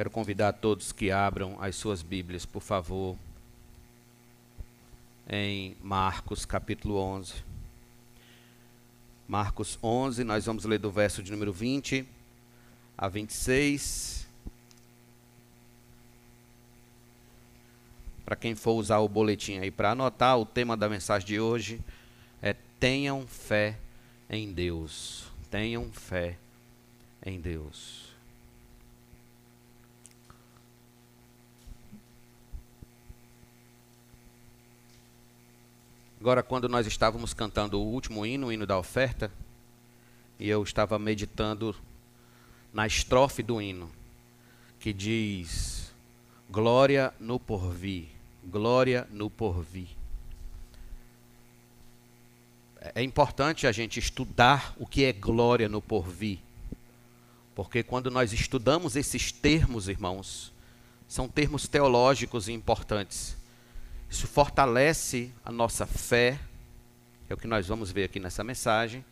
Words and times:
Quero 0.00 0.10
convidar 0.10 0.54
todos 0.54 0.92
que 0.92 1.10
abram 1.10 1.58
as 1.60 1.76
suas 1.76 2.00
Bíblias, 2.00 2.46
por 2.46 2.62
favor, 2.62 3.18
em 5.28 5.76
Marcos 5.82 6.46
capítulo 6.46 6.96
11. 6.96 7.34
Marcos 9.28 9.78
11, 9.82 10.24
nós 10.24 10.46
vamos 10.46 10.64
ler 10.64 10.78
do 10.78 10.90
verso 10.90 11.22
de 11.22 11.30
número 11.30 11.52
20 11.52 12.08
a 12.96 13.08
26. 13.08 14.26
Para 18.24 18.36
quem 18.36 18.54
for 18.54 18.76
usar 18.76 19.00
o 19.00 19.08
boletim 19.08 19.58
aí 19.58 19.70
para 19.70 19.90
anotar, 19.90 20.38
o 20.38 20.46
tema 20.46 20.78
da 20.78 20.88
mensagem 20.88 21.28
de 21.28 21.38
hoje 21.38 21.78
é 22.40 22.56
tenham 22.78 23.26
fé 23.26 23.76
em 24.30 24.50
Deus. 24.50 25.26
Tenham 25.50 25.92
fé 25.92 26.38
em 27.22 27.38
Deus. 27.38 28.09
Agora, 36.30 36.44
quando 36.44 36.68
nós 36.68 36.86
estávamos 36.86 37.34
cantando 37.34 37.80
o 37.80 37.84
último 37.84 38.24
hino, 38.24 38.46
o 38.46 38.52
hino 38.52 38.64
da 38.64 38.78
oferta, 38.78 39.32
e 40.38 40.48
eu 40.48 40.62
estava 40.62 40.96
meditando 40.96 41.74
na 42.72 42.86
estrofe 42.86 43.42
do 43.42 43.60
hino, 43.60 43.90
que 44.78 44.92
diz: 44.92 45.90
Glória 46.48 47.12
no 47.18 47.40
porvir, 47.40 48.10
glória 48.44 49.08
no 49.10 49.28
porvir. 49.28 49.88
É 52.94 53.02
importante 53.02 53.66
a 53.66 53.72
gente 53.72 53.98
estudar 53.98 54.72
o 54.78 54.86
que 54.86 55.04
é 55.04 55.12
glória 55.12 55.68
no 55.68 55.82
porvir, 55.82 56.38
porque 57.56 57.82
quando 57.82 58.08
nós 58.08 58.32
estudamos 58.32 58.94
esses 58.94 59.32
termos, 59.32 59.88
irmãos, 59.88 60.52
são 61.08 61.26
termos 61.26 61.66
teológicos 61.66 62.48
importantes 62.48 63.39
isso 64.10 64.26
fortalece 64.26 65.32
a 65.44 65.52
nossa 65.52 65.86
fé, 65.86 66.40
é 67.28 67.34
o 67.34 67.36
que 67.36 67.46
nós 67.46 67.68
vamos 67.68 67.92
ver 67.92 68.04
aqui 68.04 68.18
nessa 68.18 68.42
mensagem. 68.42 69.04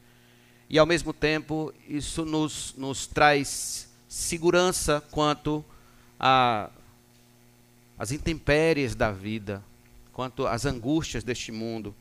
E 0.69 0.77
ao 0.77 0.85
mesmo 0.85 1.13
tempo, 1.13 1.73
isso 1.89 2.25
nos, 2.25 2.75
nos 2.77 3.07
traz 3.07 3.89
segurança 4.09 5.01
quanto 5.13 5.65
as 7.97 8.11
intempéries 8.11 8.97
da 8.97 9.13
vida, 9.13 9.63
quanto 10.13 10.49
às 10.49 10.67
angústias 10.67 11.23
deste 11.23 11.53
mundo. 11.53 11.95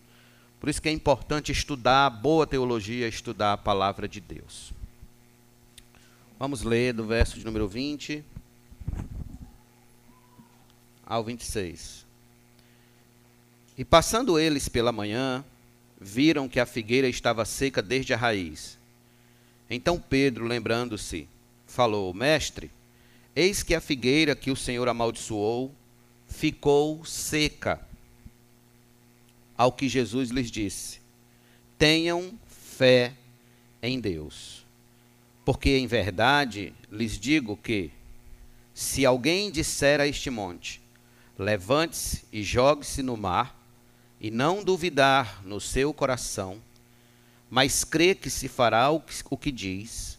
Por 0.60 0.68
isso 0.68 0.82
que 0.82 0.90
é 0.90 0.92
importante 0.92 1.52
estudar 1.52 2.10
boa 2.10 2.48
teologia, 2.48 3.08
estudar 3.08 3.54
a 3.54 3.58
palavra 3.58 4.08
de 4.08 4.20
Deus. 4.20 4.74
Vamos 6.40 6.64
ler 6.64 6.94
do 6.94 7.06
verso 7.06 7.38
de 7.38 7.46
número 7.46 7.68
20 7.68 8.26
ao 11.06 11.24
26. 11.24 12.07
E 13.78 13.86
passando 13.86 14.40
eles 14.40 14.68
pela 14.68 14.92
manhã, 14.92 15.46
viram 16.00 16.50
que 16.50 16.60
a 16.60 16.66
figueira 16.66 17.08
estava 17.08 17.46
seca 17.46 17.82
desde 17.82 18.14
a 18.14 18.18
raiz. 18.18 18.78
Então 19.70 20.00
Pedro, 20.00 20.46
lembrando-se, 20.46 21.28
falou: 21.68 22.14
Mestre, 22.14 22.72
eis 23.36 23.62
que 23.62 23.76
a 23.76 23.82
figueira 23.82 24.36
que 24.36 24.50
o 24.50 24.56
Senhor 24.56 24.88
amaldiçoou 24.88 25.74
ficou 26.28 27.06
seca. 27.06 27.80
Ao 29.58 29.72
que 29.72 29.88
Jesus 29.88 30.30
lhes 30.30 30.50
disse: 30.50 31.00
Tenham 31.78 32.38
fé 32.48 33.14
em 33.82 34.00
Deus. 34.00 34.66
Porque 35.46 35.78
em 35.78 35.88
verdade 35.88 36.74
lhes 36.92 37.18
digo 37.18 37.56
que, 37.56 37.92
se 38.74 39.06
alguém 39.06 39.52
disser 39.52 40.00
a 40.00 40.08
este 40.08 40.30
monte: 40.30 40.82
Levante-se 41.38 42.24
e 42.32 42.44
jogue-se 42.44 43.02
no 43.02 43.16
mar, 43.16 43.57
e 44.20 44.32
não 44.32 44.64
duvidar 44.64 45.42
no 45.46 45.60
seu 45.60 45.94
coração, 45.94 46.62
mas 47.50 47.84
crê 47.84 48.16
que 48.16 48.30
se 48.30 48.48
fará 48.48 48.90
o 48.90 49.00
que, 49.00 49.14
o 49.30 49.38
que 49.38 49.52
diz, 49.52 50.18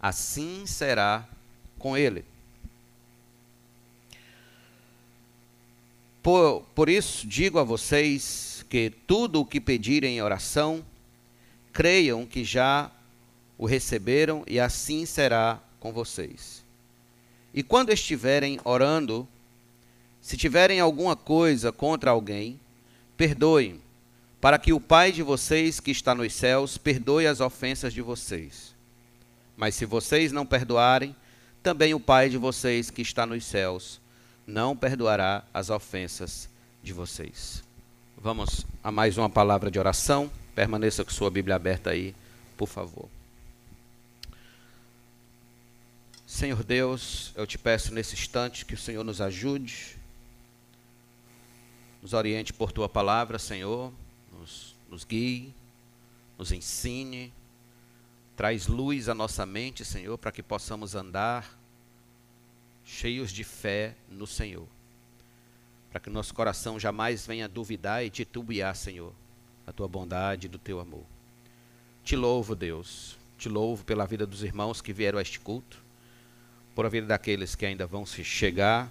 assim 0.00 0.64
será 0.66 1.28
com 1.78 1.96
ele. 1.96 2.24
Por, 6.22 6.62
por 6.74 6.88
isso 6.88 7.26
digo 7.26 7.58
a 7.58 7.64
vocês 7.64 8.64
que 8.70 8.90
tudo 9.06 9.40
o 9.40 9.44
que 9.44 9.60
pedirem 9.60 10.16
em 10.16 10.22
oração, 10.22 10.84
creiam 11.72 12.24
que 12.24 12.44
já 12.44 12.90
o 13.58 13.66
receberam 13.66 14.44
e 14.46 14.60
assim 14.60 15.04
será 15.04 15.60
com 15.80 15.92
vocês. 15.92 16.64
E 17.52 17.62
quando 17.62 17.90
estiverem 17.90 18.60
orando, 18.64 19.28
se 20.20 20.36
tiverem 20.36 20.80
alguma 20.80 21.16
coisa 21.16 21.72
contra 21.72 22.12
alguém, 22.12 22.58
perdoem, 23.22 23.80
para 24.40 24.58
que 24.58 24.72
o 24.72 24.80
Pai 24.80 25.12
de 25.12 25.22
vocês 25.22 25.78
que 25.78 25.92
está 25.92 26.12
nos 26.12 26.32
céus 26.32 26.76
perdoe 26.76 27.24
as 27.24 27.38
ofensas 27.38 27.94
de 27.94 28.02
vocês. 28.02 28.74
Mas 29.56 29.76
se 29.76 29.86
vocês 29.86 30.32
não 30.32 30.44
perdoarem, 30.44 31.14
também 31.62 31.94
o 31.94 32.00
Pai 32.00 32.28
de 32.28 32.36
vocês 32.36 32.90
que 32.90 33.00
está 33.00 33.24
nos 33.24 33.44
céus 33.44 34.00
não 34.44 34.76
perdoará 34.76 35.44
as 35.54 35.70
ofensas 35.70 36.48
de 36.82 36.92
vocês. 36.92 37.62
Vamos 38.18 38.66
a 38.82 38.90
mais 38.90 39.16
uma 39.16 39.30
palavra 39.30 39.70
de 39.70 39.78
oração. 39.78 40.28
Permaneça 40.52 41.04
com 41.04 41.12
sua 41.12 41.30
Bíblia 41.30 41.54
aberta 41.54 41.90
aí, 41.90 42.16
por 42.56 42.66
favor. 42.66 43.08
Senhor 46.26 46.64
Deus, 46.64 47.30
eu 47.36 47.46
te 47.46 47.56
peço 47.56 47.94
nesse 47.94 48.16
instante 48.16 48.66
que 48.66 48.74
o 48.74 48.78
Senhor 48.78 49.04
nos 49.04 49.20
ajude 49.20 50.01
nos 52.02 52.12
oriente 52.12 52.52
por 52.52 52.72
tua 52.72 52.88
palavra, 52.88 53.38
Senhor, 53.38 53.92
nos, 54.36 54.74
nos 54.90 55.04
guie, 55.04 55.54
nos 56.36 56.50
ensine, 56.50 57.32
traz 58.36 58.66
luz 58.66 59.08
à 59.08 59.14
nossa 59.14 59.46
mente, 59.46 59.84
Senhor, 59.84 60.18
para 60.18 60.32
que 60.32 60.42
possamos 60.42 60.96
andar 60.96 61.56
cheios 62.84 63.30
de 63.30 63.44
fé 63.44 63.94
no 64.10 64.26
Senhor. 64.26 64.66
Para 65.90 66.00
que 66.00 66.10
nosso 66.10 66.34
coração 66.34 66.80
jamais 66.80 67.24
venha 67.24 67.48
duvidar 67.48 68.04
e 68.04 68.10
titubear, 68.10 68.74
Senhor, 68.74 69.12
a 69.64 69.72
tua 69.72 69.86
bondade 69.86 70.46
e 70.46 70.50
do 70.50 70.58
teu 70.58 70.80
amor. 70.80 71.04
Te 72.02 72.16
louvo, 72.16 72.56
Deus, 72.56 73.16
te 73.38 73.48
louvo 73.48 73.84
pela 73.84 74.06
vida 74.06 74.26
dos 74.26 74.42
irmãos 74.42 74.80
que 74.80 74.92
vieram 74.92 75.20
a 75.20 75.22
este 75.22 75.38
culto, 75.38 75.80
por 76.74 76.84
a 76.84 76.88
vida 76.88 77.06
daqueles 77.06 77.54
que 77.54 77.64
ainda 77.64 77.86
vão 77.86 78.04
se 78.04 78.24
chegar 78.24 78.90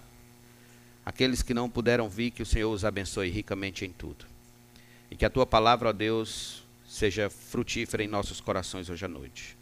Aqueles 1.06 1.42
que 1.42 1.54
não 1.54 1.70
puderam 1.70 2.08
vir, 2.08 2.32
que 2.32 2.44
o 2.44 2.46
Senhor 2.46 2.72
os 2.72 2.86
abençoe 2.86 3.30
ricamente 3.30 3.86
em 3.86 3.92
tudo. 3.92 4.26
E 5.10 5.16
que 5.16 5.26
a 5.26 5.30
tua 5.30 5.46
palavra, 5.46 5.90
ó 5.90 5.94
Deus, 5.94 6.64
seja 6.88 7.30
frutífera 7.30 8.04
em 8.04 8.08
nossos 8.08 8.40
corações 8.40 8.90
hoje 8.90 9.04
à 9.04 9.08
noite. 9.08 9.58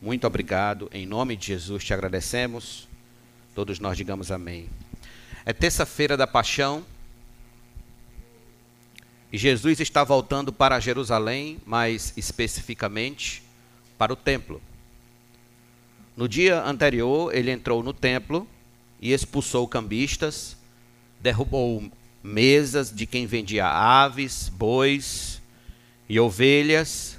Muito 0.00 0.26
obrigado. 0.26 0.90
Em 0.92 1.06
nome 1.06 1.36
de 1.36 1.46
Jesus 1.46 1.84
te 1.84 1.94
agradecemos. 1.94 2.88
Todos 3.54 3.78
nós 3.78 3.96
digamos 3.96 4.32
amém. 4.32 4.68
É 5.44 5.52
terça-feira 5.52 6.16
da 6.16 6.26
paixão. 6.26 6.84
E 9.32 9.38
Jesus 9.38 9.80
está 9.80 10.02
voltando 10.02 10.52
para 10.52 10.80
Jerusalém, 10.80 11.58
mais 11.64 12.12
especificamente 12.16 13.42
para 13.96 14.12
o 14.12 14.16
templo. 14.16 14.60
No 16.16 16.28
dia 16.28 16.62
anterior, 16.62 17.34
ele 17.34 17.50
entrou 17.50 17.82
no 17.82 17.92
templo 17.92 18.46
e 19.00 19.12
expulsou 19.12 19.66
cambistas 19.66 20.56
derrubou 21.22 21.88
mesas 22.22 22.92
de 22.92 23.06
quem 23.06 23.26
vendia 23.26 23.66
aves, 23.66 24.48
bois 24.48 25.40
e 26.08 26.18
ovelhas 26.18 27.18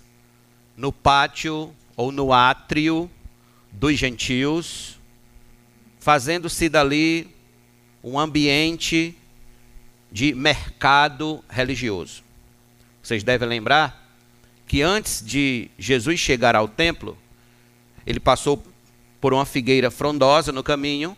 no 0.75 0.91
pátio 0.91 1.73
ou 1.95 2.11
no 2.11 2.33
átrio 2.33 3.09
dos 3.71 3.97
gentios, 3.97 4.99
fazendo-se 5.99 6.67
dali 6.67 7.33
um 8.03 8.19
ambiente 8.19 9.15
de 10.11 10.35
mercado 10.35 11.43
religioso. 11.49 12.23
Vocês 13.01 13.23
devem 13.23 13.47
lembrar 13.47 14.03
que 14.67 14.81
antes 14.81 15.23
de 15.25 15.69
Jesus 15.77 16.19
chegar 16.19 16.55
ao 16.55 16.67
templo, 16.67 17.17
ele 18.05 18.19
passou 18.19 18.61
por 19.21 19.33
uma 19.33 19.45
figueira 19.45 19.89
frondosa 19.89 20.51
no 20.51 20.63
caminho, 20.63 21.15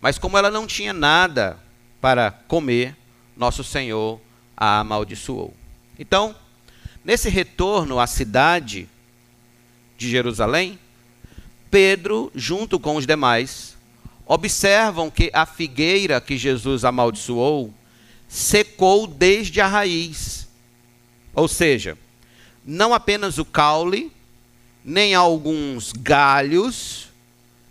mas 0.00 0.18
como 0.18 0.38
ela 0.38 0.50
não 0.50 0.66
tinha 0.66 0.92
nada 0.92 1.58
para 2.00 2.30
comer, 2.30 2.96
nosso 3.36 3.62
Senhor 3.62 4.20
a 4.56 4.80
amaldiçoou. 4.80 5.54
Então, 5.98 6.34
nesse 7.04 7.28
retorno 7.28 7.98
à 7.98 8.06
cidade 8.06 8.88
de 9.96 10.10
Jerusalém, 10.10 10.78
Pedro, 11.70 12.30
junto 12.34 12.78
com 12.78 12.96
os 12.96 13.06
demais, 13.06 13.76
observam 14.26 15.10
que 15.10 15.30
a 15.32 15.46
figueira 15.46 16.20
que 16.20 16.36
Jesus 16.36 16.84
amaldiçoou 16.84 17.72
secou 18.28 19.06
desde 19.06 19.60
a 19.60 19.66
raiz. 19.66 20.48
Ou 21.34 21.48
seja, 21.48 21.96
não 22.64 22.92
apenas 22.92 23.38
o 23.38 23.44
caule, 23.44 24.12
nem 24.84 25.14
alguns 25.14 25.92
galhos, 25.92 27.08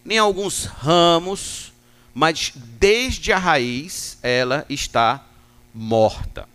nem 0.03 0.18
alguns 0.18 0.65
ramos, 0.65 1.67
mas 2.18 2.52
desde 2.80 3.31
a 3.31 3.38
raiz 3.38 4.18
ela 4.24 4.66
está 4.68 5.24
morta. 5.72 6.50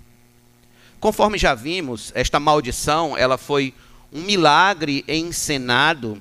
Conforme 0.99 1.39
já 1.39 1.55
vimos, 1.55 2.11
esta 2.17 2.41
maldição, 2.41 3.17
ela 3.17 3.39
foi 3.39 3.73
um 4.13 4.23
milagre 4.23 5.05
encenado 5.07 6.21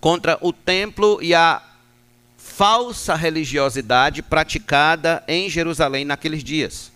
contra 0.00 0.38
o 0.40 0.50
templo 0.50 1.22
e 1.22 1.34
a 1.34 1.60
falsa 2.38 3.14
religiosidade 3.14 4.22
praticada 4.22 5.22
em 5.28 5.50
Jerusalém 5.50 6.06
naqueles 6.06 6.42
dias. 6.42 6.90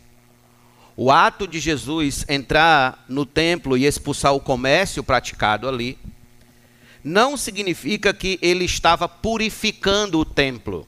O 0.97 1.11
ato 1.11 1.47
de 1.47 1.61
Jesus 1.61 2.25
entrar 2.27 3.05
no 3.07 3.27
templo 3.27 3.77
e 3.77 3.85
expulsar 3.85 4.33
o 4.33 4.41
comércio 4.41 5.05
praticado 5.05 5.69
ali 5.69 5.99
não 7.03 7.37
significa 7.37 8.15
que 8.15 8.39
ele 8.41 8.65
estava 8.65 9.09
purificando 9.09 10.19
o 10.19 10.25
templo, 10.25 10.87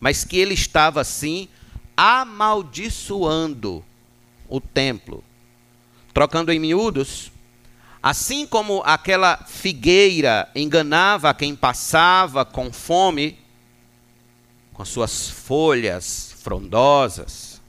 mas 0.00 0.24
que 0.24 0.36
ele 0.36 0.54
estava 0.54 1.04
sim 1.04 1.48
amaldiçoando 1.96 3.84
o 4.48 4.60
templo. 4.60 5.22
Trocando 6.12 6.52
em 6.52 6.58
miúdos, 6.58 7.30
assim 8.02 8.46
como 8.46 8.82
aquela 8.84 9.36
figueira 9.46 10.50
enganava 10.54 11.34
quem 11.34 11.54
passava 11.54 12.44
com 12.44 12.72
fome, 12.72 13.38
com 14.72 14.84
suas 14.84 15.28
folhas 15.28 16.34
frondosas, 16.42 17.60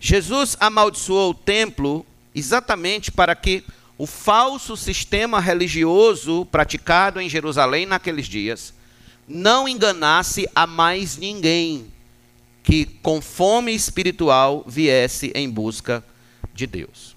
Jesus 0.00 0.56
amaldiçoou 0.60 1.30
o 1.30 1.34
templo 1.34 2.06
exatamente 2.34 3.10
para 3.10 3.34
que 3.34 3.64
o 3.98 4.06
falso 4.06 4.76
sistema 4.76 5.40
religioso 5.40 6.46
praticado 6.46 7.20
em 7.20 7.28
Jerusalém 7.28 7.86
naqueles 7.86 8.26
dias 8.26 8.74
não 9.26 9.66
enganasse 9.66 10.48
a 10.54 10.66
mais 10.66 11.16
ninguém 11.16 11.86
que 12.62 12.84
com 12.84 13.20
fome 13.20 13.74
espiritual 13.74 14.64
viesse 14.66 15.32
em 15.34 15.48
busca 15.48 16.04
de 16.52 16.66
Deus. 16.66 17.16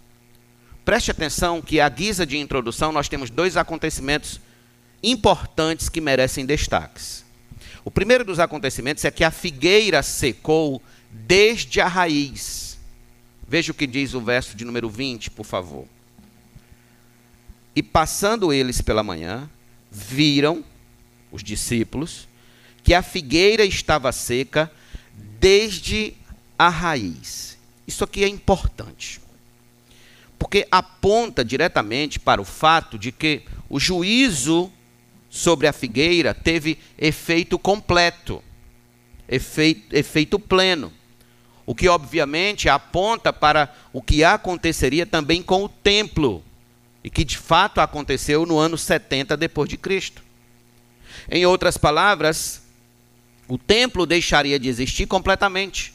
Preste 0.86 1.12
atenção 1.12 1.62
que, 1.62 1.80
à 1.80 1.90
guisa 1.90 2.26
de 2.26 2.38
introdução, 2.38 2.92
nós 2.92 3.10
temos 3.10 3.30
dois 3.30 3.58
acontecimentos 3.58 4.40
importantes 5.04 5.90
que 5.90 6.02
merecem 6.02 6.46
destaques. 6.46 7.26
O 7.84 7.92
primeiro 7.92 8.24
dos 8.24 8.40
acontecimentos 8.40 9.06
é 9.06 9.12
que 9.12 9.24
a 9.24 9.31
figueira 9.31 10.02
secou 10.02 10.81
desde 11.12 11.81
a 11.81 11.88
raiz. 11.88 12.78
Veja 13.48 13.72
o 13.72 13.76
que 13.76 13.88
diz 13.88 14.14
o 14.14 14.22
verso 14.22 14.56
de 14.56 14.66
número 14.66 14.90
20, 14.90 15.31
por 15.31 15.46
favor. 15.46 15.88
E 17.80 17.81
passando 17.81 18.52
eles 18.52 18.81
pela 18.81 19.02
manhã, 19.02 19.50
viram, 19.90 20.66
os 21.31 21.42
discípulos, 21.42 22.28
que 22.84 22.94
a 22.94 23.02
figueira 23.02 23.64
estava 23.64 24.12
seca 24.12 24.70
desde 25.40 26.14
a 26.58 26.68
raiz. 26.68 27.58
Isso 27.88 28.04
aqui 28.04 28.22
é 28.26 28.28
importante. 28.28 29.22
Porque 30.38 30.68
aponta 30.70 31.42
diretamente 31.42 32.20
para 32.20 32.42
o 32.42 32.44
fato 32.44 33.00
de 33.00 33.14
que 33.14 33.44
o 33.70 33.80
juízo 33.80 34.70
sobre 35.30 35.66
a 35.66 35.72
figueira 35.72 36.34
teve 36.34 36.78
efeito 36.98 37.58
completo, 37.58 38.44
efeito, 39.26 39.96
efeito 39.96 40.38
pleno. 40.38 40.92
O 41.66 41.74
que 41.74 41.88
obviamente 41.88 42.68
aponta 42.68 43.31
para 43.31 43.74
o 43.94 44.02
que 44.02 44.22
aconteceria 44.22 45.06
também 45.06 45.42
com 45.42 45.64
o 45.64 45.70
templo, 45.70 46.44
e 47.04 47.10
que 47.10 47.24
de 47.24 47.38
fato 47.38 47.80
aconteceu 47.80 48.46
no 48.46 48.57
ano 48.57 48.78
70 48.78 49.38
depois 49.38 49.69
de 49.69 49.78
Cristo. 49.78 50.22
Em 51.30 51.46
outras 51.46 51.78
palavras, 51.78 52.62
o 53.48 53.57
templo 53.57 54.06
deixaria 54.06 54.60
de 54.60 54.68
existir 54.68 55.06
completamente. 55.07 55.94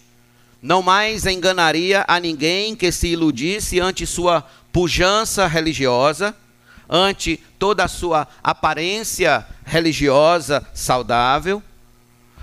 Não 0.60 0.82
mais 0.82 1.26
enganaria 1.26 2.04
a 2.08 2.18
ninguém 2.18 2.74
que 2.74 2.90
se 2.90 3.08
iludisse 3.08 3.78
ante 3.80 4.06
sua 4.06 4.42
pujança 4.72 5.46
religiosa, 5.46 6.34
ante 6.88 7.40
toda 7.58 7.84
a 7.84 7.88
sua 7.88 8.26
aparência 8.42 9.46
religiosa 9.64 10.66
saudável, 10.74 11.62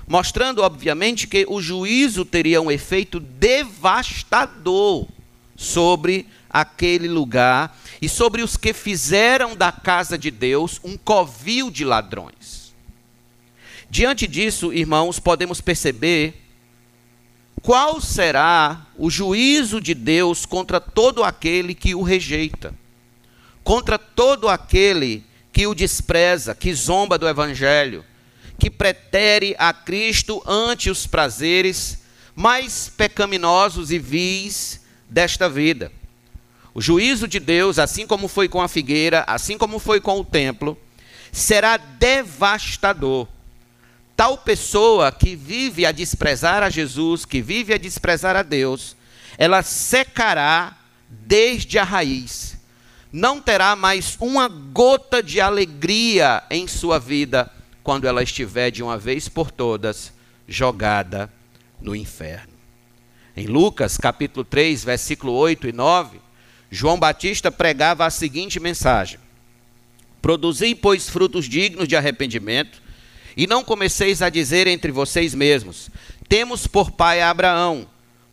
mostrando, 0.08 0.62
obviamente, 0.62 1.28
que 1.28 1.46
o 1.48 1.62
juízo 1.62 2.24
teria 2.24 2.62
um 2.62 2.72
efeito 2.72 3.20
devastador 3.20 5.08
sobre 5.56 6.28
aquele 6.50 7.08
lugar 7.08 7.78
e 8.02 8.10
sobre 8.10 8.42
os 8.42 8.58
que 8.58 8.74
fizeram 8.74 9.56
da 9.56 9.72
casa 9.72 10.18
de 10.18 10.32
Deus 10.32 10.82
um 10.84 10.98
covil 10.98 11.70
de 11.70 11.86
ladrões. 11.86 12.74
Diante 13.90 14.26
disso, 14.26 14.74
irmãos, 14.74 15.20
podemos 15.20 15.62
perceber 15.62 16.42
qual 17.62 18.02
será 18.02 18.88
o 18.98 19.10
juízo 19.10 19.80
de 19.80 19.94
Deus 19.94 20.46
contra 20.46 20.80
todo 20.80 21.24
aquele 21.24 21.76
que 21.76 21.94
o 21.94 22.02
rejeita, 22.02 22.74
contra 23.64 24.00
todo 24.00 24.50
aquele 24.50 25.24
que 25.54 25.68
o 25.68 25.76
despreza, 25.76 26.56
que 26.56 26.74
zomba 26.74 27.18
do 27.18 27.28
evangelho, 27.28 28.04
que 28.58 28.70
pretere 28.70 29.56
a 29.60 29.74
Cristo 29.74 30.42
ante 30.48 30.90
os 30.90 31.06
prazeres 31.06 32.02
mais 32.36 32.90
pecaminosos 32.90 33.92
e 33.92 34.00
vis 34.00 34.82
desta 35.10 35.48
vida. 35.50 35.92
O 36.74 36.82
juízo 36.82 37.28
de 37.28 37.40
Deus, 37.40 37.78
assim 37.80 38.08
como 38.08 38.28
foi 38.28 38.48
com 38.48 38.62
a 38.62 38.68
figueira, 38.68 39.24
assim 39.28 39.58
como 39.58 39.80
foi 39.80 40.00
com 40.00 40.20
o 40.20 40.26
templo, 40.26 40.78
será 41.32 41.78
devastador 41.78 43.28
tal 44.22 44.38
pessoa 44.38 45.12
que 45.12 45.36
vive 45.36 45.84
a 45.84 45.92
desprezar 45.92 46.62
a 46.62 46.70
Jesus, 46.70 47.26
que 47.26 47.42
vive 47.42 47.74
a 47.74 47.78
desprezar 47.80 48.36
a 48.36 48.44
Deus, 48.44 48.96
ela 49.36 49.64
secará 49.64 50.78
desde 51.10 51.80
a 51.80 51.84
raiz. 51.84 52.56
Não 53.12 53.42
terá 53.42 53.76
mais 53.76 54.16
uma 54.22 54.48
gota 54.48 55.24
de 55.24 55.42
alegria 55.42 56.44
em 56.52 56.68
sua 56.68 57.00
vida 57.00 57.52
quando 57.82 58.06
ela 58.06 58.22
estiver 58.22 58.70
de 58.70 58.84
uma 58.84 58.96
vez 58.96 59.28
por 59.28 59.50
todas 59.50 60.14
jogada 60.48 61.28
no 61.82 61.96
inferno. 61.96 62.54
Em 63.36 63.48
Lucas, 63.48 63.98
capítulo 63.98 64.46
3, 64.46 64.84
versículo 64.84 65.34
8 65.34 65.68
e 65.68 65.72
9, 65.72 66.22
João 66.74 66.98
Batista 66.98 67.52
pregava 67.52 68.06
a 68.06 68.10
seguinte 68.10 68.58
mensagem: 68.58 69.20
Produzi, 70.22 70.74
pois, 70.74 71.10
frutos 71.10 71.46
dignos 71.46 71.86
de 71.86 71.98
arrependimento, 71.98 72.82
e 73.36 73.46
não 73.46 73.62
comeceis 73.62 74.22
a 74.22 74.30
dizer 74.30 74.68
entre 74.68 74.90
vocês 74.90 75.36
mesmos: 75.36 75.90
Temos 76.30 76.68
por 76.68 76.92
pai 76.92 77.22
Abraão, 77.22 77.86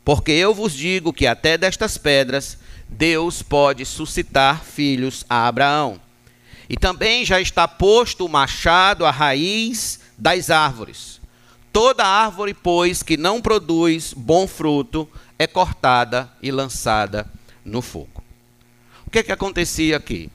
porque 0.05 0.31
eu 0.31 0.55
vos 0.55 0.73
digo 0.73 1.13
que 1.13 1.27
até 1.27 1.59
destas 1.59 1.99
pedras 1.99 2.57
Deus 2.89 3.43
pode 3.43 3.85
suscitar 3.85 4.63
filhos 4.63 5.25
a 5.29 5.49
Abraão. 5.49 6.01
E 6.69 6.77
também 6.77 7.25
já 7.25 7.41
está 7.41 7.67
posto 7.67 8.25
o 8.25 8.29
machado 8.29 9.05
à 9.05 9.11
raiz 9.11 9.99
das 10.17 10.49
árvores. 10.49 11.21
Toda 11.73 12.07
árvore, 12.07 12.55
pois, 12.55 13.03
que 13.03 13.17
não 13.17 13.41
produz 13.41 14.13
bom 14.15 14.47
fruto, 14.47 15.09
é 15.39 15.47
cortada 15.47 16.31
e 16.43 16.51
lançada 16.51 17.27
no 17.65 17.83
fogo. 17.83 18.28
O 19.09 19.11
que, 19.11 19.21
é 19.21 19.23
que 19.23 19.33
acontecia 19.33 19.97
aqui? 19.97 20.31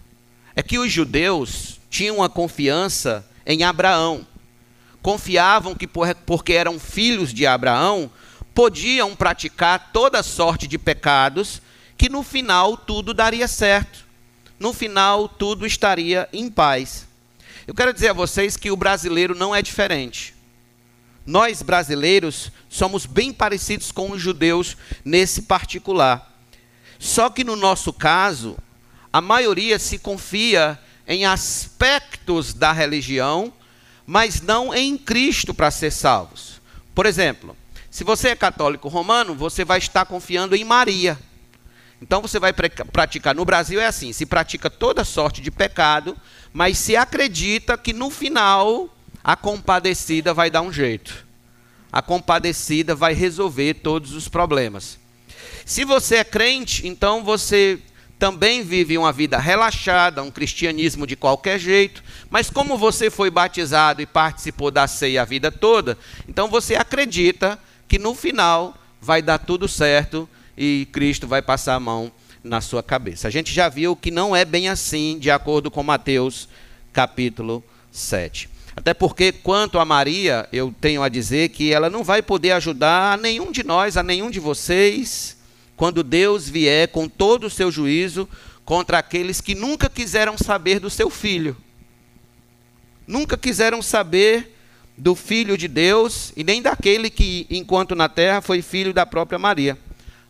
É 0.55 0.63
que 0.63 0.79
os 0.79 0.91
judeus 0.91 1.79
tinham 1.89 2.17
uma 2.17 2.27
confiança 2.27 3.25
em 3.45 3.63
Abraão 3.63 4.25
confiavam 5.03 5.75
que, 5.75 5.85
porque 5.85 6.53
eram 6.53 6.79
filhos 6.79 7.33
de 7.33 7.45
Abraão, 7.45 8.09
podiam 8.55 9.13
praticar 9.13 9.91
toda 9.91 10.23
sorte 10.23 10.65
de 10.65 10.79
pecados, 10.79 11.61
que 11.97 12.07
no 12.07 12.23
final 12.23 12.77
tudo 12.77 13.13
daria 13.13 13.47
certo. 13.47 14.05
No 14.57 14.71
final 14.71 15.27
tudo 15.27 15.67
estaria 15.67 16.27
em 16.31 16.49
paz. 16.49 17.05
Eu 17.67 17.73
quero 17.73 17.93
dizer 17.93 18.09
a 18.09 18.13
vocês 18.13 18.55
que 18.55 18.71
o 18.71 18.77
brasileiro 18.77 19.35
não 19.35 19.53
é 19.53 19.61
diferente. 19.61 20.33
Nós 21.25 21.61
brasileiros 21.61 22.49
somos 22.69 23.05
bem 23.05 23.33
parecidos 23.33 23.91
com 23.91 24.11
os 24.11 24.21
judeus 24.21 24.77
nesse 25.03 25.43
particular. 25.43 26.33
Só 26.97 27.29
que 27.29 27.43
no 27.43 27.57
nosso 27.57 27.91
caso, 27.91 28.57
a 29.13 29.21
maioria 29.21 29.79
se 29.79 29.99
confia 29.99 30.77
em 31.07 31.25
aspectos 31.25 32.53
da 32.53 32.71
religião 32.73 33.53
mas 34.05 34.41
não 34.41 34.73
em 34.73 34.97
Cristo 34.97 35.53
para 35.53 35.71
ser 35.71 35.91
salvos. 35.91 36.61
Por 36.93 37.05
exemplo, 37.05 37.55
se 37.89 38.03
você 38.03 38.29
é 38.29 38.35
católico 38.35 38.87
romano, 38.87 39.33
você 39.33 39.63
vai 39.63 39.77
estar 39.77 40.05
confiando 40.05 40.55
em 40.55 40.63
Maria. 40.63 41.17
Então 42.01 42.21
você 42.21 42.37
vai 42.37 42.51
praticar. 42.51 43.33
No 43.33 43.45
Brasil 43.45 43.79
é 43.79 43.85
assim: 43.85 44.11
se 44.11 44.25
pratica 44.25 44.69
toda 44.69 45.05
sorte 45.05 45.41
de 45.41 45.49
pecado, 45.49 46.17
mas 46.51 46.77
se 46.77 46.95
acredita 46.95 47.77
que 47.77 47.93
no 47.93 48.09
final 48.09 48.93
a 49.23 49.35
compadecida 49.35 50.33
vai 50.33 50.49
dar 50.49 50.61
um 50.61 50.71
jeito. 50.71 51.25
A 51.91 52.01
compadecida 52.01 52.95
vai 52.95 53.13
resolver 53.13 53.75
todos 53.75 54.13
os 54.13 54.27
problemas. 54.27 54.99
Se 55.65 55.85
você 55.85 56.17
é 56.17 56.23
crente, 56.23 56.85
então 56.85 57.23
você 57.23 57.79
também 58.23 58.63
vive 58.63 58.97
uma 58.97 59.11
vida 59.11 59.37
relaxada, 59.37 60.23
um 60.23 60.31
cristianismo 60.31 61.05
de 61.05 61.13
qualquer 61.13 61.59
jeito, 61.59 62.01
mas 62.29 62.49
como 62.49 62.77
você 62.77 63.09
foi 63.09 63.29
batizado 63.29 64.01
e 64.01 64.05
participou 64.05 64.71
da 64.71 64.87
ceia 64.87 65.23
a 65.23 65.25
vida 65.25 65.51
toda, 65.51 65.97
então 66.25 66.47
você 66.47 66.73
acredita 66.73 67.59
que 67.85 67.99
no 67.99 68.15
final 68.15 68.77
vai 69.01 69.21
dar 69.21 69.39
tudo 69.39 69.67
certo 69.67 70.29
e 70.57 70.87
Cristo 70.93 71.27
vai 71.27 71.41
passar 71.41 71.75
a 71.75 71.81
mão 71.81 72.09
na 72.41 72.61
sua 72.61 72.81
cabeça. 72.81 73.27
A 73.27 73.29
gente 73.29 73.51
já 73.51 73.67
viu 73.67 73.93
que 73.93 74.09
não 74.09 74.33
é 74.33 74.45
bem 74.45 74.69
assim, 74.69 75.19
de 75.19 75.29
acordo 75.29 75.69
com 75.69 75.83
Mateus 75.83 76.47
capítulo 76.93 77.61
7. 77.91 78.49
Até 78.73 78.93
porque, 78.93 79.33
quanto 79.33 79.77
a 79.79 79.83
Maria, 79.83 80.47
eu 80.53 80.73
tenho 80.79 81.03
a 81.03 81.09
dizer 81.09 81.49
que 81.49 81.73
ela 81.73 81.89
não 81.89 82.05
vai 82.05 82.21
poder 82.21 82.53
ajudar 82.53 83.15
a 83.15 83.17
nenhum 83.17 83.51
de 83.51 83.65
nós, 83.65 83.97
a 83.97 84.01
nenhum 84.01 84.31
de 84.31 84.39
vocês, 84.39 85.42
quando 85.75 86.03
Deus 86.03 86.47
vier 86.47 86.87
com 86.89 87.07
todo 87.07 87.47
o 87.47 87.49
seu 87.49 87.71
juízo 87.71 88.27
contra 88.63 88.99
aqueles 88.99 89.41
que 89.41 89.55
nunca 89.55 89.89
quiseram 89.89 90.37
saber 90.37 90.79
do 90.79 90.89
seu 90.89 91.09
filho. 91.09 91.57
Nunca 93.05 93.37
quiseram 93.37 93.81
saber 93.81 94.55
do 94.97 95.15
filho 95.15 95.57
de 95.57 95.67
Deus 95.67 96.31
e 96.37 96.43
nem 96.43 96.61
daquele 96.61 97.09
que, 97.09 97.47
enquanto 97.49 97.95
na 97.95 98.07
terra, 98.07 98.41
foi 98.41 98.61
filho 98.61 98.93
da 98.93 99.05
própria 99.05 99.39
Maria. 99.39 99.77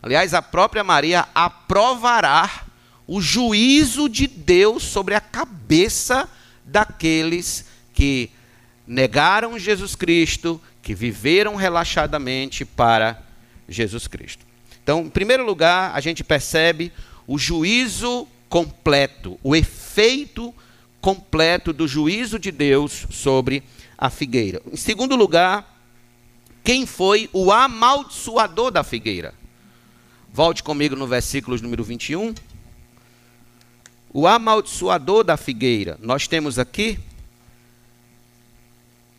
Aliás, 0.01 0.33
a 0.33 0.41
própria 0.41 0.83
Maria 0.83 1.27
aprovará 1.35 2.65
o 3.05 3.21
juízo 3.21 4.09
de 4.09 4.27
Deus 4.27 4.83
sobre 4.83 5.13
a 5.15 5.21
cabeça 5.21 6.29
daqueles 6.65 7.65
que 7.93 8.31
negaram 8.87 9.59
Jesus 9.59 9.95
Cristo, 9.95 10.59
que 10.81 10.95
viveram 10.95 11.55
relaxadamente 11.55 12.65
para 12.65 13.21
Jesus 13.67 14.07
Cristo. 14.07 14.52
Então, 14.83 15.01
em 15.01 15.09
primeiro 15.09 15.45
lugar, 15.45 15.95
a 15.95 16.01
gente 16.01 16.23
percebe 16.23 16.91
o 17.25 17.37
juízo 17.37 18.27
completo, 18.49 19.39
o 19.41 19.55
efeito 19.55 20.53
completo 20.99 21.73
do 21.73 21.87
juízo 21.87 22.37
de 22.37 22.51
Deus 22.51 23.07
sobre 23.09 23.63
a 23.97 24.09
figueira. 24.09 24.61
Em 24.71 24.75
segundo 24.75 25.15
lugar, 25.15 25.73
quem 26.63 26.85
foi 26.85 27.29
o 27.33 27.51
amaldiçoador 27.51 28.71
da 28.71 28.83
figueira? 28.83 29.33
Volte 30.31 30.63
comigo 30.63 30.95
no 30.95 31.07
versículo 31.07 31.57
número 31.61 31.83
21. 31.83 32.33
O 34.13 34.27
amaldiçoador 34.27 35.23
da 35.23 35.37
figueira. 35.37 35.97
Nós 36.01 36.27
temos 36.27 36.59
aqui 36.59 36.99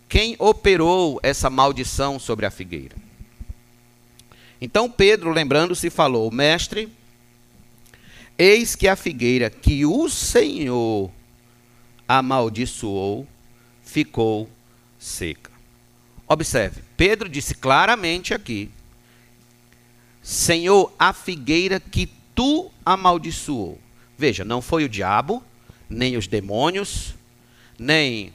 quem 0.09 0.37
operou 0.39 1.19
essa 1.23 1.51
maldição 1.51 2.19
sobre 2.19 2.47
a 2.47 2.51
figueira. 2.51 3.04
Então 4.65 4.91
Pedro, 4.91 5.31
lembrando-se, 5.31 5.91
falou: 5.91 6.31
Mestre, 6.31 6.89
eis 8.39 8.75
que 8.75 8.89
a 8.89 8.97
figueira 8.97 9.51
que 9.51 9.85
o 9.85 10.09
Senhor 10.09 11.11
amaldiçoou 12.09 13.29
ficou 13.83 14.49
seca. 14.99 15.51
Observe, 16.27 16.81
Pedro 16.97 17.29
disse 17.29 17.55
claramente 17.55 18.33
aqui: 18.33 18.71
Senhor, 20.23 20.91
a 20.99 21.13
figueira 21.13 21.79
que 21.79 22.09
tu 22.35 22.73
amaldiçoou. 22.87 23.79
Veja, 24.17 24.47
não 24.47 24.63
foi 24.63 24.85
o 24.85 24.89
diabo, 24.89 25.43
nem 25.91 26.17
os 26.17 26.27
demônios, 26.27 27.15
nem 27.79 28.33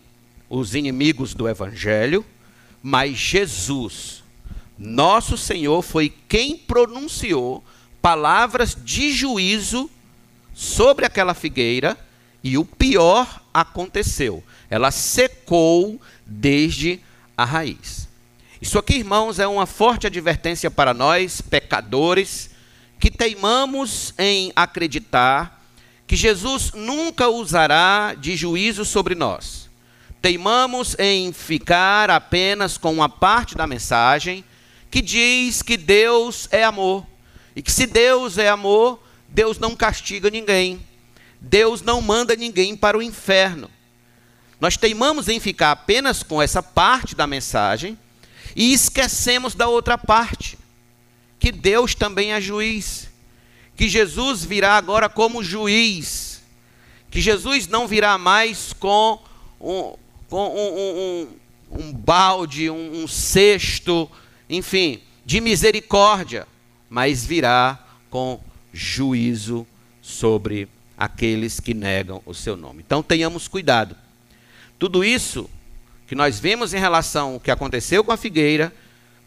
os 0.47 0.75
inimigos 0.75 1.33
do 1.33 1.49
evangelho, 1.49 2.23
mas 2.83 3.17
Jesus, 3.17 4.18
nosso 4.79 5.37
Senhor, 5.37 5.81
foi 5.81 6.13
quem 6.29 6.55
pronunciou 6.55 7.61
palavras 8.01 8.77
de 8.81 9.11
juízo 9.11 9.89
sobre 10.53 11.05
aquela 11.05 11.33
figueira 11.33 11.97
e 12.41 12.57
o 12.57 12.63
pior 12.63 13.41
aconteceu. 13.53 14.41
Ela 14.69 14.89
secou 14.89 15.99
desde 16.25 17.01
a 17.37 17.43
raiz. 17.43 18.07
Isso 18.61 18.79
aqui, 18.79 18.95
irmãos, 18.95 19.37
é 19.37 19.47
uma 19.47 19.65
forte 19.65 20.07
advertência 20.07 20.71
para 20.71 20.93
nós, 20.93 21.41
pecadores, 21.41 22.51
que 22.99 23.11
teimamos 23.11 24.13
em 24.17 24.51
acreditar 24.55 25.61
que 26.07 26.15
Jesus 26.15 26.71
nunca 26.73 27.29
usará 27.29 28.15
de 28.17 28.35
juízo 28.35 28.83
sobre 28.83 29.13
nós. 29.13 29.69
Teimamos 30.21 30.95
em 30.99 31.31
ficar 31.31 32.09
apenas 32.09 32.77
com 32.77 32.91
uma 32.91 33.07
parte 33.07 33.55
da 33.55 33.67
mensagem 33.67 34.43
que 34.89 35.01
diz 35.01 35.61
que 35.61 35.77
Deus 35.77 36.47
é 36.51 36.63
amor. 36.63 37.05
E 37.55 37.61
que 37.61 37.71
se 37.71 37.85
Deus 37.85 38.37
é 38.37 38.49
amor, 38.49 39.01
Deus 39.27 39.59
não 39.59 39.75
castiga 39.75 40.29
ninguém. 40.29 40.85
Deus 41.39 41.81
não 41.81 42.01
manda 42.01 42.35
ninguém 42.35 42.75
para 42.75 42.97
o 42.97 43.01
inferno. 43.01 43.69
Nós 44.59 44.75
teimamos 44.75 45.29
em 45.29 45.39
ficar 45.39 45.71
apenas 45.71 46.21
com 46.21 46.41
essa 46.41 46.61
parte 46.61 47.15
da 47.15 47.25
mensagem 47.25 47.97
e 48.55 48.73
esquecemos 48.73 49.55
da 49.55 49.67
outra 49.67 49.97
parte, 49.97 50.57
que 51.39 51.51
Deus 51.51 51.95
também 51.95 52.33
é 52.33 52.41
juiz, 52.41 53.09
que 53.75 53.87
Jesus 53.87 54.43
virá 54.43 54.75
agora 54.75 55.07
como 55.07 55.43
juiz, 55.43 56.41
que 57.09 57.21
Jesus 57.21 57.67
não 57.67 57.87
virá 57.87 58.17
mais 58.17 58.73
com 58.73 59.21
um, 59.61 59.95
com 60.29 60.47
um, 60.49 61.29
um, 61.71 61.85
um 61.85 61.93
balde, 61.93 62.69
um, 62.69 63.03
um 63.03 63.07
cesto, 63.07 64.11
enfim, 64.49 65.01
de 65.25 65.39
misericórdia, 65.39 66.47
mas 66.89 67.23
virá 67.23 67.77
com 68.09 68.39
juízo 68.73 69.67
sobre 70.01 70.67
aqueles 70.97 71.59
que 71.59 71.73
negam 71.73 72.21
o 72.25 72.33
seu 72.33 72.57
nome. 72.57 72.83
Então 72.85 73.03
tenhamos 73.03 73.47
cuidado. 73.47 73.95
Tudo 74.77 75.03
isso 75.03 75.49
que 76.07 76.15
nós 76.15 76.39
vemos 76.39 76.73
em 76.73 76.79
relação 76.79 77.33
ao 77.33 77.39
que 77.39 77.51
aconteceu 77.51 78.03
com 78.03 78.11
a 78.11 78.17
figueira 78.17 78.73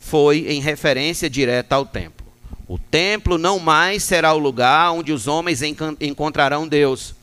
foi 0.00 0.46
em 0.48 0.60
referência 0.60 1.30
direta 1.30 1.76
ao 1.76 1.86
templo. 1.86 2.26
O 2.66 2.78
templo 2.78 3.38
não 3.38 3.58
mais 3.58 4.02
será 4.02 4.32
o 4.32 4.38
lugar 4.38 4.92
onde 4.92 5.12
os 5.12 5.28
homens 5.28 5.60
encontrarão 6.00 6.66
Deus. 6.66 7.14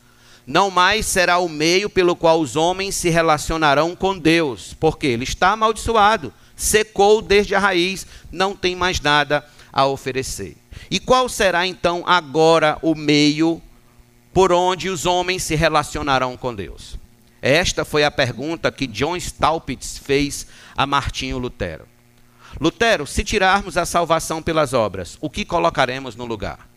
Não 0.48 0.72
mais 0.72 1.06
será 1.06 1.40
o 1.40 1.50
meio 1.50 1.90
pelo 1.90 2.16
qual 2.16 2.40
os 2.40 2.56
homens 2.56 2.96
se 2.96 3.10
relacionarão 3.10 3.96
com 3.96 4.18
Deus, 4.18 4.74
porque 4.80 5.08
ele 5.08 5.24
está 5.24 5.52
amaldiçoado, 5.52 6.34
secou 6.60 7.22
desde 7.22 7.56
a 7.56 7.60
raiz, 7.60 8.06
não 8.30 8.54
tem 8.54 8.76
mais 8.76 9.00
nada 9.00 9.46
a 9.72 9.86
oferecer. 9.86 10.58
E 10.92 11.00
qual 11.00 11.30
será 11.30 11.66
então 11.66 12.04
agora 12.06 12.78
o 12.82 12.94
meio 12.94 13.62
por 14.34 14.52
onde 14.52 14.90
os 14.90 15.06
homens 15.06 15.44
se 15.44 15.56
relacionarão 15.56 16.36
com 16.36 16.54
Deus? 16.54 16.98
Esta 17.42 17.86
foi 17.86 18.04
a 18.04 18.12
pergunta 18.12 18.70
que 18.74 18.86
John 18.86 19.16
Staupitz 19.16 19.98
fez 19.98 20.46
a 20.76 20.86
Martinho 20.86 21.38
Lutero. 21.38 21.88
Lutero, 22.60 23.08
se 23.08 23.24
tirarmos 23.24 23.78
a 23.78 23.86
salvação 23.86 24.42
pelas 24.42 24.74
obras, 24.74 25.18
o 25.22 25.30
que 25.30 25.46
colocaremos 25.46 26.18
no 26.18 26.26
lugar? 26.26 26.68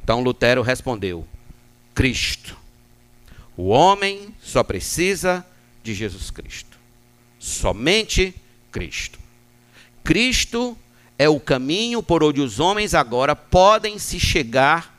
Então 0.00 0.22
Lutero 0.22 0.62
respondeu: 0.62 1.26
Cristo. 1.92 2.56
O 3.56 3.70
homem 3.70 4.32
só 4.40 4.62
precisa 4.62 5.44
de 5.82 5.92
Jesus 5.92 6.30
Cristo. 6.30 6.78
Somente. 7.36 8.32
Cristo 10.04 10.76
é 11.18 11.28
o 11.28 11.40
caminho 11.40 12.02
por 12.02 12.22
onde 12.22 12.40
os 12.40 12.60
homens 12.60 12.94
agora 12.94 13.34
podem 13.34 13.98
se 13.98 14.20
chegar 14.20 14.96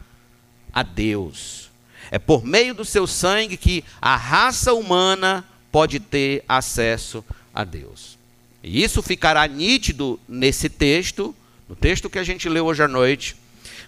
a 0.74 0.84
Deus. 0.84 1.70
É 2.12 2.20
por 2.20 2.44
meio 2.44 2.74
do 2.74 2.84
seu 2.84 3.08
sangue 3.08 3.56
que 3.56 3.84
a 4.02 4.16
raça 4.16 4.74
humana 4.74 5.46
pode 5.72 6.00
ter 6.00 6.44
acesso 6.48 7.24
a 7.54 7.64
Deus. 7.64 8.18
E 8.62 8.84
isso 8.84 9.02
ficará 9.02 9.48
nítido 9.48 10.20
nesse 10.28 10.68
texto, 10.68 11.34
no 11.68 11.76
texto 11.76 12.10
que 12.10 12.20
a 12.20 12.24
gente 12.24 12.50
leu 12.50 12.66
hoje 12.66 12.84
à 12.84 12.88
noite, 12.88 13.36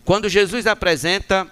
quando 0.06 0.30
Jesus 0.30 0.66
apresenta 0.66 1.50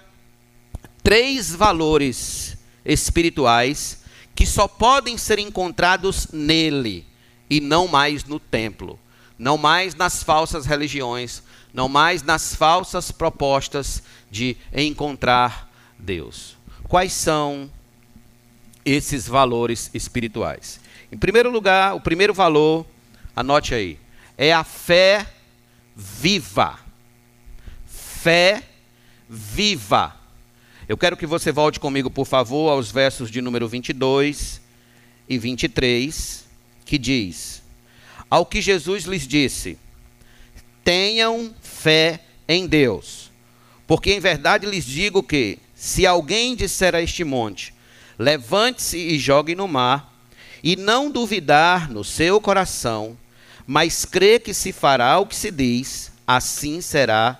três 1.02 1.54
valores 1.54 2.56
espirituais 2.84 4.00
que 4.34 4.46
só 4.46 4.66
podem 4.66 5.18
ser 5.18 5.38
encontrados 5.38 6.28
nele 6.32 7.09
e 7.50 7.60
não 7.60 7.88
mais 7.88 8.24
no 8.24 8.38
templo, 8.38 8.98
não 9.36 9.58
mais 9.58 9.94
nas 9.94 10.22
falsas 10.22 10.64
religiões, 10.64 11.42
não 11.74 11.88
mais 11.88 12.22
nas 12.22 12.54
falsas 12.54 13.10
propostas 13.10 14.02
de 14.30 14.56
encontrar 14.72 15.68
Deus. 15.98 16.56
Quais 16.84 17.12
são 17.12 17.70
esses 18.84 19.26
valores 19.26 19.90
espirituais? 19.92 20.80
Em 21.10 21.18
primeiro 21.18 21.50
lugar, 21.50 21.94
o 21.96 22.00
primeiro 22.00 22.32
valor, 22.32 22.86
anote 23.34 23.74
aí, 23.74 23.98
é 24.38 24.52
a 24.52 24.62
fé 24.62 25.26
viva. 25.96 26.78
Fé 27.86 28.62
viva. 29.28 30.16
Eu 30.88 30.96
quero 30.96 31.16
que 31.16 31.26
você 31.26 31.52
volte 31.52 31.78
comigo, 31.78 32.10
por 32.10 32.26
favor, 32.26 32.70
aos 32.70 32.90
versos 32.90 33.30
de 33.30 33.40
número 33.40 33.68
22 33.68 34.60
e 35.28 35.38
23, 35.38 36.39
que 36.90 36.98
diz: 36.98 37.62
Ao 38.28 38.44
que 38.44 38.60
Jesus 38.60 39.04
lhes 39.04 39.24
disse: 39.24 39.78
Tenham 40.82 41.54
fé 41.62 42.24
em 42.48 42.66
Deus, 42.66 43.30
porque 43.86 44.12
em 44.12 44.18
verdade 44.18 44.66
lhes 44.66 44.84
digo 44.84 45.22
que 45.22 45.60
se 45.72 46.04
alguém 46.04 46.56
disser 46.56 46.96
a 46.96 47.00
este 47.00 47.22
monte: 47.22 47.72
Levante-se 48.18 48.98
e 48.98 49.20
jogue 49.20 49.54
no 49.54 49.68
mar, 49.68 50.12
e 50.64 50.74
não 50.74 51.12
duvidar 51.12 51.88
no 51.88 52.02
seu 52.02 52.40
coração, 52.40 53.16
mas 53.64 54.04
crê 54.04 54.40
que 54.40 54.52
se 54.52 54.72
fará 54.72 55.16
o 55.20 55.26
que 55.26 55.36
se 55.36 55.52
diz, 55.52 56.10
assim 56.26 56.80
será 56.80 57.38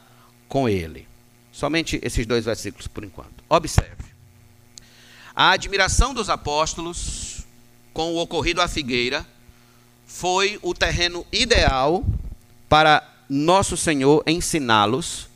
com 0.49 0.69
ele. 0.69 1.09
Somente 1.51 1.99
esses 2.05 2.25
dois 2.25 2.45
versículos 2.45 2.87
por 2.87 3.03
enquanto. 3.03 3.43
Observe. 3.49 4.05
A 5.35 5.51
admiração 5.51 6.15
dos 6.15 6.31
apóstolos 6.31 7.41
com 7.93 8.15
o 8.15 8.19
ocorrido 8.19 8.63
à 8.63 8.69
figueira 8.69 9.27
foi 10.13 10.59
o 10.61 10.75
terreno 10.75 11.25
ideal 11.33 12.05
para 12.69 13.03
nosso 13.29 13.77
Senhor 13.77 14.23
ensiná-los 14.27 15.29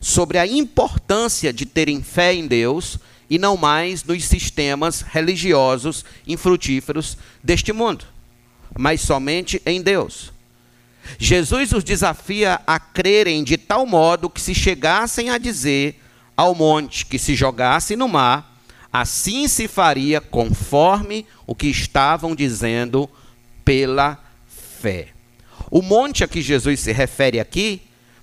sobre 0.00 0.38
a 0.38 0.46
importância 0.46 1.52
de 1.52 1.66
terem 1.66 2.00
fé 2.00 2.32
em 2.32 2.46
Deus 2.46 2.96
e 3.28 3.38
não 3.38 3.56
mais 3.56 4.02
nos 4.04 4.24
sistemas 4.24 5.02
religiosos 5.02 6.04
infrutíferos 6.26 7.18
deste 7.42 7.72
mundo, 7.72 8.06
mas 8.78 9.02
somente 9.02 9.60
em 9.66 9.82
Deus. 9.82 10.32
Jesus 11.18 11.72
os 11.72 11.84
desafia 11.84 12.60
a 12.66 12.78
crerem 12.78 13.42
de 13.44 13.58
tal 13.58 13.84
modo 13.84 14.30
que 14.30 14.40
se 14.40 14.54
chegassem 14.54 15.28
a 15.28 15.38
dizer 15.38 16.00
ao 16.36 16.54
monte 16.54 17.04
que 17.04 17.18
se 17.18 17.34
jogasse 17.34 17.94
no 17.94 18.08
mar, 18.08 18.58
assim 18.92 19.46
se 19.48 19.68
faria 19.68 20.20
conforme 20.20 21.26
o 21.46 21.54
que 21.54 21.66
estavam 21.66 22.34
dizendo 22.34 23.10
pela 23.70 24.18
fé. 24.48 25.10
O 25.70 25.80
monte 25.80 26.24
a 26.24 26.26
que 26.26 26.42
Jesus 26.42 26.80
se 26.80 26.90
refere 26.90 27.38
aqui 27.38 27.82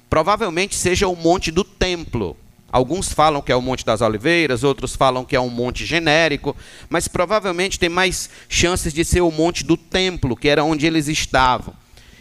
provavelmente 0.09 0.75
seja 0.75 1.07
o 1.07 1.15
monte 1.15 1.51
do 1.51 1.63
templo. 1.63 2.35
Alguns 2.69 3.13
falam 3.13 3.41
que 3.41 3.49
é 3.49 3.55
o 3.55 3.61
Monte 3.61 3.85
das 3.85 4.01
Oliveiras, 4.01 4.65
outros 4.65 4.93
falam 4.93 5.23
que 5.23 5.37
é 5.37 5.39
um 5.39 5.49
monte 5.49 5.85
genérico, 5.85 6.53
mas 6.89 7.07
provavelmente 7.07 7.79
tem 7.79 7.87
mais 7.87 8.29
chances 8.49 8.93
de 8.93 9.05
ser 9.05 9.21
o 9.21 9.31
monte 9.31 9.63
do 9.63 9.77
templo, 9.77 10.35
que 10.35 10.49
era 10.49 10.65
onde 10.65 10.85
eles 10.85 11.07
estavam. 11.07 11.73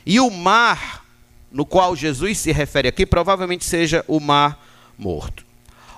E 0.07 0.21
o 0.21 0.31
mar, 0.31 1.05
no 1.51 1.67
qual 1.67 1.97
Jesus 1.97 2.39
se 2.39 2.53
refere 2.53 2.87
aqui, 2.87 3.05
provavelmente 3.05 3.65
seja 3.65 4.05
o 4.07 4.21
mar 4.21 4.65
morto. 4.97 5.45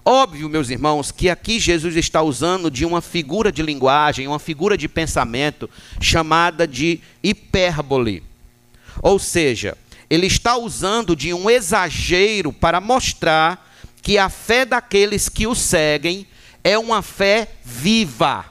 Óbvio, 0.05 0.49
meus 0.49 0.71
irmãos, 0.71 1.11
que 1.11 1.29
aqui 1.29 1.59
Jesus 1.59 1.97
está 1.97 2.23
usando 2.23 2.71
de 2.71 2.85
uma 2.85 3.01
figura 3.01 3.53
de 3.53 3.63
linguagem, 3.63 4.27
uma 4.27 4.39
figura 4.39 4.77
de 4.77 4.89
pensamento 4.89 5.69
chamada 6.01 6.67
de 6.67 7.01
hipérbole. 7.23 8.23
Ou 9.03 9.19
seja, 9.19 9.77
ele 10.09 10.27
está 10.27 10.57
usando 10.57 11.15
de 11.15 11.35
um 11.35 11.51
exagero 11.51 12.53
para 12.53 12.81
mostrar 12.81 13.67
que 14.03 14.17
a 14.17 14.29
fé 14.29 14.65
daqueles 14.65 15.29
que 15.29 15.47
o 15.47 15.55
seguem 15.55 16.27
é 16.65 16.79
uma 16.79 17.03
fé 17.03 17.49
viva, 17.65 18.45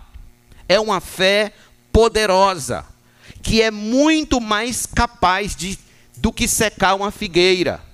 é 0.69 0.79
uma 0.79 1.01
fé 1.01 1.51
poderosa, 1.91 2.85
que 3.41 3.61
é 3.61 3.71
muito 3.71 4.39
mais 4.39 4.85
capaz 4.85 5.55
de, 5.55 5.77
do 6.17 6.31
que 6.31 6.47
secar 6.47 6.93
uma 6.95 7.11
figueira. 7.11 7.86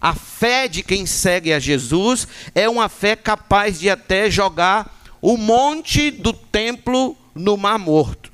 A 0.00 0.14
fé 0.14 0.68
de 0.68 0.82
quem 0.82 1.06
segue 1.06 1.52
a 1.52 1.58
Jesus 1.58 2.28
é 2.54 2.68
uma 2.68 2.88
fé 2.88 3.16
capaz 3.16 3.80
de 3.80 3.90
até 3.90 4.30
jogar 4.30 4.96
o 5.20 5.36
monte 5.36 6.10
do 6.10 6.32
templo 6.32 7.16
no 7.34 7.56
mar 7.56 7.78
morto. 7.78 8.30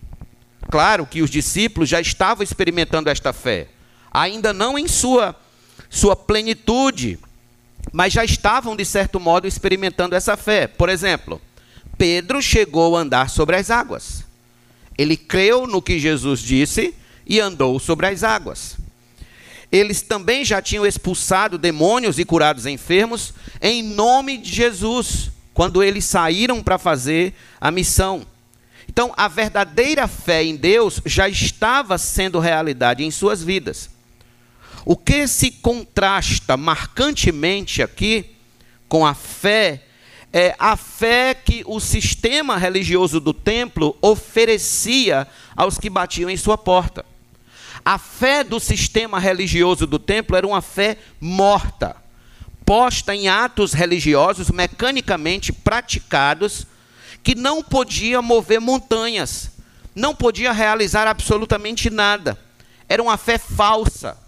Claro 0.71 1.07
que 1.07 1.23
os 1.23 1.31
discípulos 1.31 1.89
já 1.89 2.01
estavam 2.01 2.43
experimentando 2.43 3.09
esta 3.09 3.33
fé 3.33 3.69
ainda 4.15 4.53
não 4.53 4.79
em 4.79 4.87
sua, 4.87 5.35
sua 5.91 6.15
plenitude, 6.15 7.19
mas 7.93 8.13
já 8.13 8.25
estavam, 8.25 8.77
de 8.77 8.85
certo 8.85 9.19
modo, 9.19 9.49
experimentando 9.49 10.15
essa 10.15 10.37
fé. 10.37 10.69
Por 10.69 10.89
exemplo, 10.89 11.41
Pedro 11.99 12.41
chegou 12.41 12.97
a 12.97 13.01
andar 13.01 13.29
sobre 13.29 13.57
as 13.57 13.71
águas. 13.71 14.25
Ele 14.97 15.17
creu 15.17 15.67
no 15.67 15.83
que 15.83 15.99
Jesus 15.99 16.39
disse 16.41 16.95
e 17.27 17.41
andou 17.41 17.81
sobre 17.81 18.07
as 18.07 18.23
águas. 18.23 18.77
Eles 19.75 20.03
também 20.03 20.45
já 20.45 20.63
tinham 20.63 20.87
expulsado 20.87 21.59
demônios 21.59 22.21
e 22.21 22.25
curado 22.25 22.69
enfermos 22.69 23.35
em 23.61 23.83
nome 23.83 24.39
de 24.39 24.53
Jesus, 24.53 25.33
quando 25.53 25.83
eles 25.83 26.05
saíram 26.05 26.63
para 26.63 26.79
fazer 26.79 27.35
a 27.61 27.73
missão. 27.73 28.25
Então, 28.89 29.13
a 29.17 29.27
verdadeira 29.27 30.07
fé 30.07 30.45
em 30.45 30.55
Deus 30.55 31.01
já 31.05 31.29
estava 31.29 31.99
sendo 31.99 32.39
realidade 32.39 33.03
em 33.03 33.11
suas 33.11 33.43
vidas. 33.43 33.91
O 34.85 34.97
que 34.97 35.27
se 35.27 35.51
contrasta 35.51 36.57
marcantemente 36.57 37.83
aqui 37.83 38.27
com 38.89 39.05
a 39.05 39.13
fé 39.13 39.83
é 40.33 40.55
a 40.57 40.77
fé 40.77 41.35
que 41.35 41.65
o 41.67 41.81
sistema 41.81 42.57
religioso 42.57 43.19
do 43.19 43.35
templo 43.35 43.97
oferecia 44.01 45.27
aos 45.57 45.79
que 45.79 45.91
batiam 45.91 46.31
em 46.31 46.37
sua 46.37 46.57
porta. 46.57 47.05
A 47.85 47.99
fé 47.99 48.43
do 48.43 48.59
sistema 48.59 49.19
religioso 49.19 49.87
do 49.87 49.99
templo 49.99 50.37
era 50.37 50.47
uma 50.47 50.63
fé 50.63 50.97
morta, 51.21 51.97
posta 52.65 53.15
em 53.15 53.29
atos 53.29 53.73
religiosos 53.73 54.51
mecanicamente 54.51 55.53
praticados, 55.53 56.67
que 57.23 57.35
não 57.35 57.63
podia 57.63 58.23
mover 58.23 58.61
montanhas, 58.61 59.51
não 59.95 60.15
podia 60.15 60.53
realizar 60.53 61.07
absolutamente 61.07 61.91
nada. 61.91 62.39
Era 62.89 63.03
uma 63.03 63.17
fé 63.17 63.39
falsa 63.39 64.25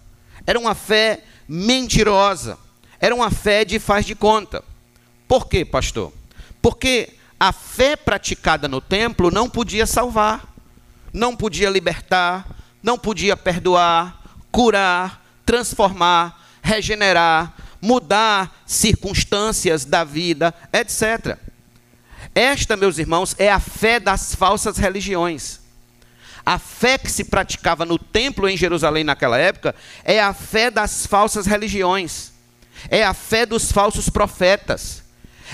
era 0.47 0.57
uma 0.57 0.73
fé 0.73 1.23
mentirosa. 1.45 2.57
Era 3.01 3.13
uma 3.13 3.29
fé 3.29 3.65
de 3.65 3.77
faz 3.79 4.05
de 4.05 4.15
conta. 4.15 4.63
Por 5.27 5.47
quê, 5.47 5.65
pastor? 5.65 6.13
Porque 6.61 7.09
a 7.37 7.51
fé 7.51 7.97
praticada 7.97 8.67
no 8.67 8.79
templo 8.79 9.29
não 9.29 9.49
podia 9.49 9.85
salvar, 9.85 10.47
não 11.11 11.35
podia 11.35 11.69
libertar, 11.69 12.47
não 12.81 12.97
podia 12.97 13.35
perdoar, 13.35 14.21
curar, 14.51 15.25
transformar, 15.45 16.47
regenerar, 16.61 17.53
mudar 17.81 18.63
circunstâncias 18.65 19.85
da 19.85 20.03
vida, 20.03 20.53
etc. 20.73 21.37
Esta, 22.33 22.75
meus 22.75 22.97
irmãos, 22.97 23.35
é 23.39 23.51
a 23.51 23.59
fé 23.59 23.99
das 23.99 24.35
falsas 24.35 24.77
religiões. 24.77 25.59
A 26.45 26.57
fé 26.57 26.97
que 26.97 27.11
se 27.11 27.25
praticava 27.25 27.85
no 27.85 27.99
templo 27.99 28.47
em 28.47 28.55
Jerusalém 28.55 29.03
naquela 29.03 29.37
época 29.37 29.75
é 30.03 30.21
a 30.21 30.33
fé 30.33 30.71
das 30.71 31.05
falsas 31.05 31.45
religiões, 31.45 32.31
é 32.89 33.03
a 33.03 33.13
fé 33.13 33.45
dos 33.45 33.69
falsos 33.69 34.07
profetas, 34.09 35.03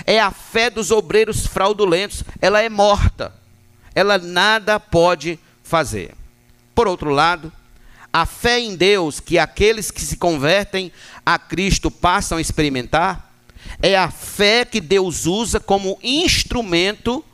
é 0.06 0.20
a 0.20 0.30
fé 0.30 0.70
dos 0.70 0.90
obreiros 0.90 1.46
fraudulentos. 1.46 2.22
Ela 2.40 2.62
é 2.62 2.68
morta, 2.68 3.34
ela 3.94 4.18
nada 4.18 4.78
pode 4.78 5.38
fazer. 5.64 6.14
Por 6.74 6.88
outro 6.88 7.10
lado, 7.10 7.52
a 8.12 8.26
fé 8.26 8.60
em 8.60 8.76
Deus 8.76 9.20
que 9.20 9.38
aqueles 9.38 9.90
que 9.90 10.00
se 10.00 10.16
convertem 10.16 10.92
a 11.24 11.38
Cristo 11.38 11.90
passam 11.90 12.38
a 12.38 12.40
experimentar 12.40 13.32
é 13.82 13.96
a 13.96 14.10
fé 14.10 14.64
que 14.64 14.80
Deus 14.80 15.26
usa 15.26 15.58
como 15.58 15.98
instrumento 16.02 17.24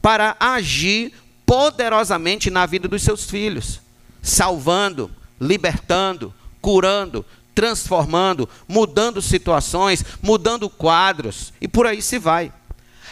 para 0.00 0.36
agir 0.38 1.12
poderosamente 1.44 2.50
na 2.50 2.64
vida 2.64 2.88
dos 2.88 3.02
seus 3.02 3.28
filhos, 3.28 3.80
salvando, 4.22 5.10
libertando, 5.40 6.32
curando, 6.60 7.24
transformando, 7.54 8.48
mudando 8.68 9.20
situações, 9.20 10.04
mudando 10.22 10.70
quadros 10.70 11.52
e 11.60 11.68
por 11.68 11.86
aí 11.86 12.00
se 12.00 12.18
vai. 12.18 12.52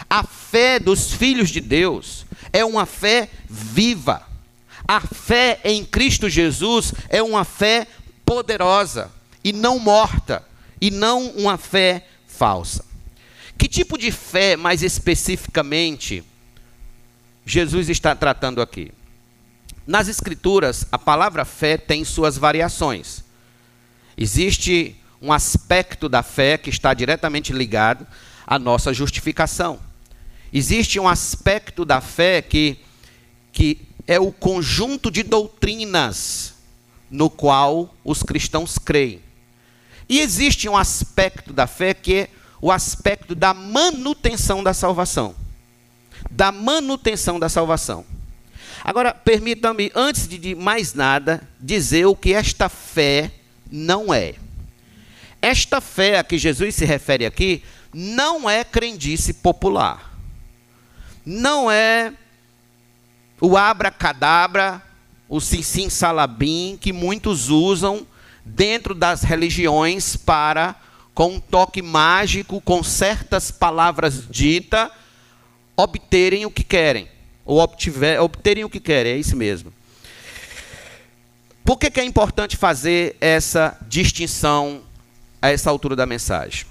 A 0.09 0.23
fé 0.23 0.79
dos 0.79 1.13
filhos 1.13 1.51
de 1.51 1.61
Deus 1.61 2.25
é 2.53 2.65
uma 2.65 2.87
fé 2.87 3.29
viva. 3.49 4.23
A 4.89 5.01
fé 5.01 5.61
em 5.65 5.85
Cristo 5.85 6.31
Jesus 6.31 6.95
é 7.11 7.23
uma 7.23 7.45
fé 7.45 7.87
poderosa 8.25 9.13
e 9.45 9.53
não 9.53 9.79
morta, 9.79 10.43
e 10.81 10.91
não 10.91 11.29
uma 11.33 11.59
fé 11.59 12.07
falsa. 12.27 12.83
Que 13.59 13.69
tipo 13.69 13.99
de 13.99 14.11
fé, 14.11 14.57
mais 14.57 14.83
especificamente, 14.83 16.25
Jesus 17.45 17.91
está 17.91 18.15
tratando 18.15 18.63
aqui? 18.63 18.91
Nas 19.87 20.09
Escrituras, 20.09 20.87
a 20.91 20.99
palavra 20.99 21.45
fé 21.45 21.77
tem 21.77 22.05
suas 22.05 22.39
variações. 22.39 23.25
Existe 24.17 24.97
um 25.21 25.33
aspecto 25.33 26.09
da 26.09 26.23
fé 26.23 26.57
que 26.57 26.71
está 26.71 26.95
diretamente 26.95 27.53
ligado 27.53 28.07
à 28.47 28.59
nossa 28.59 28.95
justificação. 28.95 29.81
Existe 30.53 30.99
um 30.99 31.09
aspecto 31.09 31.85
da 31.85 32.01
fé 32.01 32.41
que, 32.41 32.79
que 33.53 33.88
é 34.09 34.19
o 34.19 34.33
conjunto 34.33 35.09
de 35.09 35.23
doutrinas 35.23 36.55
no 37.09 37.31
qual 37.31 37.95
os 38.05 38.25
cristãos 38.25 38.79
creem. 38.79 39.23
E 40.09 40.19
existe 40.19 40.69
um 40.69 40.77
aspecto 40.77 41.53
da 41.53 41.69
fé 41.69 41.95
que 41.95 42.15
é 42.15 42.29
o 42.61 42.73
aspecto 42.73 43.37
da 43.37 43.55
manutenção 43.55 44.65
da 44.65 44.75
salvação 44.75 45.37
da 46.31 46.53
manutenção 46.53 47.39
da 47.39 47.49
salvação. 47.49 48.05
Agora, 48.83 49.13
permita-me, 49.13 49.91
antes 49.95 50.29
de 50.29 50.55
mais 50.55 50.95
nada, 50.95 51.43
dizer 51.61 52.07
o 52.07 52.17
que 52.17 52.33
esta 52.33 52.69
fé 52.69 53.31
não 53.71 54.13
é. 54.13 54.35
Esta 55.43 55.81
fé 55.81 56.19
a 56.19 56.25
que 56.25 56.39
Jesus 56.39 56.75
se 56.75 56.85
refere 56.85 57.27
aqui 57.27 57.63
não 57.93 58.49
é 58.49 58.65
crendice 58.65 59.33
popular. 59.33 60.07
não 61.25 61.71
é 61.71 62.15
o 63.41 63.57
abracadabra, 63.57 64.83
o 65.29 65.41
sim 65.41 65.91
salabim 65.91 66.79
que 66.81 66.93
muitos 66.93 67.49
usam 67.49 68.07
dentro 68.45 68.95
das 68.95 69.23
religiões 69.23 70.17
para, 70.17 70.75
com 71.15 71.35
um 71.35 71.41
toque 71.41 71.83
mágico, 71.83 72.61
com 72.61 72.83
certas 72.83 73.51
palavras 73.51 74.27
ditas, 74.29 74.91
obterem 75.77 76.47
o 76.47 76.51
que 76.51 76.65
querem. 76.65 77.09
Ou 77.45 77.61
obtiver, 77.61 78.21
obterem 78.21 78.65
o 78.65 78.71
que 78.71 78.81
querem, 78.81 79.13
é 79.13 79.17
isso 79.17 79.37
mesmo. 79.37 79.73
Por 81.65 81.79
que, 81.79 81.91
que 81.91 82.01
é 82.01 82.05
importante 82.05 82.57
fazer 82.57 83.17
essa 83.21 83.77
distinção 83.87 84.83
a 85.41 85.51
essa 85.51 85.69
altura 85.69 85.95
da 85.95 86.07
mensagem? 86.07 86.65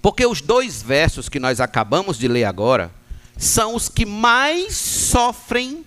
Porque 0.00 0.24
os 0.24 0.40
dois 0.40 0.82
versos 0.82 1.28
que 1.28 1.38
nós 1.38 1.60
acabamos 1.60 2.18
de 2.18 2.26
ler 2.26 2.44
agora 2.44 2.90
são 3.40 3.74
os 3.74 3.88
que 3.88 4.04
mais 4.04 4.76
sofrem 4.76 5.82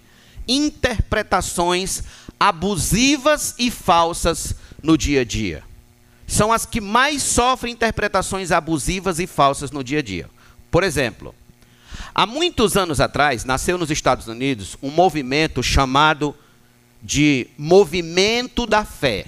interpretações 0.47 2.01
abusivas 2.39 3.53
e 3.59 3.69
falsas 3.69 4.55
no 4.81 4.97
dia 4.97 5.21
a 5.21 5.23
dia. 5.23 5.63
São 6.25 6.51
as 6.51 6.65
que 6.65 6.81
mais 6.81 7.21
sofrem 7.21 7.71
interpretações 7.71 8.51
abusivas 8.51 9.19
e 9.19 9.27
falsas 9.27 9.69
no 9.69 9.83
dia 9.83 9.99
a 9.99 10.01
dia. 10.01 10.27
Por 10.71 10.83
exemplo, 10.83 11.35
há 12.13 12.25
muitos 12.25 12.75
anos 12.75 12.99
atrás, 12.99 13.45
nasceu 13.45 13.77
nos 13.77 13.91
Estados 13.91 14.27
Unidos 14.27 14.75
um 14.81 14.89
movimento 14.89 15.61
chamado 15.61 16.35
de 17.03 17.47
Movimento 17.55 18.65
da 18.65 18.83
Fé. 18.83 19.27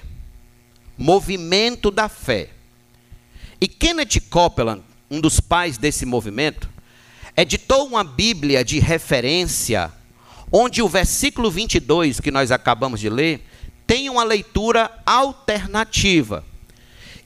Movimento 0.98 1.92
da 1.92 2.10
Fé. 2.10 2.50
E 3.62 3.68
Kenneth 3.68 4.20
Copeland, 4.32 4.82
um 5.12 5.22
dos 5.22 5.40
pais 5.40 5.78
desse 5.78 6.08
movimento, 6.08 6.74
editou 7.36 7.86
uma 7.86 8.04
Bíblia 8.04 8.64
de 8.64 8.80
referência, 8.80 9.92
onde 10.52 10.82
o 10.82 10.88
versículo 10.88 11.52
22 11.52 12.20
que 12.20 12.32
nós 12.32 12.52
acabamos 12.52 13.00
de 13.00 13.10
ler 13.10 13.42
tem 13.86 14.10
uma 14.10 14.24
leitura 14.24 14.92
alternativa, 15.06 16.44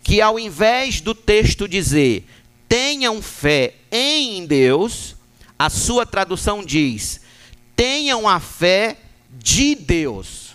que 0.03 0.21
ao 0.21 0.37
invés 0.39 0.99
do 0.99 1.15
texto 1.15 1.67
dizer 1.67 2.25
tenham 2.67 3.21
fé 3.21 3.75
em 3.91 4.45
Deus, 4.45 5.15
a 5.57 5.69
sua 5.69 6.05
tradução 6.05 6.63
diz 6.63 7.21
tenham 7.79 8.27
a 8.27 8.41
fé 8.41 8.97
de 9.31 9.73
Deus. 9.73 10.49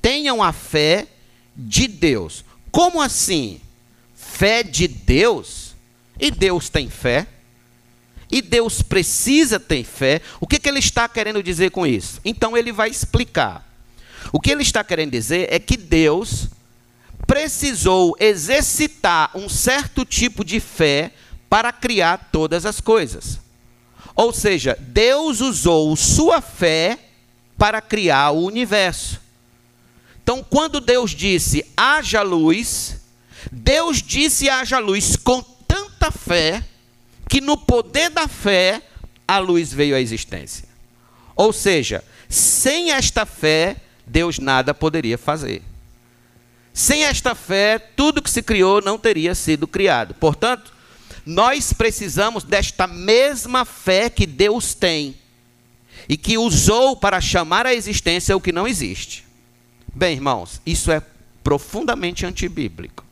Tenham 0.00 0.40
a 0.40 0.52
fé 0.52 1.08
de 1.56 1.88
Deus. 1.88 2.44
Como 2.70 3.02
assim? 3.02 3.60
Fé 4.14 4.62
de 4.62 4.86
Deus? 4.86 5.74
E 6.20 6.30
Deus 6.30 6.68
tem 6.68 6.88
fé? 6.88 7.26
E 8.34 8.42
Deus 8.42 8.82
precisa 8.82 9.60
ter 9.60 9.84
fé? 9.84 10.20
O 10.40 10.46
que, 10.48 10.58
que 10.58 10.68
ele 10.68 10.80
está 10.80 11.08
querendo 11.08 11.40
dizer 11.40 11.70
com 11.70 11.86
isso? 11.86 12.20
Então 12.24 12.56
ele 12.56 12.72
vai 12.72 12.90
explicar. 12.90 13.64
O 14.32 14.40
que 14.40 14.50
ele 14.50 14.62
está 14.62 14.82
querendo 14.82 15.12
dizer 15.12 15.46
é 15.52 15.60
que 15.60 15.76
Deus 15.76 16.48
precisou 17.28 18.16
exercitar 18.18 19.30
um 19.36 19.48
certo 19.48 20.04
tipo 20.04 20.44
de 20.44 20.58
fé 20.58 21.12
para 21.48 21.70
criar 21.70 22.30
todas 22.32 22.66
as 22.66 22.80
coisas. 22.80 23.38
Ou 24.16 24.32
seja, 24.32 24.76
Deus 24.80 25.40
usou 25.40 25.94
sua 25.94 26.40
fé 26.40 26.98
para 27.56 27.80
criar 27.80 28.32
o 28.32 28.44
universo. 28.44 29.20
Então, 30.24 30.42
quando 30.42 30.80
Deus 30.80 31.12
disse 31.12 31.64
haja 31.76 32.22
luz, 32.22 33.00
Deus 33.52 34.02
disse 34.02 34.48
haja 34.48 34.80
luz 34.80 35.14
com 35.14 35.40
tanta 35.68 36.10
fé 36.10 36.64
que 37.34 37.40
no 37.40 37.56
poder 37.56 38.10
da 38.10 38.28
fé 38.28 38.80
a 39.26 39.38
luz 39.38 39.72
veio 39.72 39.96
à 39.96 40.00
existência. 40.00 40.68
Ou 41.34 41.52
seja, 41.52 42.04
sem 42.28 42.92
esta 42.92 43.26
fé, 43.26 43.74
Deus 44.06 44.38
nada 44.38 44.72
poderia 44.72 45.18
fazer. 45.18 45.60
Sem 46.72 47.02
esta 47.02 47.34
fé, 47.34 47.80
tudo 47.80 48.22
que 48.22 48.30
se 48.30 48.40
criou 48.40 48.80
não 48.80 48.96
teria 48.96 49.34
sido 49.34 49.66
criado. 49.66 50.14
Portanto, 50.14 50.72
nós 51.26 51.72
precisamos 51.72 52.44
desta 52.44 52.86
mesma 52.86 53.64
fé 53.64 54.08
que 54.08 54.26
Deus 54.26 54.72
tem 54.72 55.16
e 56.08 56.16
que 56.16 56.38
usou 56.38 56.96
para 56.96 57.20
chamar 57.20 57.66
à 57.66 57.74
existência 57.74 58.36
o 58.36 58.40
que 58.40 58.52
não 58.52 58.68
existe. 58.68 59.24
Bem, 59.92 60.14
irmãos, 60.14 60.60
isso 60.64 60.92
é 60.92 61.02
profundamente 61.42 62.24
antibíblico. 62.24 63.04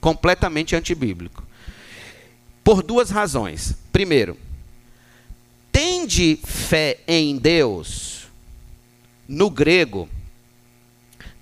Completamente 0.00 0.74
antibíblico. 0.74 1.44
Por 2.64 2.82
duas 2.82 3.10
razões. 3.10 3.74
Primeiro, 3.92 4.36
tende 5.70 6.38
fé 6.44 7.00
em 7.06 7.36
Deus, 7.36 8.26
no 9.26 9.48
grego, 9.50 10.08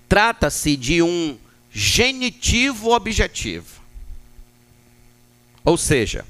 trata-se 0.08 0.76
de 0.76 1.02
um 1.02 1.38
genitivo 1.72 2.90
objetivo. 2.90 3.80
Ou 5.64 5.76
seja, 5.76 6.24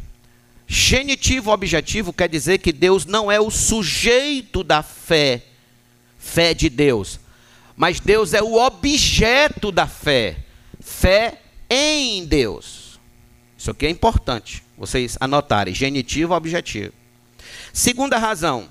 genitivo 0.67 1.51
objetivo 1.51 2.13
quer 2.13 2.29
dizer 2.29 2.59
que 2.59 2.73
Deus 2.73 3.07
não 3.07 3.31
é 3.31 3.41
o 3.41 3.51
sujeito 3.51 4.63
da 4.65 4.83
fé, 4.83 5.43
fé 6.19 6.53
de 6.53 6.69
Deus, 6.69 7.21
mas 7.77 8.01
Deus 8.01 8.35
é 8.35 8.43
o 8.43 8.57
objeto 8.57 9.73
da 9.73 9.87
fé, 9.87 10.37
fé 10.81 11.41
em 11.69 12.27
Deus. 12.27 12.99
Isso 13.57 13.71
aqui 13.71 13.87
é 13.87 13.91
importante, 13.91 14.63
vocês 14.81 15.19
anotarem, 15.21 15.75
genitivo 15.75 16.35
objetivo. 16.35 16.95
Segunda 17.71 18.17
razão, 18.17 18.67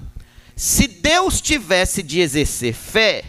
se 0.55 0.87
Deus 0.87 1.39
tivesse 1.39 2.01
de 2.01 2.19
exercer 2.19 2.73
fé, 2.73 3.23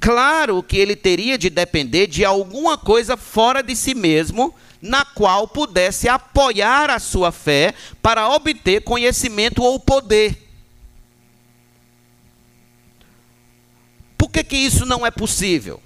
claro 0.00 0.62
que 0.62 0.78
ele 0.78 0.96
teria 0.96 1.36
de 1.36 1.50
depender 1.50 2.06
de 2.06 2.24
alguma 2.24 2.78
coisa 2.78 3.14
fora 3.14 3.62
de 3.62 3.76
si 3.76 3.94
mesmo, 3.94 4.54
na 4.80 5.04
qual 5.04 5.46
pudesse 5.46 6.08
apoiar 6.08 6.88
a 6.88 6.98
sua 6.98 7.30
fé 7.30 7.74
para 8.00 8.26
obter 8.30 8.80
conhecimento 8.80 9.62
ou 9.62 9.78
poder. 9.78 10.48
Por 14.16 14.30
que, 14.30 14.42
que 14.42 14.56
isso 14.56 14.86
não 14.86 15.04
é 15.04 15.10
possível? 15.10 15.80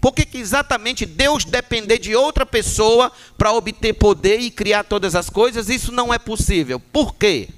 Por 0.00 0.12
que, 0.12 0.24
que 0.24 0.38
exatamente 0.38 1.04
Deus 1.04 1.44
depender 1.44 1.98
de 1.98 2.14
outra 2.14 2.46
pessoa 2.46 3.10
para 3.36 3.52
obter 3.52 3.92
poder 3.94 4.38
e 4.38 4.50
criar 4.50 4.84
todas 4.84 5.14
as 5.14 5.28
coisas? 5.28 5.68
Isso 5.68 5.90
não 5.90 6.14
é 6.14 6.18
possível. 6.18 6.78
Por 6.78 7.14
quê? 7.14 7.48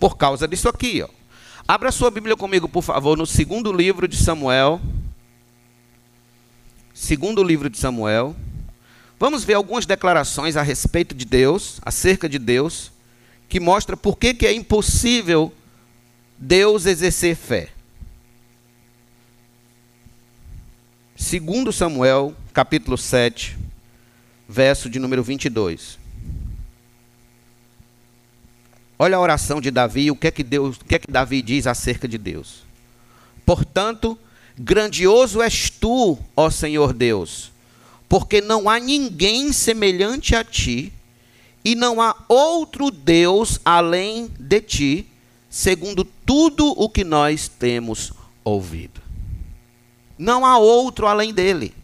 Por 0.00 0.16
causa 0.16 0.48
disso 0.48 0.68
aqui, 0.68 1.02
ó. 1.02 1.08
Abra 1.66 1.92
sua 1.92 2.10
Bíblia 2.10 2.36
comigo, 2.36 2.68
por 2.68 2.82
favor, 2.82 3.16
no 3.16 3.26
segundo 3.26 3.72
livro 3.72 4.08
de 4.08 4.16
Samuel. 4.16 4.80
Segundo 6.92 7.44
livro 7.44 7.70
de 7.70 7.78
Samuel. 7.78 8.34
Vamos 9.18 9.44
ver 9.44 9.54
algumas 9.54 9.86
declarações 9.86 10.56
a 10.56 10.62
respeito 10.62 11.14
de 11.14 11.24
Deus, 11.24 11.80
acerca 11.84 12.28
de 12.28 12.38
Deus, 12.38 12.90
que 13.48 13.60
mostra 13.60 13.96
por 13.96 14.16
que, 14.16 14.34
que 14.34 14.46
é 14.46 14.52
impossível 14.52 15.52
Deus 16.38 16.86
exercer 16.86 17.36
fé. 17.36 17.68
Segundo 21.18 21.72
Samuel, 21.72 22.32
capítulo 22.52 22.96
7, 22.96 23.58
verso 24.48 24.88
de 24.88 25.00
número 25.00 25.20
22. 25.20 25.98
Olha 28.96 29.16
a 29.16 29.20
oração 29.20 29.60
de 29.60 29.72
Davi, 29.72 30.12
o 30.12 30.16
que 30.16 30.28
é 30.28 30.30
que 30.30 30.44
Deus, 30.44 30.76
o 30.76 30.84
que 30.84 30.94
é 30.94 30.98
que 31.00 31.10
Davi 31.10 31.42
diz 31.42 31.66
acerca 31.66 32.06
de 32.06 32.16
Deus? 32.16 32.62
Portanto, 33.44 34.16
grandioso 34.56 35.42
és 35.42 35.68
tu, 35.68 36.16
ó 36.36 36.50
Senhor 36.50 36.92
Deus, 36.92 37.50
porque 38.08 38.40
não 38.40 38.70
há 38.70 38.78
ninguém 38.78 39.52
semelhante 39.52 40.36
a 40.36 40.44
ti, 40.44 40.92
e 41.64 41.74
não 41.74 42.00
há 42.00 42.14
outro 42.28 42.92
Deus 42.92 43.60
além 43.64 44.30
de 44.38 44.60
ti, 44.60 45.06
segundo 45.50 46.04
tudo 46.04 46.68
o 46.80 46.88
que 46.88 47.02
nós 47.02 47.48
temos 47.48 48.12
ouvido. 48.44 49.07
Não 50.18 50.44
há 50.44 50.58
outro 50.58 51.06
além 51.06 51.32
dele. 51.32 51.74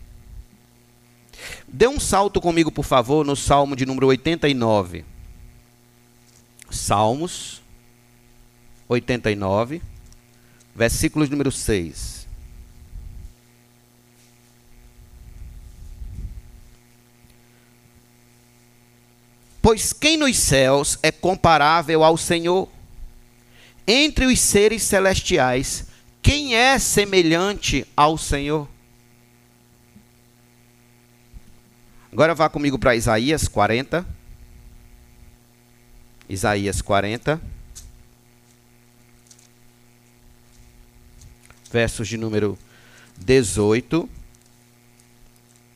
Dê 1.68 1.86
um 1.86 2.00
salto 2.00 2.40
comigo, 2.40 2.70
por 2.70 2.84
favor, 2.84 3.24
no 3.24 3.36
Salmo 3.36 3.76
de 3.76 3.86
número 3.86 4.08
89. 4.08 5.04
Salmos 6.70 7.62
89, 8.88 9.80
versículos 10.74 11.30
número 11.30 11.50
6. 11.52 12.24
Pois 19.62 19.94
quem 19.94 20.18
nos 20.18 20.36
céus 20.36 20.98
é 21.02 21.10
comparável 21.10 22.04
ao 22.04 22.18
Senhor? 22.18 22.68
Entre 23.86 24.26
os 24.26 24.38
seres 24.38 24.82
celestiais, 24.82 25.86
quem 26.24 26.56
é 26.56 26.78
semelhante 26.78 27.86
ao 27.94 28.16
Senhor? 28.16 28.66
Agora 32.10 32.34
vá 32.34 32.48
comigo 32.48 32.78
para 32.78 32.96
Isaías 32.96 33.46
40. 33.46 34.06
Isaías 36.26 36.80
40. 36.80 37.38
Versos 41.70 42.08
de 42.08 42.16
número 42.16 42.58
18 43.18 44.08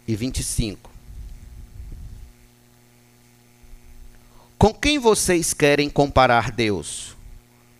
e 0.06 0.16
25. 0.16 0.90
Com 4.56 4.72
quem 4.72 4.98
vocês 4.98 5.52
querem 5.52 5.90
comparar 5.90 6.50
Deus? 6.50 7.14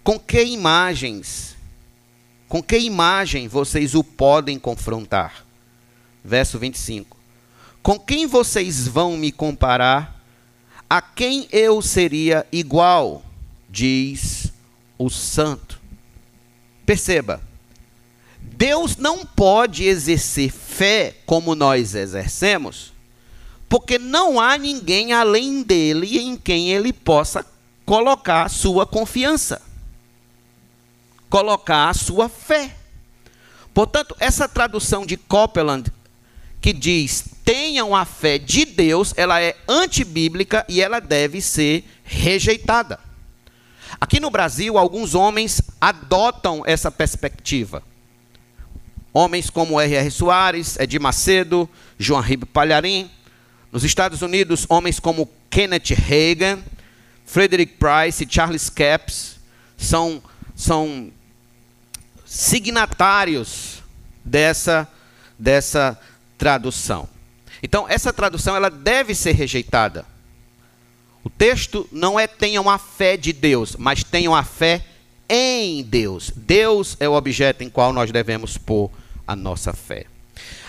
Com 0.05 0.21
que 0.21 0.45
imagens 0.45 1.57
com 2.49 2.63
que 2.63 2.79
imagem 2.79 3.47
vocês 3.47 3.95
o 3.95 4.03
podem 4.03 4.59
confrontar? 4.59 5.45
Verso 6.25 6.59
25. 6.59 7.17
Com 7.83 7.99
quem 7.99 8.27
vocês 8.27 8.89
vão 8.89 9.17
me 9.17 9.31
comparar? 9.31 10.19
A 10.89 11.03
quem 11.03 11.47
eu 11.53 11.83
seria 11.83 12.47
igual? 12.51 13.23
Diz 13.69 14.53
o 14.97 15.11
Santo. 15.11 15.79
Perceba, 16.87 17.43
Deus 18.41 18.97
não 18.97 19.25
pode 19.25 19.85
exercer 19.85 20.51
fé 20.51 21.15
como 21.27 21.55
nós 21.55 21.95
exercemos, 21.95 22.93
porque 23.69 23.99
não 23.99 24.41
há 24.41 24.57
ninguém 24.57 25.13
além 25.13 25.63
dele 25.63 26.19
em 26.19 26.37
quem 26.37 26.71
ele 26.71 26.93
possa 26.93 27.45
colocar 27.85 28.49
sua 28.49 28.87
confiança, 28.87 29.63
colocar 31.29 31.89
a 31.89 31.95
sua 31.95 32.29
fé. 32.29 32.75
Portanto, 33.73 34.17
essa 34.19 34.49
tradução 34.49 35.07
de 35.07 35.17
Copeland 35.17 35.93
que 36.61 36.73
diz 36.73 37.25
tenham 37.45 37.95
a 37.95 38.05
fé 38.05 38.39
de 38.39 38.65
Deus, 38.65 39.15
ela 39.17 39.41
é 39.41 39.57
antibíblica 39.67 40.65
e 40.69 40.81
ela 40.81 41.01
deve 41.01 41.41
ser 41.41 41.85
rejeitada. 42.05 42.99
Aqui 44.01 44.21
no 44.21 44.31
Brasil, 44.31 44.77
alguns 44.77 45.15
homens 45.15 45.63
adotam 45.81 46.63
essa 46.67 46.91
perspectiva. 46.91 47.83
Homens 49.13 49.49
como 49.49 49.81
R.R. 49.81 50.11
Soares, 50.11 50.79
Edir 50.79 51.01
Macedo, 51.01 51.69
João 51.99 52.21
Ribe 52.21 52.45
Palharim. 52.47 53.11
Nos 53.73 53.85
Estados 53.85 54.23
Unidos, 54.23 54.67
homens 54.69 55.01
como 55.01 55.29
Kenneth 55.51 55.95
Reagan, 55.95 56.63
Frederick 57.25 57.75
Price 57.75 58.23
e 58.23 58.29
Charles 58.31 58.69
Capps 58.71 59.37
são, 59.77 60.23
são 60.55 61.11
signatários 62.29 63.83
dessa, 64.23 64.87
dessa 65.39 65.99
tradução. 66.37 67.09
Então, 67.63 67.87
essa 67.89 68.13
tradução 68.13 68.55
ela 68.55 68.71
deve 68.71 69.15
ser 69.15 69.33
rejeitada. 69.33 70.05
O 71.25 71.31
texto 71.31 71.89
não 71.91 72.21
é 72.21 72.27
tenham 72.27 72.69
a 72.69 72.77
fé 72.77 73.17
de 73.17 73.33
Deus, 73.33 73.77
mas 73.77 74.05
tenham 74.05 74.35
a 74.35 74.45
fé 74.45 74.85
em 75.29 75.83
Deus. 75.83 76.31
Deus 76.37 76.97
é 77.01 77.09
o 77.09 77.15
objeto 77.15 77.65
em 77.65 77.71
qual 77.71 77.93
nós 77.93 78.13
devemos 78.13 78.59
pôr 78.59 78.91
a 79.27 79.35
nossa 79.35 79.73
fé. 79.73 80.05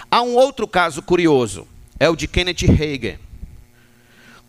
Há 0.09 0.21
um 0.21 0.35
outro 0.35 0.67
caso 0.67 1.01
curioso, 1.01 1.67
é 1.99 2.09
o 2.09 2.15
de 2.15 2.27
Kenneth 2.27 2.65
Hagin. 2.69 3.19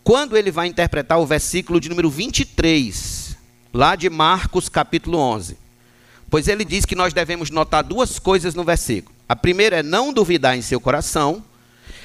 Quando 0.03 0.35
ele 0.35 0.49
vai 0.49 0.67
interpretar 0.67 1.19
o 1.19 1.27
versículo 1.27 1.79
de 1.79 1.89
número 1.89 2.09
23, 2.09 3.37
lá 3.71 3.95
de 3.95 4.09
Marcos 4.09 4.67
capítulo 4.67 5.17
11. 5.19 5.60
Pois 6.31 6.47
ele 6.47 6.63
diz 6.63 6.85
que 6.85 6.95
nós 6.95 7.11
devemos 7.11 7.49
notar 7.49 7.83
duas 7.83 8.17
coisas 8.17 8.55
no 8.55 8.63
versículo. 8.63 9.13
A 9.27 9.35
primeira 9.35 9.79
é 9.79 9.83
não 9.83 10.13
duvidar 10.13 10.57
em 10.57 10.61
seu 10.61 10.79
coração, 10.79 11.43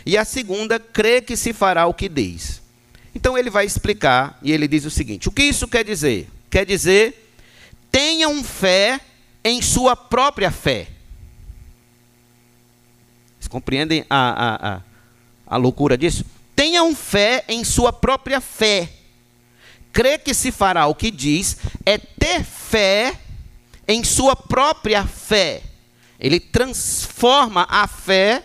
e 0.04 0.18
a 0.18 0.24
segunda, 0.24 0.80
crer 0.80 1.24
que 1.24 1.36
se 1.36 1.52
fará 1.52 1.86
o 1.86 1.94
que 1.94 2.08
diz. 2.08 2.60
Então 3.14 3.38
ele 3.38 3.48
vai 3.48 3.64
explicar, 3.64 4.36
e 4.42 4.50
ele 4.50 4.66
diz 4.66 4.84
o 4.84 4.90
seguinte: 4.90 5.28
o 5.28 5.32
que 5.32 5.44
isso 5.44 5.68
quer 5.68 5.84
dizer? 5.84 6.28
Quer 6.50 6.66
dizer, 6.66 7.32
tenham 7.88 8.42
fé 8.42 9.00
em 9.44 9.62
sua 9.62 9.94
própria 9.94 10.50
fé. 10.50 10.88
Vocês 13.38 13.46
compreendem 13.46 14.04
a, 14.10 14.16
a, 14.16 14.74
a, 14.74 14.80
a 15.46 15.56
loucura 15.56 15.96
disso? 15.96 16.24
Tenham 16.56 16.96
fé 16.96 17.44
em 17.46 17.62
sua 17.62 17.92
própria 17.92 18.40
fé. 18.40 18.90
Crer 19.92 20.18
que 20.18 20.34
se 20.34 20.50
fará 20.50 20.88
o 20.88 20.96
que 20.96 21.12
diz 21.12 21.58
é 21.84 21.96
ter 21.96 22.42
fé 22.42 23.20
em 23.86 24.02
sua 24.04 24.34
própria 24.34 25.06
fé. 25.06 25.62
Ele 26.18 26.40
transforma 26.40 27.66
a 27.68 27.86
fé 27.86 28.42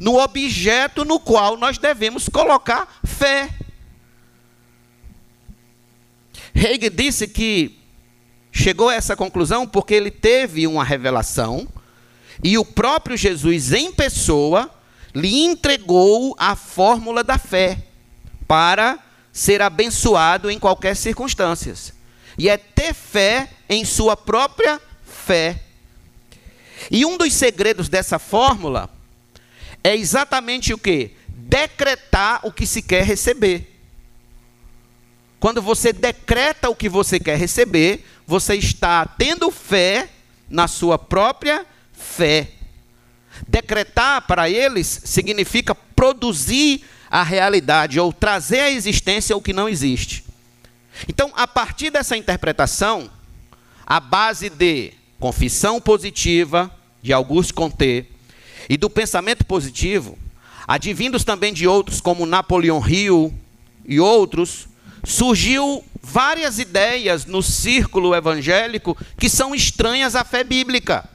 no 0.00 0.18
objeto 0.18 1.04
no 1.04 1.20
qual 1.20 1.56
nós 1.56 1.76
devemos 1.76 2.28
colocar 2.28 3.00
fé. 3.04 3.50
Hegel 6.54 6.90
disse 6.90 7.28
que 7.28 7.78
chegou 8.50 8.88
a 8.88 8.94
essa 8.94 9.14
conclusão 9.14 9.66
porque 9.66 9.94
ele 9.94 10.10
teve 10.10 10.66
uma 10.66 10.82
revelação 10.82 11.68
e 12.42 12.56
o 12.56 12.64
próprio 12.64 13.16
Jesus, 13.16 13.72
em 13.72 13.92
pessoa, 13.92 14.70
lhe 15.14 15.44
entregou 15.44 16.34
a 16.38 16.56
fórmula 16.56 17.22
da 17.22 17.36
fé 17.36 17.84
para 18.48 18.98
ser 19.32 19.60
abençoado 19.62 20.50
em 20.50 20.58
qualquer 20.58 20.96
circunstância. 20.96 21.74
E 22.40 22.48
é 22.48 22.56
ter 22.56 22.94
fé 22.94 23.50
em 23.68 23.84
sua 23.84 24.16
própria 24.16 24.80
fé. 25.04 25.60
E 26.90 27.04
um 27.04 27.18
dos 27.18 27.34
segredos 27.34 27.86
dessa 27.90 28.18
fórmula 28.18 28.88
é 29.84 29.94
exatamente 29.94 30.72
o 30.72 30.78
que? 30.78 31.10
Decretar 31.28 32.40
o 32.42 32.50
que 32.50 32.64
se 32.64 32.80
quer 32.80 33.04
receber. 33.04 33.78
Quando 35.38 35.60
você 35.60 35.92
decreta 35.92 36.70
o 36.70 36.74
que 36.74 36.88
você 36.88 37.20
quer 37.20 37.36
receber, 37.36 38.06
você 38.26 38.54
está 38.54 39.04
tendo 39.04 39.50
fé 39.50 40.08
na 40.48 40.66
sua 40.66 40.98
própria 40.98 41.66
fé. 41.92 42.52
Decretar 43.46 44.26
para 44.26 44.48
eles 44.48 45.02
significa 45.04 45.74
produzir 45.74 46.86
a 47.10 47.22
realidade 47.22 48.00
ou 48.00 48.14
trazer 48.14 48.60
à 48.60 48.70
existência 48.70 49.36
o 49.36 49.42
que 49.42 49.52
não 49.52 49.68
existe. 49.68 50.29
Então, 51.08 51.32
a 51.34 51.46
partir 51.46 51.90
dessa 51.90 52.16
interpretação, 52.16 53.10
a 53.86 54.00
base 54.00 54.50
de 54.50 54.92
confissão 55.18 55.80
positiva 55.80 56.70
de 57.02 57.12
Auguste 57.12 57.52
Comte 57.52 58.06
e 58.68 58.76
do 58.76 58.88
pensamento 58.88 59.44
positivo, 59.44 60.18
advindos 60.66 61.24
também 61.24 61.52
de 61.52 61.66
outros 61.66 62.00
como 62.00 62.26
Napoleão 62.26 62.86
Hill 62.86 63.34
e 63.84 63.98
outros, 63.98 64.68
surgiu 65.04 65.84
várias 66.02 66.58
ideias 66.58 67.26
no 67.26 67.42
círculo 67.42 68.14
evangélico 68.14 68.96
que 69.18 69.28
são 69.28 69.54
estranhas 69.54 70.14
à 70.14 70.24
fé 70.24 70.44
bíblica. 70.44 71.08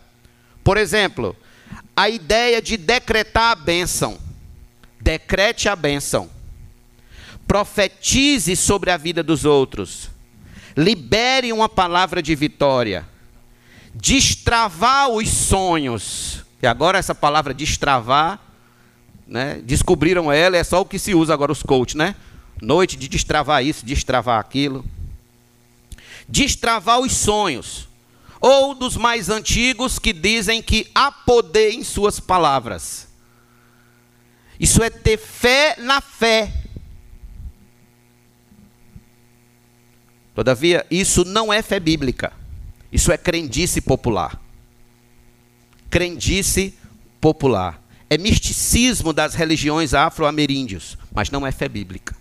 Por 0.64 0.78
exemplo, 0.78 1.36
a 1.96 2.10
ideia 2.10 2.62
de 2.62 2.76
decretar 2.76 3.52
a 3.52 3.56
bênção. 3.56 4.18
Decrete 5.00 5.70
a 5.70 5.76
bênção. 5.76 6.30
Profetize 7.48 8.56
sobre 8.56 8.92
a 8.92 8.98
vida 8.98 9.22
dos 9.22 9.46
outros. 9.46 10.10
Libere 10.76 11.54
uma 11.54 11.70
palavra 11.70 12.22
de 12.22 12.36
vitória. 12.36 13.08
Destravar 13.94 15.10
os 15.10 15.30
sonhos. 15.30 16.44
E 16.62 16.68
agora 16.68 16.98
essa 16.98 17.14
palavra 17.14 17.54
destravar, 17.54 18.40
né, 19.28 19.62
descobriram 19.64 20.32
ela, 20.32 20.58
é 20.58 20.64
só 20.64 20.82
o 20.82 20.86
que 20.86 20.98
se 20.98 21.14
usa 21.14 21.34
agora 21.34 21.52
os 21.52 21.62
coaches, 21.62 21.96
né? 21.96 22.16
Noite 22.62 22.98
de 22.98 23.08
destravar 23.08 23.64
isso, 23.64 23.86
destravar 23.86 24.40
aquilo. 24.40 24.84
Destravar 26.28 27.00
os 27.00 27.14
sonhos 27.14 27.88
ou 28.48 28.76
dos 28.76 28.96
mais 28.96 29.30
antigos 29.30 29.98
que 29.98 30.14
dizem 30.14 30.62
que 30.62 30.88
há 30.94 31.12
poder 31.12 31.72
em 31.72 31.84
suas 31.84 32.20
palavras. 32.20 33.08
Isso 34.60 34.84
é 34.84 34.90
ter 34.92 35.18
fé 35.18 35.76
na 35.80 36.00
fé. 36.00 36.54
Todavia, 40.36 40.86
isso 40.92 41.24
não 41.24 41.52
é 41.52 41.62
fé 41.62 41.80
bíblica. 41.80 42.34
Isso 42.92 43.12
é 43.12 43.18
crendice 43.18 43.80
popular. 43.80 44.40
Crendice 45.90 46.78
popular. 47.22 47.82
É 48.10 48.18
misticismo 48.18 49.14
das 49.14 49.34
religiões 49.34 49.94
afro-ameríndios, 49.94 50.98
mas 51.14 51.32
não 51.32 51.48
é 51.48 51.52
fé 51.52 51.70
bíblica. 51.70 52.16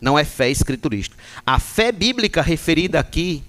Não 0.00 0.18
é 0.18 0.24
fé 0.24 0.50
escriturística. 0.50 1.16
A 1.46 1.58
fé 1.60 1.92
bíblica 1.92 2.42
referida 2.42 2.98
aqui 2.98 3.44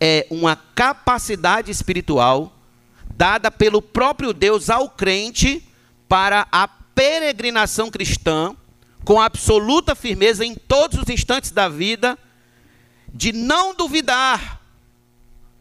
é 0.00 0.26
uma 0.28 0.56
capacidade 0.56 1.70
espiritual 1.70 2.52
dada 3.14 3.50
pelo 3.50 3.80
próprio 3.80 4.32
Deus 4.32 4.68
ao 4.68 4.90
crente 4.90 5.62
para 6.08 6.46
a 6.50 6.68
peregrinação 6.68 7.90
cristã 7.90 8.54
com 9.04 9.20
absoluta 9.20 9.94
firmeza 9.94 10.44
em 10.44 10.54
todos 10.54 10.98
os 10.98 11.08
instantes 11.08 11.52
da 11.52 11.68
vida, 11.68 12.18
de 13.16 13.32
não 13.32 13.74
duvidar 13.74 14.60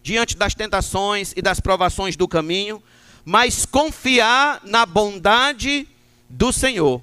diante 0.03 0.35
das 0.35 0.53
tentações 0.53 1.33
e 1.35 1.41
das 1.41 1.59
provações 1.59 2.15
do 2.15 2.27
caminho, 2.27 2.83
mas 3.23 3.65
confiar 3.65 4.59
na 4.63 4.85
bondade 4.85 5.87
do 6.29 6.51
Senhor. 6.51 7.01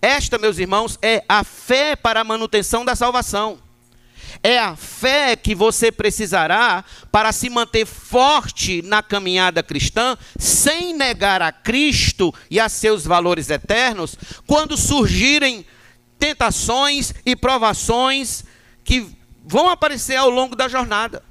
Esta, 0.00 0.38
meus 0.38 0.58
irmãos, 0.58 0.98
é 1.02 1.24
a 1.28 1.42
fé 1.42 1.96
para 1.96 2.20
a 2.20 2.24
manutenção 2.24 2.84
da 2.84 2.94
salvação. 2.94 3.58
É 4.42 4.58
a 4.58 4.76
fé 4.76 5.34
que 5.34 5.54
você 5.54 5.90
precisará 5.90 6.84
para 7.10 7.32
se 7.32 7.50
manter 7.50 7.84
forte 7.84 8.80
na 8.82 9.02
caminhada 9.02 9.62
cristã, 9.62 10.16
sem 10.38 10.94
negar 10.94 11.42
a 11.42 11.50
Cristo 11.50 12.32
e 12.50 12.60
a 12.60 12.68
seus 12.68 13.04
valores 13.04 13.50
eternos, 13.50 14.14
quando 14.46 14.76
surgirem 14.76 15.66
tentações 16.18 17.12
e 17.26 17.34
provações 17.34 18.44
que 18.84 19.23
vão 19.44 19.68
aparecer 19.68 20.16
ao 20.16 20.30
longo 20.30 20.56
da 20.56 20.68
jornada. 20.68 21.22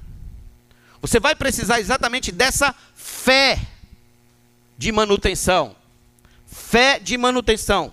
Você 1.00 1.18
vai 1.20 1.34
precisar 1.34 1.80
exatamente 1.80 2.32
dessa 2.32 2.74
fé 2.94 3.60
de 4.78 4.90
manutenção. 4.92 5.76
Fé 6.46 6.98
de 6.98 7.18
manutenção. 7.18 7.92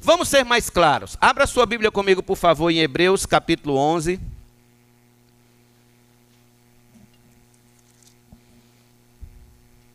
Vamos 0.00 0.28
ser 0.28 0.44
mais 0.44 0.68
claros. 0.68 1.16
Abra 1.20 1.46
sua 1.46 1.64
Bíblia 1.64 1.90
comigo, 1.90 2.22
por 2.22 2.36
favor, 2.36 2.70
em 2.70 2.78
Hebreus 2.78 3.24
capítulo 3.24 3.76
11. 3.76 4.20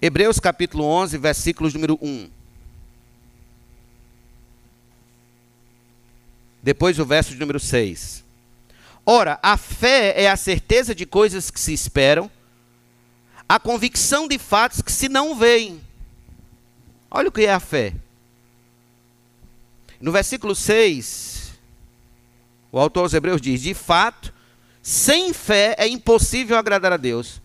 Hebreus 0.02 0.40
capítulo 0.40 0.84
11, 0.84 1.18
versículos 1.18 1.74
número 1.74 1.98
1. 2.02 2.30
Depois 6.62 7.00
o 7.00 7.06
verso 7.06 7.32
de 7.32 7.40
número 7.40 7.60
6. 7.60 8.27
Ora, 9.10 9.40
a 9.42 9.56
fé 9.56 10.22
é 10.22 10.30
a 10.30 10.36
certeza 10.36 10.94
de 10.94 11.06
coisas 11.06 11.50
que 11.50 11.62
se 11.62 11.72
esperam, 11.72 12.30
a 13.48 13.58
convicção 13.58 14.28
de 14.28 14.38
fatos 14.38 14.82
que 14.82 14.92
se 14.92 15.08
não 15.08 15.34
veem. 15.34 15.82
Olha 17.10 17.30
o 17.30 17.32
que 17.32 17.46
é 17.46 17.54
a 17.54 17.60
fé. 17.62 17.94
No 20.02 20.12
versículo 20.12 20.54
6, 20.54 21.54
o 22.70 22.78
autor 22.78 23.04
aos 23.04 23.14
Hebreus 23.14 23.40
diz: 23.40 23.62
De 23.62 23.74
fato, 23.74 24.34
sem 24.84 25.32
fé 25.32 25.74
é 25.78 25.88
impossível 25.88 26.58
agradar 26.58 26.92
a 26.92 26.98
Deus, 26.98 27.42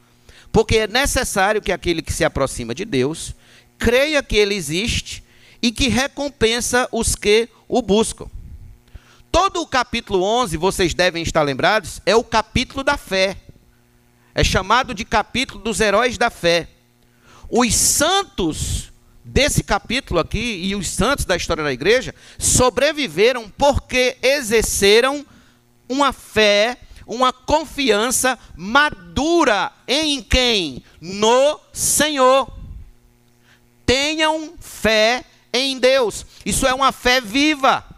porque 0.51 0.79
é 0.79 0.89
necessário 0.89 1.63
que 1.63 1.71
aquele 1.71 2.03
que 2.03 2.13
se 2.13 2.25
aproxima 2.25 2.75
de 2.75 2.85
Deus 2.85 3.37
creia 3.79 4.21
que 4.21 4.37
ele 4.37 4.57
existe 4.57 5.23
e 5.63 5.71
que 5.71 5.87
recompensa 5.87 6.89
os 6.91 7.15
que 7.15 7.49
o 7.69 7.81
buscam. 7.81 8.29
Todo 9.33 9.63
o 9.63 9.67
capítulo 9.67 10.23
11, 10.23 10.59
vocês 10.59 10.93
devem 10.93 11.23
estar 11.23 11.41
lembrados, 11.41 12.03
é 12.05 12.15
o 12.15 12.23
capítulo 12.23 12.85
da 12.85 12.99
fé. 12.99 13.39
É 14.35 14.45
chamado 14.45 14.93
de 14.93 15.07
capítulo 15.07 15.59
dos 15.59 15.81
heróis 15.81 16.19
da 16.19 16.29
fé. 16.29 16.69
Os 17.49 17.75
santos 17.75 18.93
desse 19.25 19.65
capítulo 19.65 20.21
aqui 20.21 20.61
e 20.63 20.77
os 20.77 20.87
santos 20.87 21.25
da 21.25 21.35
história 21.35 21.65
da 21.65 21.73
igreja 21.73 22.15
sobreviveram 22.39 23.49
porque 23.57 24.19
exerceram 24.23 25.25
uma 25.89 26.13
fé, 26.13 26.77
uma 27.07 27.33
confiança 27.33 28.39
madura 28.55 29.73
em 29.89 30.23
quem? 30.23 30.85
No 31.01 31.59
Senhor. 31.73 32.53
Tenham 33.87 34.53
fé 34.61 35.25
em 35.55 35.79
Deus. 35.79 36.27
Isso 36.45 36.67
é 36.67 36.75
uma 36.75 36.93
fé 36.93 37.19
viva. 37.19 37.92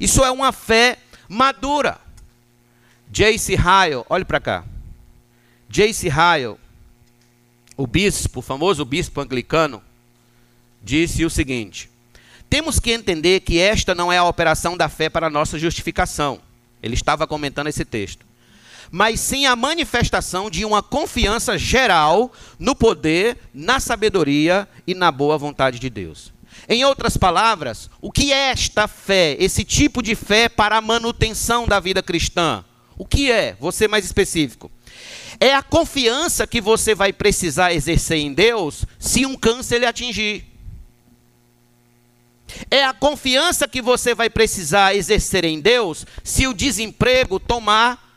Isso 0.00 0.24
é 0.24 0.30
uma 0.30 0.50
fé 0.50 0.98
madura. 1.28 2.00
J.C. 3.12 3.54
Ryle, 3.54 4.04
olhe 4.08 4.24
para 4.24 4.40
cá. 4.40 4.64
J.C. 5.68 6.08
Ryle, 6.08 6.56
o 7.76 7.86
bispo, 7.86 8.40
o 8.40 8.42
famoso 8.42 8.84
bispo 8.84 9.20
anglicano, 9.20 9.82
disse 10.82 11.24
o 11.24 11.30
seguinte: 11.30 11.90
temos 12.50 12.80
que 12.80 12.90
entender 12.90 13.40
que 13.40 13.60
esta 13.60 13.94
não 13.94 14.12
é 14.12 14.18
a 14.18 14.24
operação 14.24 14.76
da 14.76 14.88
fé 14.88 15.08
para 15.08 15.30
nossa 15.30 15.56
justificação. 15.56 16.40
Ele 16.82 16.94
estava 16.94 17.24
comentando 17.24 17.68
esse 17.68 17.84
texto. 17.84 18.26
Mas 18.90 19.20
sim 19.20 19.46
a 19.46 19.54
manifestação 19.54 20.50
de 20.50 20.64
uma 20.64 20.82
confiança 20.82 21.56
geral 21.56 22.32
no 22.58 22.74
poder, 22.74 23.38
na 23.54 23.78
sabedoria 23.78 24.66
e 24.84 24.96
na 24.96 25.12
boa 25.12 25.38
vontade 25.38 25.78
de 25.78 25.88
Deus. 25.88 26.32
Em 26.68 26.84
outras 26.84 27.16
palavras, 27.16 27.90
o 28.00 28.12
que 28.12 28.32
é 28.32 28.50
esta 28.50 28.86
fé, 28.86 29.36
esse 29.38 29.64
tipo 29.64 30.02
de 30.02 30.14
fé 30.14 30.48
para 30.48 30.76
a 30.76 30.80
manutenção 30.80 31.66
da 31.66 31.80
vida 31.80 32.02
cristã? 32.02 32.64
O 32.96 33.04
que 33.04 33.30
é? 33.30 33.56
Ser 33.72 33.88
mais 33.88 34.04
específico. 34.04 34.70
É 35.38 35.54
a 35.54 35.62
confiança 35.62 36.46
que 36.46 36.60
você 36.60 36.94
vai 36.94 37.12
precisar 37.12 37.72
exercer 37.72 38.18
em 38.18 38.32
Deus 38.32 38.84
se 38.98 39.24
um 39.24 39.36
câncer 39.36 39.78
lhe 39.78 39.86
atingir. 39.86 40.44
É 42.70 42.84
a 42.84 42.92
confiança 42.92 43.66
que 43.66 43.80
você 43.80 44.14
vai 44.14 44.28
precisar 44.28 44.94
exercer 44.94 45.44
em 45.44 45.60
Deus 45.60 46.06
se 46.22 46.46
o 46.46 46.54
desemprego 46.54 47.38
tomar 47.40 48.08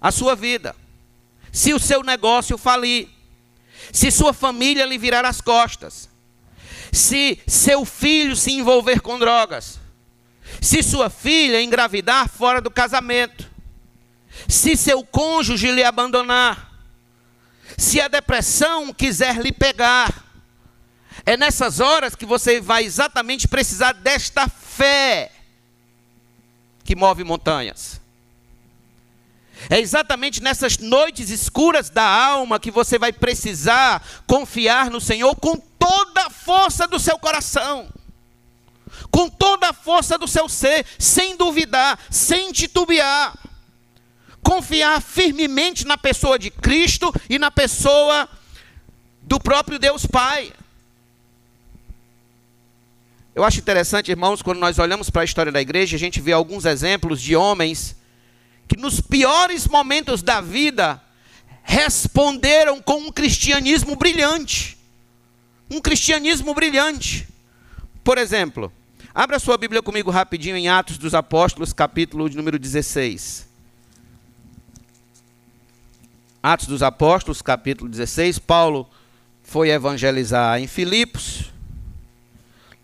a 0.00 0.10
sua 0.10 0.34
vida, 0.34 0.74
se 1.52 1.74
o 1.74 1.78
seu 1.78 2.02
negócio 2.02 2.56
falir, 2.56 3.08
se 3.92 4.10
sua 4.10 4.32
família 4.32 4.86
lhe 4.86 4.96
virar 4.96 5.24
as 5.24 5.40
costas, 5.40 6.08
se 6.92 7.40
seu 7.46 7.84
filho 7.84 8.34
se 8.34 8.52
envolver 8.52 9.00
com 9.00 9.18
drogas, 9.18 9.78
se 10.60 10.82
sua 10.82 11.08
filha 11.08 11.62
engravidar 11.62 12.28
fora 12.28 12.60
do 12.60 12.70
casamento, 12.70 13.48
se 14.48 14.76
seu 14.76 15.04
cônjuge 15.04 15.70
lhe 15.70 15.84
abandonar, 15.84 16.70
se 17.76 18.00
a 18.00 18.08
depressão 18.08 18.92
quiser 18.92 19.36
lhe 19.36 19.52
pegar, 19.52 20.24
é 21.24 21.36
nessas 21.36 21.80
horas 21.80 22.14
que 22.14 22.26
você 22.26 22.60
vai 22.60 22.84
exatamente 22.84 23.46
precisar 23.46 23.92
desta 23.92 24.48
fé 24.48 25.30
que 26.84 26.96
move 26.96 27.22
montanhas. 27.22 27.99
É 29.68 29.78
exatamente 29.78 30.42
nessas 30.42 30.78
noites 30.78 31.28
escuras 31.30 31.90
da 31.90 32.04
alma 32.04 32.58
que 32.58 32.70
você 32.70 32.98
vai 32.98 33.12
precisar 33.12 34.02
confiar 34.26 34.90
no 34.90 35.00
Senhor 35.00 35.34
com 35.36 35.56
toda 35.56 36.26
a 36.26 36.30
força 36.30 36.86
do 36.86 36.98
seu 36.98 37.18
coração, 37.18 37.88
com 39.10 39.28
toda 39.28 39.68
a 39.68 39.72
força 39.72 40.16
do 40.16 40.26
seu 40.26 40.48
ser, 40.48 40.86
sem 40.98 41.36
duvidar, 41.36 41.98
sem 42.10 42.52
titubear. 42.52 43.36
Confiar 44.42 45.02
firmemente 45.02 45.86
na 45.86 45.98
pessoa 45.98 46.38
de 46.38 46.50
Cristo 46.50 47.12
e 47.28 47.38
na 47.38 47.50
pessoa 47.50 48.28
do 49.22 49.38
próprio 49.38 49.78
Deus 49.78 50.06
Pai. 50.06 50.52
Eu 53.34 53.44
acho 53.44 53.60
interessante, 53.60 54.10
irmãos, 54.10 54.42
quando 54.42 54.58
nós 54.58 54.78
olhamos 54.78 55.10
para 55.10 55.22
a 55.22 55.24
história 55.24 55.52
da 55.52 55.60
igreja, 55.60 55.96
a 55.96 55.98
gente 55.98 56.20
vê 56.20 56.32
alguns 56.32 56.64
exemplos 56.64 57.20
de 57.20 57.36
homens 57.36 57.99
que 58.70 58.76
nos 58.76 59.00
piores 59.00 59.66
momentos 59.66 60.22
da 60.22 60.40
vida 60.40 61.02
responderam 61.64 62.80
com 62.80 63.00
um 63.00 63.10
cristianismo 63.10 63.96
brilhante. 63.96 64.78
Um 65.68 65.80
cristianismo 65.80 66.54
brilhante. 66.54 67.26
Por 68.04 68.16
exemplo, 68.16 68.72
abra 69.12 69.40
sua 69.40 69.58
Bíblia 69.58 69.82
comigo 69.82 70.08
rapidinho 70.12 70.56
em 70.56 70.68
Atos 70.68 70.98
dos 70.98 71.16
Apóstolos, 71.16 71.72
capítulo 71.72 72.30
de 72.30 72.36
número 72.36 72.60
16. 72.60 73.48
Atos 76.40 76.68
dos 76.68 76.80
Apóstolos, 76.80 77.42
capítulo 77.42 77.90
16. 77.90 78.38
Paulo 78.38 78.88
foi 79.42 79.70
evangelizar 79.70 80.60
em 80.60 80.68
Filipos. 80.68 81.52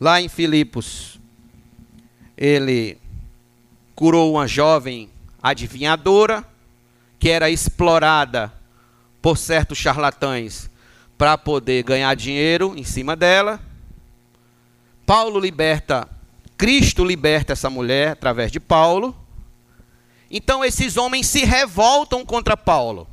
Lá 0.01 0.21
em 0.21 0.29
Filipos, 0.29 1.21
ele 2.37 2.99
curou 3.95 4.33
uma 4.33 4.49
jovem 4.49 5.11
adivinhadora 5.47 6.45
que 7.21 7.31
era 7.31 7.49
explorada 7.49 8.53
por 9.23 9.39
certos 9.39 9.79
charlatães 9.79 10.69
para 11.17 11.39
poder 11.39 11.85
ganhar 11.85 12.15
dinheiro 12.17 12.75
em 12.77 12.83
cima 12.83 13.15
dela. 13.15 13.61
Paulo 15.07 15.39
liberta, 15.39 16.09
Cristo 16.59 17.05
liberta 17.05 17.53
essa 17.53 17.71
mulher 17.71 18.09
através 18.09 18.51
de 18.51 18.59
Paulo. 18.59 19.17
Então 20.29 20.65
esses 20.65 20.97
homens 20.97 21.29
se 21.29 21.45
revoltam 21.45 22.25
contra 22.25 22.57
Paulo. 22.57 23.07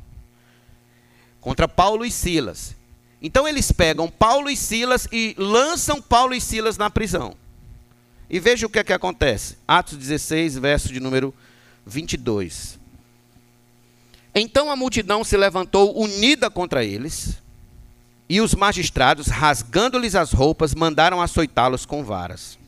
Contra 1.40 1.68
Paulo 1.68 2.04
e 2.04 2.10
Silas. 2.10 2.74
Então 3.22 3.46
eles 3.46 3.70
pegam 3.70 4.10
Paulo 4.10 4.50
e 4.50 4.56
Silas 4.56 5.06
e 5.12 5.36
lançam 5.38 6.02
Paulo 6.02 6.34
e 6.34 6.40
Silas 6.40 6.76
na 6.76 6.90
prisão. 6.90 7.36
E 8.28 8.40
veja 8.40 8.66
o 8.66 8.68
que 8.68 8.80
é 8.80 8.84
que 8.84 8.92
acontece. 8.92 9.56
Atos 9.68 9.96
16, 9.96 10.58
verso 10.58 10.92
de 10.92 10.98
número 10.98 11.32
22. 11.86 12.78
Então 14.34 14.70
a 14.70 14.76
multidão 14.76 15.22
se 15.22 15.36
levantou 15.36 15.96
unida 15.96 16.50
contra 16.50 16.84
eles, 16.84 17.38
e 18.28 18.40
os 18.40 18.54
magistrados, 18.54 19.26
rasgando-lhes 19.26 20.14
as 20.14 20.32
roupas, 20.32 20.74
mandaram 20.74 21.20
açoitá-los 21.20 21.84
com 21.84 22.02
varas. 22.02 22.58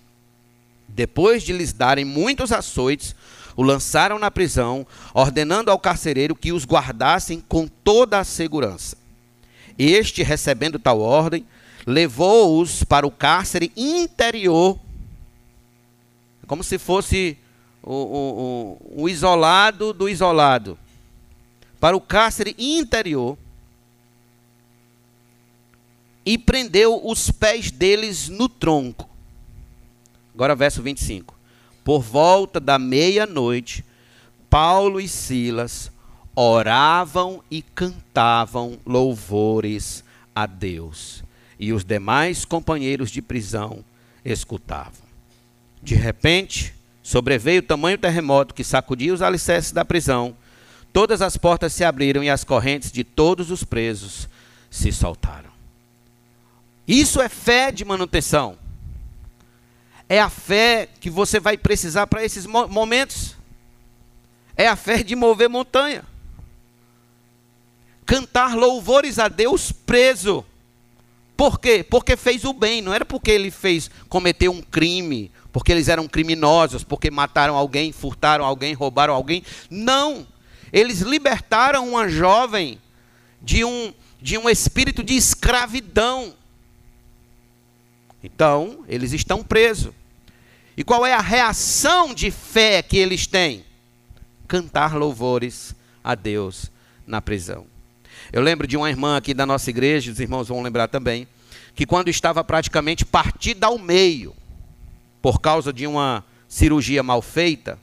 Depois 0.87 1.43
de 1.43 1.53
lhes 1.53 1.73
darem 1.73 2.05
muitos 2.05 2.53
açoites, 2.53 3.15
o 3.57 3.63
lançaram 3.63 4.19
na 4.19 4.31
prisão, 4.31 4.87
ordenando 5.15 5.71
ao 5.71 5.79
carcereiro 5.79 6.37
que 6.37 6.53
os 6.53 6.65
guardassem 6.65 7.41
com 7.41 7.67
toda 7.67 8.19
a 8.19 8.25
segurança. 8.25 8.97
Este, 9.79 10.23
recebendo 10.23 10.79
tal 10.79 11.01
ordem, 11.01 11.47
levou-os 11.87 12.85
para 12.85 13.07
o 13.07 13.11
cárcere 13.11 13.73
interior, 13.77 14.79
como 16.47 16.63
se 16.63 16.79
fosse 16.79 17.39
o, 17.87 18.79
o, 18.91 19.03
o 19.05 19.09
isolado 19.09 19.93
do 19.93 20.09
isolado 20.09 20.77
para 21.79 21.97
o 21.97 22.01
cárcere 22.01 22.57
interior 22.59 23.39
e 26.25 26.37
prendeu 26.37 27.01
os 27.07 27.31
pés 27.31 27.71
deles 27.71 28.29
no 28.29 28.49
tronco. 28.49 29.09
Agora, 30.35 30.57
verso 30.57 30.83
25. 30.83 31.39
Por 31.85 32.03
volta 32.03 32.59
da 32.59 32.79
meia-noite, 32.79 33.85
Paulo 34.51 35.01
e 35.01 35.07
Silas 35.07 35.93
oravam 36.35 37.43
e 37.49 37.63
cantavam 37.63 38.79
louvores 38.85 40.03
a 40.35 40.45
Deus, 40.45 41.23
e 41.59 41.73
os 41.73 41.85
demais 41.85 42.45
companheiros 42.45 43.11
de 43.11 43.23
prisão 43.23 43.85
escutavam. 44.25 45.07
De 45.83 45.95
repente, 45.95 46.76
sobreveio 47.07 47.61
o 47.61 47.65
tamanho 47.65 47.97
terremoto 47.97 48.53
que 48.53 48.65
sacudia 48.65 49.15
os 49.15 49.23
alicerces 49.23 49.71
da 49.71 49.85
prisão. 49.85 50.37
Todas 50.93 51.23
as 51.23 51.37
portas 51.37 51.73
se 51.73 51.85
abriram 51.85 52.21
e 52.25 52.29
as 52.29 52.43
correntes 52.43 52.91
de 52.91 53.05
todos 53.05 53.53
os 53.53 53.63
presos 53.63 54.29
se 54.69 54.91
soltaram. 54.91 55.51
Isso 56.87 57.23
é 57.23 57.29
fé 57.29 57.71
de 57.71 57.85
manutenção. 57.85 58.59
É 60.09 60.21
a 60.21 60.29
fé 60.29 60.89
que 60.99 61.09
você 61.09 61.39
vai 61.39 61.57
precisar 61.57 62.09
para 62.09 62.25
esses 62.25 62.45
momentos. 62.45 63.37
É 64.57 64.67
a 64.67 64.75
fé 64.75 65.05
de 65.05 65.15
mover 65.15 65.49
montanha. 65.49 66.03
Cantar 68.05 68.57
louvores 68.57 69.21
a 69.21 69.29
Deus 69.29 69.71
preso. 69.71 70.45
Por 71.37 71.61
quê? 71.61 71.85
Porque 71.89 72.17
fez 72.17 72.45
o 72.45 72.53
bem, 72.53 72.81
não 72.81 72.95
era 72.95 73.05
porque 73.05 73.31
ele 73.31 73.51
fez 73.51 73.91
cometeu 74.09 74.51
um 74.53 74.63
crime, 74.63 75.31
porque 75.53 75.71
eles 75.71 75.89
eram 75.89 76.09
criminosos, 76.09 76.83
porque 76.83 77.11
mataram 77.11 77.55
alguém, 77.57 77.93
furtaram 77.93 78.45
alguém, 78.45 78.73
roubaram 78.73 79.15
alguém. 79.15 79.43
Não. 79.69 80.27
Eles 80.73 81.01
libertaram 81.01 81.89
uma 81.89 82.09
jovem 82.09 82.81
de 83.43 83.65
um 83.65 83.93
de 84.21 84.39
um 84.39 84.49
espírito 84.49 85.05
de 85.05 85.15
escravidão. 85.15 86.35
Então, 88.25 88.85
eles 88.89 89.13
estão 89.13 89.45
presos. 89.45 89.93
E 90.77 90.83
qual 90.83 91.07
é 91.07 91.13
a 91.13 91.21
reação 91.21 92.13
de 92.13 92.31
fé 92.31 92.83
que 92.83 92.97
eles 92.97 93.27
têm? 93.27 93.65
Cantar 94.49 94.97
louvores 94.97 95.75
a 96.03 96.15
Deus 96.15 96.73
na 97.07 97.23
prisão. 97.23 97.67
Eu 98.33 98.43
lembro 98.43 98.67
de 98.67 98.77
uma 98.77 98.91
irmã 98.91 99.17
aqui 99.17 99.33
da 99.33 99.47
nossa 99.47 99.71
igreja, 99.71 100.11
os 100.11 100.21
irmãos 100.21 100.49
vão 100.49 100.63
lembrar 100.63 100.89
também, 100.89 101.27
que 101.75 101.87
quando 101.87 102.09
estava 102.09 102.43
praticamente 102.43 103.05
partida 103.05 103.67
ao 103.67 103.79
meio, 103.79 104.35
por 105.21 105.41
causa 105.41 105.73
de 105.73 105.87
uma 105.87 106.25
cirurgia 106.49 107.03
mal 107.03 107.21
feita, 107.21 107.79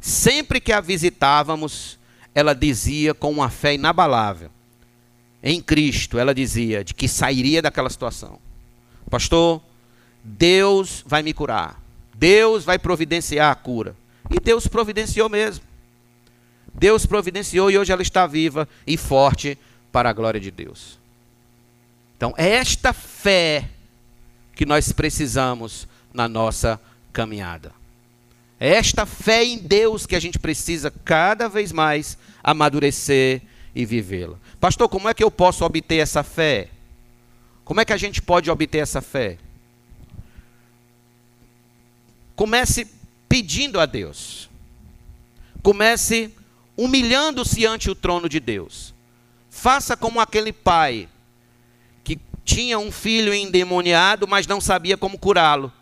sempre 0.00 0.60
que 0.60 0.72
a 0.72 0.80
visitávamos, 0.80 1.98
ela 2.34 2.54
dizia 2.54 3.14
com 3.14 3.30
uma 3.30 3.48
fé 3.48 3.74
inabalável, 3.74 4.50
em 5.42 5.60
Cristo, 5.60 6.18
ela 6.18 6.34
dizia 6.34 6.82
de 6.82 6.94
que 6.94 7.08
sairia 7.08 7.62
daquela 7.62 7.88
situação. 7.88 8.38
Pastor, 9.08 9.62
Deus 10.22 11.04
vai 11.06 11.22
me 11.22 11.32
curar. 11.32 11.80
Deus 12.14 12.64
vai 12.64 12.78
providenciar 12.78 13.50
a 13.50 13.54
cura. 13.54 13.96
E 14.30 14.40
Deus 14.40 14.66
providenciou 14.66 15.28
mesmo. 15.28 15.64
Deus 16.74 17.06
providenciou 17.06 17.70
e 17.70 17.78
hoje 17.78 17.92
ela 17.92 18.02
está 18.02 18.26
viva 18.26 18.68
e 18.86 18.96
forte 18.96 19.56
para 19.92 20.10
a 20.10 20.12
glória 20.12 20.40
de 20.40 20.50
Deus. 20.50 20.98
Então, 22.16 22.34
é 22.36 22.48
esta 22.48 22.92
fé 22.92 23.68
que 24.54 24.66
nós 24.66 24.92
precisamos 24.92 25.86
na 26.12 26.28
nossa 26.28 26.80
caminhada. 27.12 27.72
É 28.58 28.70
esta 28.70 29.06
fé 29.06 29.44
em 29.44 29.58
Deus 29.58 30.04
que 30.04 30.16
a 30.16 30.20
gente 30.20 30.38
precisa 30.38 30.90
cada 30.90 31.48
vez 31.48 31.70
mais 31.70 32.18
amadurecer 32.42 33.42
e 33.74 33.84
vivê-la. 33.84 34.36
Pastor, 34.58 34.88
como 34.88 35.08
é 35.08 35.14
que 35.14 35.22
eu 35.22 35.30
posso 35.30 35.64
obter 35.64 35.98
essa 35.98 36.24
fé? 36.24 36.68
Como 37.64 37.80
é 37.80 37.84
que 37.84 37.92
a 37.92 37.96
gente 37.96 38.20
pode 38.20 38.50
obter 38.50 38.78
essa 38.78 39.00
fé? 39.00 39.38
Comece 42.34 42.88
pedindo 43.28 43.78
a 43.78 43.86
Deus. 43.86 44.50
Comece 45.62 46.34
humilhando-se 46.76 47.66
ante 47.66 47.90
o 47.90 47.94
trono 47.94 48.28
de 48.28 48.40
Deus. 48.40 48.94
Faça 49.58 49.96
como 49.96 50.20
aquele 50.20 50.52
pai 50.52 51.08
que 52.04 52.16
tinha 52.44 52.78
um 52.78 52.92
filho 52.92 53.34
endemoniado, 53.34 54.28
mas 54.28 54.46
não 54.46 54.60
sabia 54.60 54.96
como 54.96 55.18
curá-lo. 55.18 55.72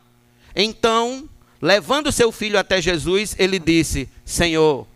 Então, 0.54 1.28
levando 1.60 2.10
seu 2.10 2.32
filho 2.32 2.58
até 2.58 2.80
Jesus, 2.80 3.36
ele 3.38 3.58
disse: 3.58 4.08
Senhor, 4.24 4.86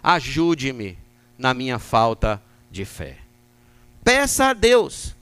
ajude-me 0.00 0.96
na 1.36 1.52
minha 1.52 1.80
falta 1.80 2.40
de 2.70 2.84
fé. 2.84 3.16
Peça 4.04 4.50
a 4.50 4.52
Deus. 4.52 5.16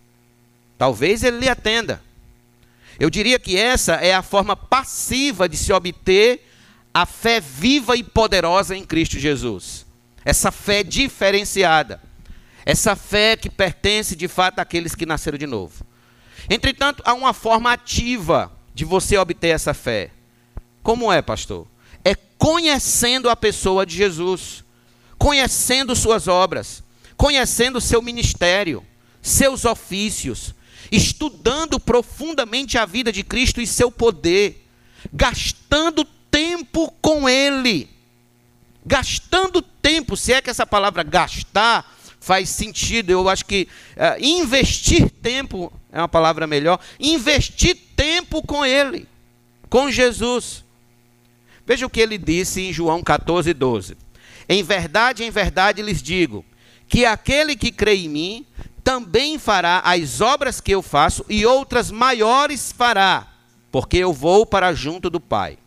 Talvez 0.76 1.24
ele 1.24 1.38
lhe 1.38 1.48
atenda. 1.48 2.02
Eu 3.00 3.08
diria 3.08 3.38
que 3.38 3.56
essa 3.56 3.94
é 3.94 4.14
a 4.14 4.22
forma 4.22 4.54
passiva 4.54 5.48
de 5.48 5.56
se 5.56 5.72
obter 5.72 6.46
a 6.92 7.06
fé 7.06 7.40
viva 7.40 7.96
e 7.96 8.02
poderosa 8.02 8.76
em 8.76 8.84
Cristo 8.84 9.18
Jesus. 9.18 9.86
Essa 10.22 10.50
fé 10.52 10.82
diferenciada. 10.82 12.05
Essa 12.66 12.96
fé 12.96 13.36
que 13.36 13.48
pertence 13.48 14.16
de 14.16 14.26
fato 14.26 14.58
àqueles 14.58 14.96
que 14.96 15.06
nasceram 15.06 15.38
de 15.38 15.46
novo. 15.46 15.86
Entretanto, 16.50 17.00
há 17.06 17.14
uma 17.14 17.32
forma 17.32 17.72
ativa 17.72 18.52
de 18.74 18.84
você 18.84 19.16
obter 19.16 19.50
essa 19.50 19.72
fé. 19.72 20.10
Como 20.82 21.12
é, 21.12 21.22
pastor? 21.22 21.68
É 22.04 22.16
conhecendo 22.36 23.30
a 23.30 23.36
pessoa 23.36 23.86
de 23.86 23.94
Jesus, 23.94 24.64
conhecendo 25.16 25.94
suas 25.94 26.26
obras, 26.26 26.82
conhecendo 27.16 27.80
seu 27.80 28.02
ministério, 28.02 28.84
seus 29.22 29.64
ofícios, 29.64 30.52
estudando 30.90 31.78
profundamente 31.78 32.76
a 32.76 32.84
vida 32.84 33.12
de 33.12 33.22
Cristo 33.22 33.60
e 33.60 33.66
seu 33.66 33.92
poder, 33.92 34.68
gastando 35.12 36.04
tempo 36.30 36.92
com 37.00 37.28
Ele. 37.28 37.88
Gastando 38.84 39.62
tempo, 39.62 40.16
se 40.16 40.32
é 40.32 40.42
que 40.42 40.50
essa 40.50 40.66
palavra 40.66 41.02
gastar 41.02 41.95
faz 42.26 42.48
sentido, 42.48 43.10
eu 43.10 43.28
acho 43.28 43.44
que 43.46 43.68
uh, 43.96 44.20
investir 44.20 45.08
tempo 45.08 45.72
é 45.92 45.98
uma 45.98 46.08
palavra 46.08 46.44
melhor. 46.44 46.80
Investir 46.98 47.76
tempo 47.94 48.42
com 48.42 48.66
Ele, 48.66 49.06
com 49.70 49.88
Jesus. 49.88 50.64
Veja 51.64 51.86
o 51.86 51.90
que 51.90 52.00
ele 52.00 52.18
disse 52.18 52.60
em 52.62 52.72
João 52.72 53.00
14, 53.00 53.54
12. 53.54 53.96
Em 54.48 54.60
verdade, 54.60 55.22
em 55.22 55.30
verdade 55.30 55.80
lhes 55.82 56.02
digo, 56.02 56.44
que 56.88 57.04
aquele 57.04 57.54
que 57.54 57.70
crê 57.70 57.94
em 57.94 58.08
mim 58.08 58.46
também 58.82 59.38
fará 59.38 59.80
as 59.84 60.20
obras 60.20 60.60
que 60.60 60.72
eu 60.72 60.82
faço 60.82 61.24
e 61.28 61.46
outras 61.46 61.92
maiores 61.92 62.72
fará, 62.72 63.26
porque 63.70 63.98
eu 63.98 64.12
vou 64.12 64.44
para 64.44 64.74
junto 64.74 65.08
do 65.08 65.20
Pai. 65.20 65.58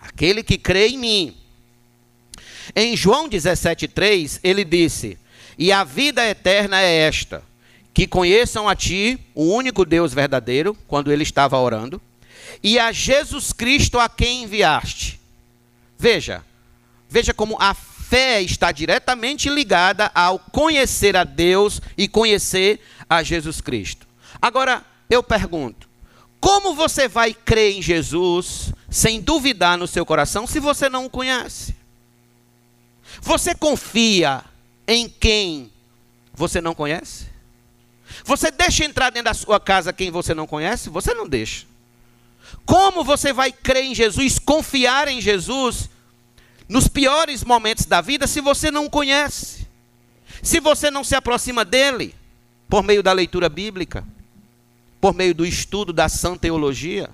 Aquele 0.00 0.44
que 0.44 0.58
crê 0.58 0.90
em 0.90 0.98
mim. 0.98 1.36
Em 2.74 2.96
João 2.96 3.28
17,3, 3.28 4.38
ele 4.44 4.64
disse: 4.64 5.18
E 5.58 5.72
a 5.72 5.84
vida 5.84 6.26
eterna 6.26 6.80
é 6.80 7.06
esta, 7.06 7.42
que 7.94 8.06
conheçam 8.06 8.68
a 8.68 8.76
Ti, 8.76 9.18
o 9.34 9.44
único 9.44 9.84
Deus 9.84 10.12
verdadeiro, 10.12 10.76
quando 10.86 11.10
ele 11.10 11.22
estava 11.22 11.58
orando, 11.58 12.00
e 12.62 12.78
a 12.78 12.92
Jesus 12.92 13.52
Cristo 13.52 13.98
a 13.98 14.08
quem 14.08 14.42
enviaste. 14.42 15.18
Veja, 15.98 16.44
veja 17.08 17.32
como 17.32 17.56
a 17.58 17.72
fé 17.72 18.42
está 18.42 18.70
diretamente 18.70 19.48
ligada 19.48 20.10
ao 20.14 20.38
conhecer 20.38 21.16
a 21.16 21.24
Deus 21.24 21.80
e 21.96 22.06
conhecer 22.06 22.80
a 23.08 23.22
Jesus 23.22 23.60
Cristo. 23.60 24.06
Agora, 24.40 24.84
eu 25.08 25.22
pergunto: 25.22 25.88
como 26.40 26.74
você 26.74 27.08
vai 27.08 27.32
crer 27.32 27.76
em 27.76 27.82
Jesus 27.82 28.72
sem 28.90 29.20
duvidar 29.20 29.78
no 29.78 29.86
seu 29.86 30.04
coração 30.04 30.46
se 30.46 30.60
você 30.60 30.88
não 30.88 31.06
o 31.06 31.10
conhece? 31.10 31.74
Você 33.22 33.54
confia 33.54 34.44
em 34.86 35.08
quem 35.08 35.70
você 36.32 36.60
não 36.60 36.74
conhece? 36.74 37.26
Você 38.24 38.50
deixa 38.50 38.84
entrar 38.84 39.10
dentro 39.10 39.24
da 39.24 39.34
sua 39.34 39.58
casa 39.58 39.92
quem 39.92 40.10
você 40.10 40.34
não 40.34 40.46
conhece? 40.46 40.88
Você 40.90 41.12
não 41.14 41.28
deixa. 41.28 41.66
Como 42.64 43.04
você 43.04 43.32
vai 43.32 43.50
crer 43.52 43.84
em 43.84 43.94
Jesus, 43.94 44.38
confiar 44.38 45.08
em 45.08 45.20
Jesus, 45.20 45.90
nos 46.68 46.88
piores 46.88 47.44
momentos 47.44 47.86
da 47.86 48.00
vida 48.00 48.26
se 48.26 48.40
você 48.40 48.70
não 48.70 48.86
o 48.86 48.90
conhece, 48.90 49.66
se 50.42 50.60
você 50.60 50.90
não 50.90 51.04
se 51.04 51.14
aproxima 51.14 51.64
dele 51.64 52.14
por 52.68 52.82
meio 52.82 53.02
da 53.02 53.12
leitura 53.12 53.48
bíblica, 53.48 54.04
por 55.00 55.14
meio 55.14 55.34
do 55.34 55.46
estudo 55.46 55.92
da 55.92 56.08
sã 56.08 56.36
teologia, 56.36 57.10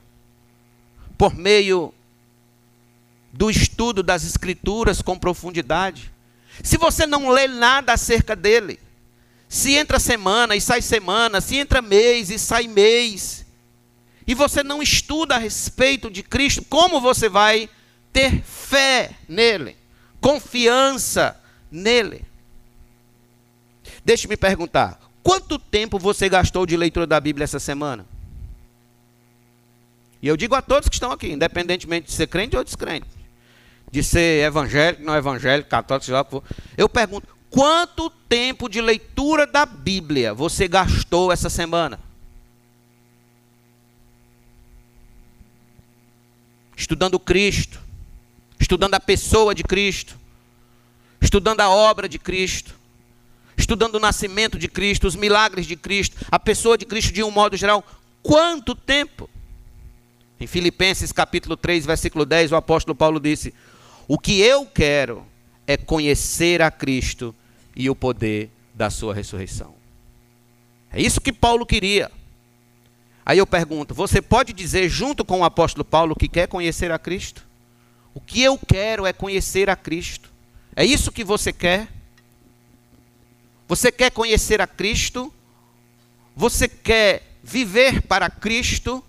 por 1.17 1.35
meio 1.35 1.93
do 3.33 3.51
estudo 3.51 4.03
das 4.03 4.25
escrituras 4.25 5.01
com 5.01 5.19
profundidade. 5.19 6.13
Se 6.63 6.77
você 6.77 7.07
não 7.07 7.29
lê 7.29 7.47
nada 7.47 7.93
acerca 7.93 8.35
dele, 8.35 8.81
se 9.49 9.75
entra 9.75 9.99
semana 9.99 10.57
e 10.57 10.61
sai 10.61 10.83
semana, 10.83 11.41
se 11.41 11.57
entra 11.57 11.81
mês 11.81 12.31
e 12.31 12.39
sai 12.39 12.67
mês, 12.67 13.45
e 14.27 14.35
você 14.35 14.63
não 14.63 14.83
estuda 14.83 15.37
a 15.37 15.39
respeito 15.39 16.11
de 16.11 16.23
Cristo, 16.23 16.65
como 16.69 17.01
você 17.01 17.29
vai 17.29 17.69
ter 18.13 18.43
fé 18.43 19.11
nele, 19.29 19.77
confiança 20.21 21.41
nele. 21.71 22.25
Deixe-me 24.05 24.37
perguntar: 24.37 25.01
quanto 25.23 25.59
tempo 25.59 25.99
você 25.99 26.29
gastou 26.29 26.67
de 26.67 26.77
leitura 26.77 27.07
da 27.07 27.21
Bíblia 27.21 27.45
essa 27.45 27.59
semana? 27.59 28.07
E 30.21 30.29
eu 30.29 30.37
digo 30.37 30.55
a 30.55 30.63
todos 30.63 30.89
que 30.89 30.95
estão 30.95 31.11
aqui, 31.11 31.33
independentemente 31.33 32.07
de 32.07 32.13
ser 32.13 32.29
crente 32.29 32.57
ou 32.57 32.63
descrente, 32.63 33.09
de 33.93 34.03
ser 34.03 34.47
evangélico, 34.47 35.05
não 35.05 35.15
evangélico, 35.15 35.69
católico, 35.69 36.07
seja 36.07 36.17
lá 36.17 36.25
for. 36.25 36.43
Eu 36.79 36.89
pergunto: 36.89 37.29
quanto 37.51 38.09
tempo 38.09 38.67
de 38.67 38.81
leitura 38.81 39.47
da 39.47 39.67
Bíblia 39.67 40.33
você 40.33 40.67
gastou 40.67 41.31
essa 41.31 41.51
semana? 41.51 42.01
Estudando 46.75 47.21
Cristo, 47.21 47.79
estudando 48.59 48.95
a 48.95 49.01
pessoa 49.01 49.55
de 49.55 49.63
Cristo, 49.63 50.17
estudando 51.21 51.61
a 51.61 51.69
obra 51.69 52.09
de 52.09 52.19
Cristo, 52.19 52.75
estudando 53.59 53.97
o 53.97 54.01
nascimento 54.01 54.59
de 54.59 54.69
Cristo, 54.69 55.07
os 55.07 55.15
milagres 55.15 55.67
de 55.67 55.77
Cristo, 55.77 56.17
a 56.31 56.39
pessoa 56.39 56.79
de 56.79 56.87
Cristo 56.87 57.13
de 57.13 57.23
um 57.23 57.31
modo 57.31 57.59
geral. 57.59 57.85
Quanto 58.23 58.75
tempo? 58.75 59.29
Em 60.41 60.47
Filipenses 60.47 61.13
capítulo 61.13 61.59
3, 61.59 61.85
versículo 61.85 62.25
10, 62.25 62.53
o 62.53 62.57
apóstolo 62.57 62.97
Paulo 62.97 63.21
disse: 63.21 63.55
O 64.13 64.19
que 64.19 64.43
eu 64.43 64.67
quero 64.67 65.27
é 65.67 65.75
conhecer 65.75 66.61
a 66.61 66.71
Cristo 66.71 67.35
e 67.75 67.89
o 67.89 67.97
poder 67.97 68.51
da 68.75 68.91
sua 68.91 69.15
ressurreição. 69.15 69.75
É 70.93 71.01
isso 71.01 71.19
que 71.19 71.33
Paulo 71.33 71.65
queria. 71.65 72.13
Aí 73.25 73.39
eu 73.39 73.47
pergunto: 73.47 73.95
você 73.95 74.21
pode 74.21 74.53
dizer, 74.53 74.87
junto 74.91 75.25
com 75.25 75.41
o 75.41 75.45
apóstolo 75.45 75.83
Paulo, 75.83 76.15
que 76.15 76.29
quer 76.29 76.47
conhecer 76.47 76.93
a 76.93 76.99
Cristo? 76.99 77.43
O 78.13 78.21
que 78.21 78.43
eu 78.43 78.59
quero 78.59 79.07
é 79.07 79.15
conhecer 79.15 79.71
a 79.71 79.77
Cristo. 79.77 80.31
É 80.77 80.85
isso 80.85 81.11
que 81.11 81.25
você 81.25 81.51
quer? 81.51 81.89
Você 83.67 83.91
quer 83.91 84.11
conhecer 84.11 84.61
a 84.61 84.67
Cristo? 84.67 85.33
Você 86.37 86.69
quer 86.69 87.33
viver 87.43 88.03
para 88.03 88.29
Cristo? 88.29 89.03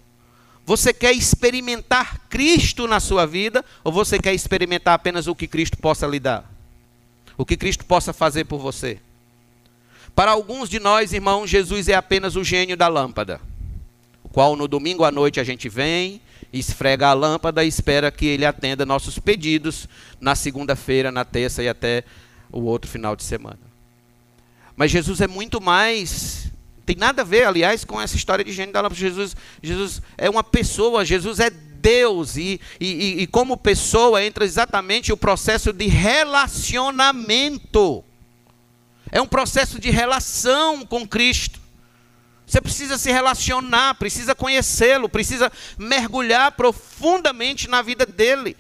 Você 0.65 0.93
quer 0.93 1.11
experimentar 1.11 2.21
Cristo 2.29 2.87
na 2.87 2.99
sua 2.99 3.25
vida 3.25 3.63
ou 3.83 3.91
você 3.91 4.17
quer 4.17 4.33
experimentar 4.33 4.93
apenas 4.93 5.27
o 5.27 5.35
que 5.35 5.47
Cristo 5.47 5.77
possa 5.77 6.07
lhe 6.07 6.19
dar? 6.19 6.49
O 7.37 7.45
que 7.45 7.57
Cristo 7.57 7.83
possa 7.85 8.13
fazer 8.13 8.45
por 8.45 8.59
você? 8.59 8.99
Para 10.15 10.31
alguns 10.31 10.69
de 10.69 10.79
nós, 10.79 11.11
irmãos, 11.11 11.49
Jesus 11.49 11.89
é 11.89 11.95
apenas 11.95 12.35
o 12.35 12.43
gênio 12.43 12.77
da 12.77 12.87
lâmpada, 12.87 13.41
o 14.23 14.29
qual 14.29 14.55
no 14.55 14.67
domingo 14.67 15.03
à 15.03 15.11
noite 15.11 15.39
a 15.39 15.43
gente 15.43 15.67
vem, 15.67 16.21
esfrega 16.51 17.07
a 17.07 17.13
lâmpada 17.13 17.63
e 17.63 17.67
espera 17.67 18.11
que 18.11 18.27
ele 18.27 18.45
atenda 18.45 18.85
nossos 18.85 19.17
pedidos 19.17 19.87
na 20.21 20.35
segunda-feira, 20.35 21.11
na 21.11 21.25
terça 21.25 21.63
e 21.63 21.67
até 21.67 22.03
o 22.51 22.61
outro 22.61 22.89
final 22.89 23.15
de 23.15 23.23
semana. 23.23 23.59
Mas 24.75 24.91
Jesus 24.91 25.19
é 25.19 25.27
muito 25.27 25.59
mais 25.59 26.42
tem 26.85 26.97
nada 26.97 27.21
a 27.21 27.25
ver, 27.25 27.45
aliás, 27.45 27.85
com 27.85 28.01
essa 28.01 28.17
história 28.17 28.43
de 28.43 28.51
gênio 28.51 28.73
da 28.73 28.81
lâmpada. 28.81 28.99
Jesus, 28.99 29.37
Jesus 29.61 30.01
é 30.17 30.27
uma 30.29 30.43
pessoa, 30.43 31.05
Jesus 31.05 31.39
é 31.39 31.49
Deus. 31.49 32.35
E, 32.35 32.59
e, 32.79 33.21
e 33.21 33.27
como 33.27 33.55
pessoa 33.55 34.21
entra 34.23 34.43
exatamente 34.43 35.13
o 35.13 35.17
processo 35.17 35.71
de 35.71 35.87
relacionamento. 35.87 38.03
É 39.09 39.21
um 39.21 39.27
processo 39.27 39.79
de 39.79 39.89
relação 39.89 40.85
com 40.85 41.07
Cristo. 41.07 41.61
Você 42.45 42.59
precisa 42.59 42.97
se 42.97 43.09
relacionar, 43.11 43.95
precisa 43.95 44.35
conhecê-lo, 44.35 45.07
precisa 45.07 45.49
mergulhar 45.77 46.51
profundamente 46.51 47.69
na 47.69 47.81
vida 47.81 48.05
dele. 48.05 48.57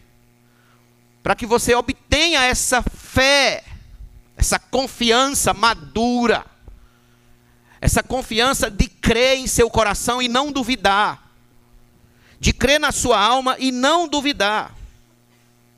Para 1.21 1.35
que 1.35 1.45
você 1.45 1.75
obtenha 1.75 2.41
essa 2.43 2.81
fé, 2.81 3.65
essa 4.37 4.57
confiança 4.57 5.53
madura 5.53 6.52
essa 7.83 8.01
confiança 8.01 8.71
de 8.71 8.87
crer 8.87 9.39
em 9.39 9.45
seu 9.45 9.69
coração 9.69 10.21
e 10.21 10.29
não 10.29 10.53
duvidar. 10.53 11.29
De 12.39 12.53
crer 12.53 12.79
na 12.79 12.93
sua 12.93 13.19
alma 13.19 13.57
e 13.59 13.73
não 13.73 14.07
duvidar. 14.07 14.73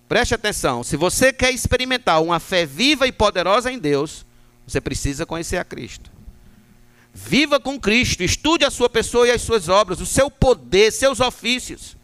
Preste 0.07 0.35
atenção, 0.35 0.83
se 0.83 0.95
você 0.95 1.33
quer 1.33 1.51
experimentar 1.51 2.21
uma 2.21 2.39
fé 2.39 2.63
viva 2.63 3.07
e 3.07 3.11
poderosa 3.11 3.71
em 3.71 3.79
Deus, 3.79 4.23
você 4.67 4.79
precisa 4.79 5.25
conhecer 5.25 5.57
a 5.57 5.63
Cristo. 5.63 6.11
Viva 7.11 7.59
com 7.59 7.79
Cristo, 7.79 8.21
estude 8.21 8.63
a 8.63 8.69
sua 8.69 8.87
pessoa 8.87 9.27
e 9.27 9.31
as 9.31 9.41
suas 9.41 9.67
obras, 9.67 9.99
o 9.99 10.05
seu 10.05 10.29
poder, 10.29 10.91
seus 10.91 11.19
ofícios. 11.19 11.97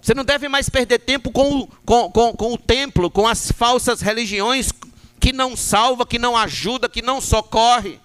Você 0.00 0.14
não 0.14 0.24
deve 0.24 0.48
mais 0.48 0.70
perder 0.70 1.00
tempo 1.00 1.30
com, 1.30 1.68
com, 1.84 2.10
com, 2.10 2.32
com 2.32 2.54
o 2.54 2.58
templo, 2.58 3.10
com 3.10 3.28
as 3.28 3.52
falsas 3.52 4.00
religiões 4.00 4.72
que 5.20 5.34
não 5.34 5.54
salva, 5.54 6.06
que 6.06 6.18
não 6.18 6.34
ajuda, 6.34 6.88
que 6.88 7.02
não 7.02 7.20
socorre. 7.20 8.00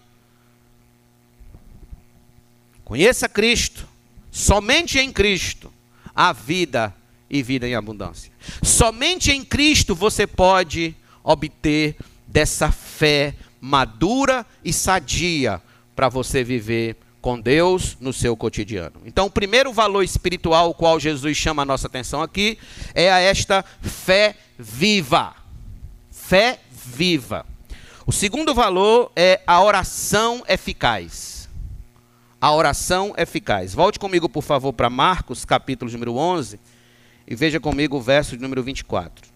Conheça 2.86 3.28
Cristo. 3.28 3.88
Somente 4.32 5.00
em 5.00 5.12
Cristo 5.12 5.74
há 6.16 6.32
vida 6.32 6.96
e 7.30 7.42
vida 7.42 7.68
em 7.68 7.74
abundância. 7.74 8.32
Somente 8.64 9.32
em 9.32 9.44
Cristo 9.44 9.96
você 9.96 10.28
pode 10.28 10.96
obter 11.24 11.96
dessa 12.28 12.72
fé 12.72 13.34
madura 13.60 14.46
e 14.64 14.72
sadia 14.72 15.60
para 15.96 16.10
você 16.10 16.44
viver 16.44 16.96
com 17.20 17.40
Deus 17.40 17.98
no 18.00 18.14
seu 18.14 18.38
cotidiano. 18.38 19.02
Então, 19.04 19.26
o 19.26 19.32
primeiro 19.32 19.74
valor 19.74 20.04
espiritual, 20.04 20.70
o 20.70 20.74
qual 20.76 21.00
Jesus 21.00 21.36
chama 21.36 21.64
a 21.64 21.66
nossa 21.66 21.88
atenção 21.88 22.22
aqui, 22.22 22.60
é 22.94 23.12
a 23.12 23.20
esta 23.20 23.66
fé 23.82 24.36
viva. 24.60 25.34
Fé 26.12 26.60
viva. 26.70 27.44
O 28.06 28.12
segundo 28.12 28.54
valor 28.54 29.12
é 29.16 29.42
a 29.48 29.64
oração 29.64 30.44
eficaz 30.48 31.35
a 32.46 32.52
oração 32.52 33.12
eficaz. 33.18 33.74
Volte 33.74 33.98
comigo, 33.98 34.30
por 34.30 34.44
favor, 34.44 34.72
para 34.72 34.88
Marcos, 34.88 35.44
capítulo 35.44 35.92
número 35.92 36.16
11, 36.16 36.60
e 37.26 37.34
veja 37.34 37.60
comigo 37.60 37.98
o 37.98 38.02
verso 38.02 38.38
número 38.38 38.62
24. 38.62 39.28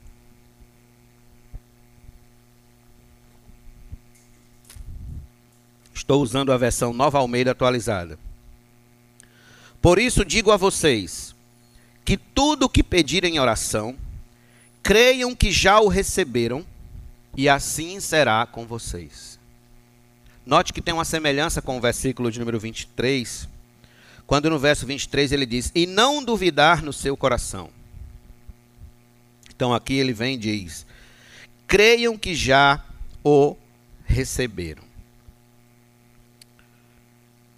Estou 5.91 6.21
usando 6.21 6.53
a 6.53 6.57
versão 6.57 6.93
Nova 6.93 7.17
Almeida 7.17 7.49
atualizada. 7.49 8.19
Por 9.81 9.97
isso 9.97 10.23
digo 10.23 10.51
a 10.51 10.57
vocês 10.57 11.33
que 12.05 12.15
tudo 12.15 12.67
o 12.67 12.69
que 12.69 12.83
pedirem 12.83 13.37
em 13.37 13.39
oração, 13.39 13.97
creiam 14.83 15.33
que 15.33 15.51
já 15.51 15.79
o 15.79 15.87
receberam, 15.87 16.63
e 17.35 17.49
assim 17.49 17.99
será 17.99 18.45
com 18.45 18.67
vocês. 18.67 19.38
Note 20.45 20.73
que 20.73 20.81
tem 20.81 20.93
uma 20.93 21.05
semelhança 21.05 21.61
com 21.61 21.77
o 21.77 21.81
versículo 21.81 22.31
de 22.31 22.39
número 22.39 22.59
23, 22.59 23.47
quando 24.25 24.49
no 24.49 24.57
verso 24.59 24.85
23 24.85 25.31
ele 25.31 25.45
diz: 25.45 25.71
E 25.75 25.85
não 25.85 26.23
duvidar 26.23 26.81
no 26.83 26.93
seu 26.93 27.15
coração. 27.15 27.69
Então 29.55 29.73
aqui 29.73 29.93
ele 29.93 30.13
vem 30.13 30.35
e 30.35 30.37
diz: 30.37 30.85
Creiam 31.67 32.17
que 32.17 32.33
já 32.33 32.83
o 33.23 33.55
receberam. 34.05 34.83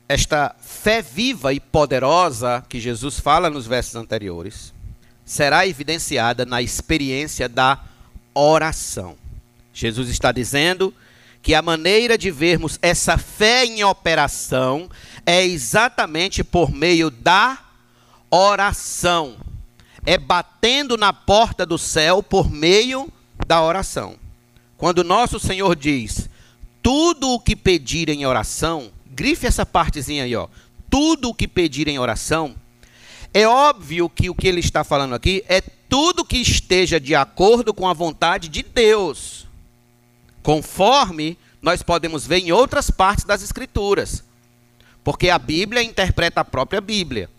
Esta 0.09 0.53
fé 0.59 1.01
viva 1.01 1.53
e 1.53 1.59
poderosa 1.59 2.65
que 2.67 2.81
Jesus 2.81 3.17
fala 3.17 3.49
nos 3.49 3.65
versos 3.65 3.95
anteriores 3.95 4.73
será 5.23 5.65
evidenciada 5.65 6.45
na 6.45 6.61
experiência 6.61 7.47
da 7.47 7.81
oração. 8.33 9.15
Jesus 9.73 10.09
está 10.09 10.33
dizendo 10.33 10.93
que 11.41 11.55
a 11.55 11.61
maneira 11.61 12.17
de 12.17 12.29
vermos 12.29 12.77
essa 12.81 13.17
fé 13.17 13.65
em 13.65 13.83
operação 13.83 14.89
é 15.25 15.43
exatamente 15.43 16.43
por 16.43 16.71
meio 16.71 17.09
da 17.09 17.57
oração. 18.29 19.35
É 20.05 20.17
batendo 20.17 20.97
na 20.97 21.11
porta 21.11 21.65
do 21.65 21.77
céu 21.77 22.21
por 22.21 22.49
meio 22.49 23.11
da 23.45 23.61
oração. 23.61 24.15
Quando 24.77 25.03
nosso 25.03 25.39
Senhor 25.39 25.75
diz: 25.75 26.29
"Tudo 26.81 27.29
o 27.31 27.39
que 27.39 27.55
pedirem 27.55 28.21
em 28.21 28.25
oração", 28.25 28.91
grife 29.07 29.47
essa 29.47 29.65
partezinha 29.65 30.23
aí, 30.23 30.35
ó. 30.35 30.47
Tudo 30.89 31.29
o 31.29 31.33
que 31.33 31.47
pedirem 31.47 31.95
em 31.95 31.99
oração, 31.99 32.55
é 33.33 33.47
óbvio 33.47 34.09
que 34.09 34.29
o 34.29 34.35
que 34.35 34.47
ele 34.47 34.59
está 34.59 34.83
falando 34.83 35.15
aqui 35.15 35.43
é 35.47 35.61
tudo 35.61 36.25
que 36.25 36.37
esteja 36.37 36.99
de 36.99 37.15
acordo 37.15 37.73
com 37.73 37.87
a 37.87 37.93
vontade 37.93 38.49
de 38.49 38.61
Deus 38.63 39.47
conforme 40.41 41.37
nós 41.61 41.83
podemos 41.83 42.25
ver 42.25 42.39
em 42.39 42.51
outras 42.51 42.89
partes 42.89 43.25
das 43.25 43.43
Escrituras, 43.43 44.23
porque 45.03 45.29
a 45.29 45.37
Bíblia 45.37 45.83
interpreta 45.83 46.41
a 46.41 46.45
própria 46.45 46.81
Bíblia. 46.81 47.29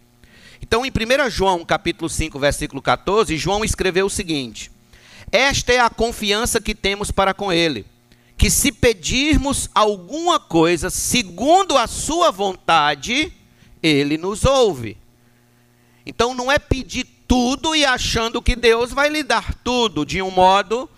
Então, 0.61 0.87
em 0.87 0.91
1 0.91 1.29
João, 1.29 1.65
capítulo 1.65 2.09
5, 2.09 2.39
versículo 2.39 2.81
14, 2.81 3.37
João 3.37 3.65
escreveu 3.65 4.07
o 4.07 4.11
seguinte: 4.11 4.71
Esta 5.31 5.73
é 5.73 5.81
a 5.81 5.91
confiança 5.91 6.61
que 6.61 6.75
temos 6.75 7.11
para 7.11 7.35
com 7.35 7.53
Ele, 7.53 7.85
que 8.39 8.49
se 8.49 8.71
pedirmos 8.71 9.69
alguma 9.75 10.39
coisa 10.39 10.89
segundo 10.89 11.77
a 11.77 11.89
Sua 11.89 12.31
vontade, 12.31 13.33
Ele 13.83 14.17
nos 14.17 14.45
ouve. 14.45 14.97
Então, 16.07 16.35
não 16.35 16.51
é 16.51 16.59
pedir 16.59 17.07
tudo 17.27 17.75
e 17.75 17.85
achando 17.85 18.43
que 18.43 18.55
Deus 18.55 18.93
vai 18.93 19.09
lhe 19.09 19.23
dar 19.23 19.55
tudo 19.65 20.07
de 20.07 20.23
um 20.23 20.31
modo 20.31 20.89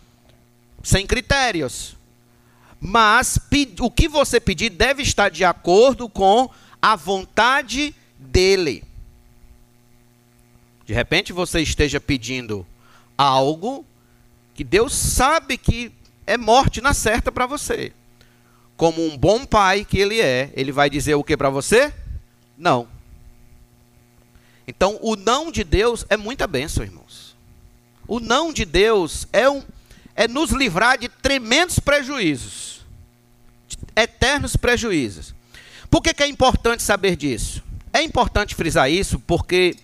sem 0.84 1.06
critérios. 1.06 1.96
Mas 2.80 3.38
o 3.80 3.90
que 3.90 4.06
você 4.06 4.38
pedir 4.38 4.70
deve 4.70 5.02
estar 5.02 5.30
de 5.30 5.44
acordo 5.44 6.08
com 6.08 6.50
a 6.80 6.94
vontade 6.94 7.94
dele. 8.18 8.84
De 10.84 10.92
repente 10.92 11.32
você 11.32 11.60
esteja 11.60 11.98
pedindo 11.98 12.66
algo 13.16 13.84
que 14.54 14.62
Deus 14.62 14.92
sabe 14.92 15.56
que 15.56 15.90
é 16.26 16.36
morte 16.36 16.80
na 16.80 16.92
certa 16.92 17.32
para 17.32 17.46
você. 17.46 17.92
Como 18.76 19.04
um 19.04 19.16
bom 19.16 19.46
pai 19.46 19.84
que 19.84 19.98
ele 19.98 20.20
é, 20.20 20.52
ele 20.54 20.70
vai 20.70 20.90
dizer 20.90 21.14
o 21.14 21.24
que 21.24 21.36
para 21.36 21.48
você? 21.48 21.92
Não. 22.56 22.86
Então, 24.66 24.98
o 25.00 25.16
não 25.16 25.50
de 25.50 25.62
Deus 25.62 26.04
é 26.08 26.16
muita 26.16 26.46
bênção, 26.46 26.84
irmãos. 26.84 27.36
O 28.06 28.20
não 28.20 28.52
de 28.52 28.64
Deus 28.64 29.26
é, 29.32 29.48
um, 29.48 29.62
é 30.14 30.28
nos 30.28 30.50
livrar 30.50 30.98
de 30.98 31.08
tremendos 31.08 31.78
prejuízos, 31.78 32.80
de 33.66 33.76
eternos 33.96 34.56
prejuízos. 34.56 35.34
Por 35.90 36.02
que, 36.02 36.14
que 36.14 36.22
é 36.22 36.26
importante 36.26 36.82
saber 36.82 37.16
disso? 37.16 37.62
É 37.92 38.02
importante 38.02 38.54
frisar 38.54 38.90
isso 38.90 39.18
porque 39.20 39.76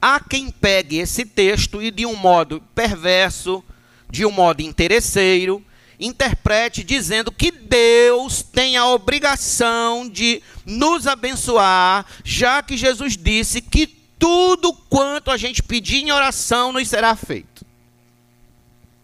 há 0.00 0.20
quem 0.20 0.50
pegue 0.50 0.98
esse 0.98 1.24
texto 1.24 1.82
e, 1.82 1.90
de 1.90 2.04
um 2.04 2.14
modo 2.14 2.62
perverso, 2.74 3.64
de 4.10 4.24
um 4.24 4.30
modo 4.30 4.60
interesseiro, 4.60 5.64
interprete 5.98 6.84
dizendo 6.84 7.32
que 7.32 7.50
Deus 7.50 8.42
tem 8.42 8.76
a 8.76 8.86
obrigação 8.86 10.08
de 10.08 10.42
nos 10.64 11.06
abençoar, 11.06 12.04
já 12.24 12.62
que 12.62 12.76
Jesus 12.76 13.16
disse 13.16 13.60
que 13.60 13.86
tudo 14.18 14.72
quanto 14.72 15.30
a 15.30 15.36
gente 15.36 15.62
pedir 15.62 16.02
em 16.02 16.12
oração 16.12 16.72
nos 16.72 16.88
será 16.88 17.16
feito. 17.16 17.55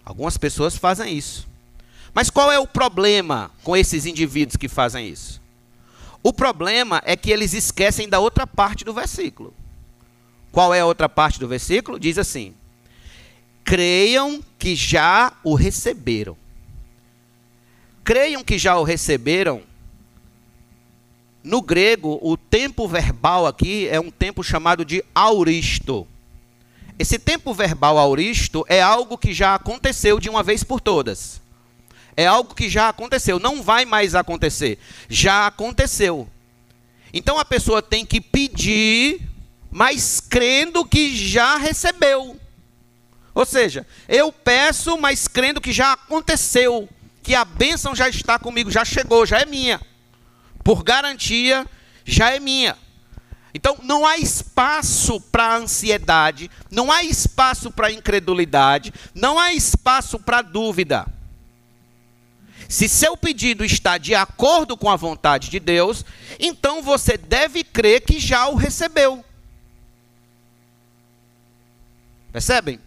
Algumas 0.05 0.37
pessoas 0.37 0.77
fazem 0.77 1.17
isso. 1.17 1.47
Mas 2.15 2.29
qual 2.29 2.51
é 2.53 2.59
o 2.59 2.67
problema 2.67 3.51
com 3.63 3.77
esses 3.77 4.05
indivíduos 4.05 4.57
que 4.57 4.69
fazem 4.69 5.09
isso? 5.09 5.41
O 6.23 6.33
problema 6.33 7.03
é 7.05 7.17
que 7.17 7.31
eles 7.31 7.53
esquecem 7.53 8.09
da 8.09 8.19
outra 8.19 8.47
parte 8.47 8.85
do 8.85 8.93
versículo. 8.93 9.53
Qual 10.51 10.73
é 10.75 10.81
a 10.81 10.87
outra 10.87 11.09
parte 11.09 11.41
do 11.41 11.49
versículo? 11.49 11.99
Diz 11.99 12.19
assim: 12.19 12.55
Creiam 13.65 14.43
que 14.59 14.77
já 14.77 15.33
o 15.43 15.55
receberam. 15.55 16.37
Creiam 18.05 18.45
que 18.45 18.59
já 18.59 18.77
o 18.77 18.85
receberam 18.85 19.63
no 21.43 21.61
grego, 21.61 22.21
o 22.23 22.37
tempo 22.37 22.87
verbal 22.87 23.47
aqui 23.47 23.89
é 23.89 23.99
um 23.99 24.11
tempo 24.11 24.45
chamado 24.45 24.85
de 24.85 25.05
auristo. 25.15 26.07
Esse 27.03 27.19
tempo 27.19 27.53
verbal 27.53 27.99
auristo 27.99 28.65
é 28.69 28.81
algo 28.81 29.19
que 29.19 29.35
já 29.35 29.57
aconteceu 29.57 30.21
de 30.21 30.31
uma 30.31 30.41
vez 30.41 30.63
por 30.63 30.81
todas. 30.81 31.43
É 32.17 32.29
algo 32.29 32.55
que 32.55 32.69
já 32.69 32.89
aconteceu, 32.89 33.41
não 33.41 33.61
vai 33.61 33.85
mais 33.85 34.15
acontecer. 34.15 34.79
Já 35.09 35.49
aconteceu. 35.49 36.29
Então 37.13 37.41
a 37.41 37.45
pessoa 37.45 37.83
tem 37.83 38.07
que 38.07 38.21
pedir, 38.21 39.21
mas 39.69 40.21
crendo 40.21 40.85
que 40.85 41.17
já 41.17 41.57
recebeu. 41.57 42.37
Ou 43.35 43.45
seja, 43.45 43.85
eu 44.09 44.31
peço, 44.31 44.97
mas 44.97 45.27
crendo 45.27 45.61
que 45.61 45.73
já 45.73 45.95
aconteceu, 45.95 46.89
que 47.21 47.35
a 47.35 47.45
bênção 47.45 47.97
já 47.97 48.09
está 48.09 48.39
comigo, 48.39 48.71
já 48.71 48.85
chegou, 48.85 49.27
já 49.27 49.41
é 49.41 49.45
minha 49.45 49.81
por 50.63 50.85
garantia, 50.85 51.67
já 52.05 52.31
é 52.31 52.39
minha. 52.39 52.79
Então, 53.55 53.79
não 53.83 54.07
há 54.07 54.17
espaço 54.17 55.21
para 55.21 55.57
ansiedade, 55.57 56.51
não 56.71 56.91
há 56.91 57.03
espaço 57.03 57.71
para 57.71 57.93
incredulidade, 57.93 58.93
não 59.15 59.39
há 59.39 59.53
espaço 59.53 60.19
para 60.19 60.41
dúvida. 60.41 61.07
Se 62.69 62.89
seu 62.89 63.17
pedido 63.17 63.65
está 63.65 63.99
de 63.99 64.15
acordo 64.15 64.77
com 64.77 64.89
a 64.89 64.97
vontade 64.97 65.51
de 65.51 65.61
Deus, 65.61 66.05
então 66.41 66.83
você 66.83 67.19
deve 67.19 67.63
crer 67.63 68.01
que 68.01 68.19
já 68.19 68.49
o 68.49 68.55
recebeu. 68.55 69.23
Percebem? 72.33 72.81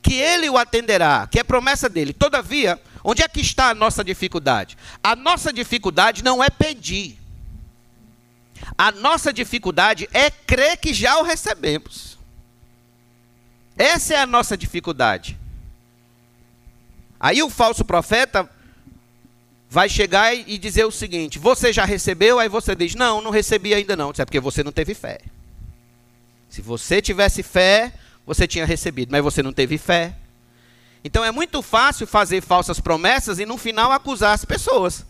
Que 0.00 0.14
ele 0.14 0.48
o 0.48 0.56
atenderá, 0.56 1.28
que 1.30 1.38
é 1.38 1.44
promessa 1.44 1.88
dele. 1.88 2.14
Todavia, 2.14 2.80
Onde 3.08 3.22
é 3.22 3.28
que 3.28 3.40
está 3.40 3.68
a 3.68 3.74
nossa 3.74 4.02
dificuldade? 4.02 4.76
A 5.00 5.14
nossa 5.14 5.52
dificuldade 5.52 6.24
não 6.24 6.42
é 6.42 6.50
pedir. 6.50 7.16
A 8.76 8.90
nossa 8.92 9.32
dificuldade 9.32 10.08
é 10.12 10.30
crer 10.30 10.76
que 10.78 10.94
já 10.94 11.18
o 11.18 11.22
recebemos. 11.22 12.18
Essa 13.76 14.14
é 14.14 14.18
a 14.18 14.26
nossa 14.26 14.56
dificuldade. 14.56 15.38
Aí 17.20 17.42
o 17.42 17.50
falso 17.50 17.84
profeta 17.84 18.48
vai 19.68 19.88
chegar 19.88 20.34
e 20.34 20.58
dizer 20.58 20.84
o 20.84 20.90
seguinte: 20.90 21.38
Você 21.38 21.72
já 21.72 21.84
recebeu? 21.84 22.38
Aí 22.38 22.48
você 22.48 22.74
diz: 22.74 22.94
Não, 22.94 23.20
não 23.20 23.30
recebi 23.30 23.74
ainda 23.74 23.94
não. 23.96 24.10
Isso 24.10 24.22
é 24.22 24.24
porque 24.24 24.40
você 24.40 24.62
não 24.62 24.72
teve 24.72 24.94
fé. 24.94 25.20
Se 26.48 26.62
você 26.62 27.02
tivesse 27.02 27.42
fé, 27.42 27.92
você 28.24 28.46
tinha 28.46 28.64
recebido, 28.64 29.12
mas 29.12 29.22
você 29.22 29.42
não 29.42 29.52
teve 29.52 29.76
fé. 29.78 30.14
Então 31.04 31.24
é 31.24 31.30
muito 31.30 31.62
fácil 31.62 32.06
fazer 32.06 32.40
falsas 32.40 32.80
promessas 32.80 33.38
e 33.38 33.46
no 33.46 33.56
final 33.56 33.92
acusar 33.92 34.34
as 34.34 34.44
pessoas. 34.44 35.04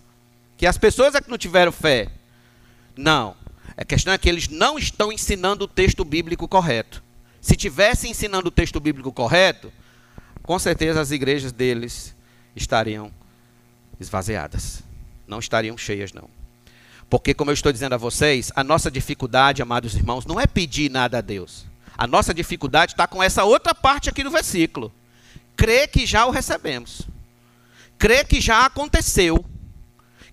Que 0.57 0.67
as 0.67 0.77
pessoas 0.77 1.15
é 1.15 1.21
que 1.21 1.31
não 1.31 1.39
tiveram 1.39 1.73
fé. 1.73 2.09
Não. 2.97 3.37
A 3.77 3.85
questão 3.85 4.13
é 4.13 4.19
que 4.19 4.29
eles 4.29 4.49
não 4.49 4.79
estão 4.79 5.13
ensinando 5.13 5.65
o 5.65 5.69
texto 5.69 6.05
bíblico 6.05 6.49
correto. 6.49 7.03
Se 7.41 7.55
tivessem 7.55 8.11
ensinando 8.11 8.49
o 8.49 8.51
texto 8.51 8.81
bíblico 8.81 9.13
correto, 9.13 9.73
com 10.43 10.59
certeza 10.59 11.01
as 11.01 11.11
igrejas 11.11 11.53
deles 11.53 12.15
estariam 12.55 13.13
esvaziadas. 14.01 14.83
Não 15.27 15.39
estariam 15.39 15.77
cheias, 15.77 16.13
não. 16.13 16.29
Porque, 17.11 17.35
como 17.35 17.51
eu 17.51 17.55
estou 17.55 17.73
dizendo 17.73 17.95
a 17.95 17.99
vocês, 17.99 18.51
a 18.57 18.65
nossa 18.65 18.91
dificuldade, 18.91 19.63
amados 19.63 19.95
irmãos, 19.95 20.25
não 20.25 20.41
é 20.41 20.47
pedir 20.47 20.91
nada 20.91 21.19
a 21.19 21.21
Deus. 21.21 21.67
A 21.97 22.07
nossa 22.07 22.33
dificuldade 22.33 22.93
está 22.93 23.07
com 23.07 23.23
essa 23.23 23.45
outra 23.45 23.75
parte 23.75 24.09
aqui 24.09 24.25
do 24.25 24.31
versículo 24.31 24.93
crê 25.57 25.89
que 25.89 26.07
já 26.07 26.27
o 26.27 26.31
recebemos. 26.31 27.03
Crê 27.99 28.23
que 28.23 28.41
já 28.41 28.67
aconteceu. 28.67 29.45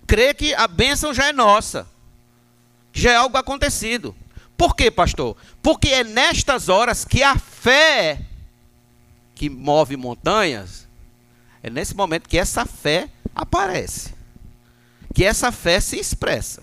Crê 0.06 0.34
que 0.34 0.54
a 0.54 0.68
bênção 0.68 1.14
já 1.14 1.28
é 1.28 1.32
nossa. 1.32 1.88
Já 2.94 3.12
é 3.12 3.16
algo 3.16 3.36
acontecido. 3.36 4.16
Por 4.56 4.74
quê, 4.74 4.90
pastor? 4.90 5.36
Porque 5.60 5.88
é 5.88 6.04
nestas 6.04 6.68
horas 6.68 7.04
que 7.04 7.22
a 7.22 7.36
fé 7.36 8.20
que 9.34 9.50
move 9.50 9.96
montanhas, 9.96 10.86
é 11.60 11.68
nesse 11.68 11.94
momento 11.96 12.28
que 12.28 12.38
essa 12.38 12.64
fé 12.64 13.08
aparece. 13.34 14.14
Que 15.12 15.24
essa 15.24 15.50
fé 15.50 15.80
se 15.80 15.98
expressa. 15.98 16.62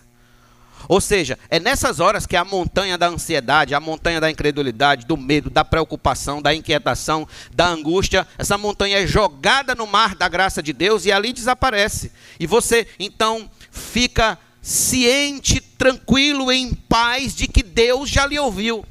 Ou 0.88 1.00
seja, 1.00 1.38
é 1.50 1.60
nessas 1.60 2.00
horas 2.00 2.26
que 2.26 2.36
a 2.36 2.46
montanha 2.46 2.98
da 2.98 3.08
ansiedade, 3.08 3.76
a 3.76 3.80
montanha 3.80 4.20
da 4.20 4.32
incredulidade, 4.32 5.06
do 5.06 5.18
medo, 5.18 5.50
da 5.50 5.64
preocupação, 5.64 6.42
da 6.42 6.56
inquietação, 6.56 7.28
da 7.54 7.68
angústia, 7.68 8.28
essa 8.38 8.58
montanha 8.58 9.00
é 9.00 9.06
jogada 9.06 9.76
no 9.76 9.86
mar 9.86 10.16
da 10.16 10.28
graça 10.28 10.64
de 10.64 10.74
Deus 10.74 11.06
e 11.06 11.12
ali 11.12 11.34
desaparece. 11.34 12.12
E 12.40 12.48
você 12.48 12.88
então 13.00 13.50
fica 13.70 14.40
ciente, 14.62 15.60
tranquilo, 15.60 16.52
em 16.52 16.74
paz 16.74 17.36
de 17.36 17.48
que 17.48 17.64
Deus 17.64 18.10
já 18.10 18.26
lhe 18.26 18.38
ouviu, 18.38 18.86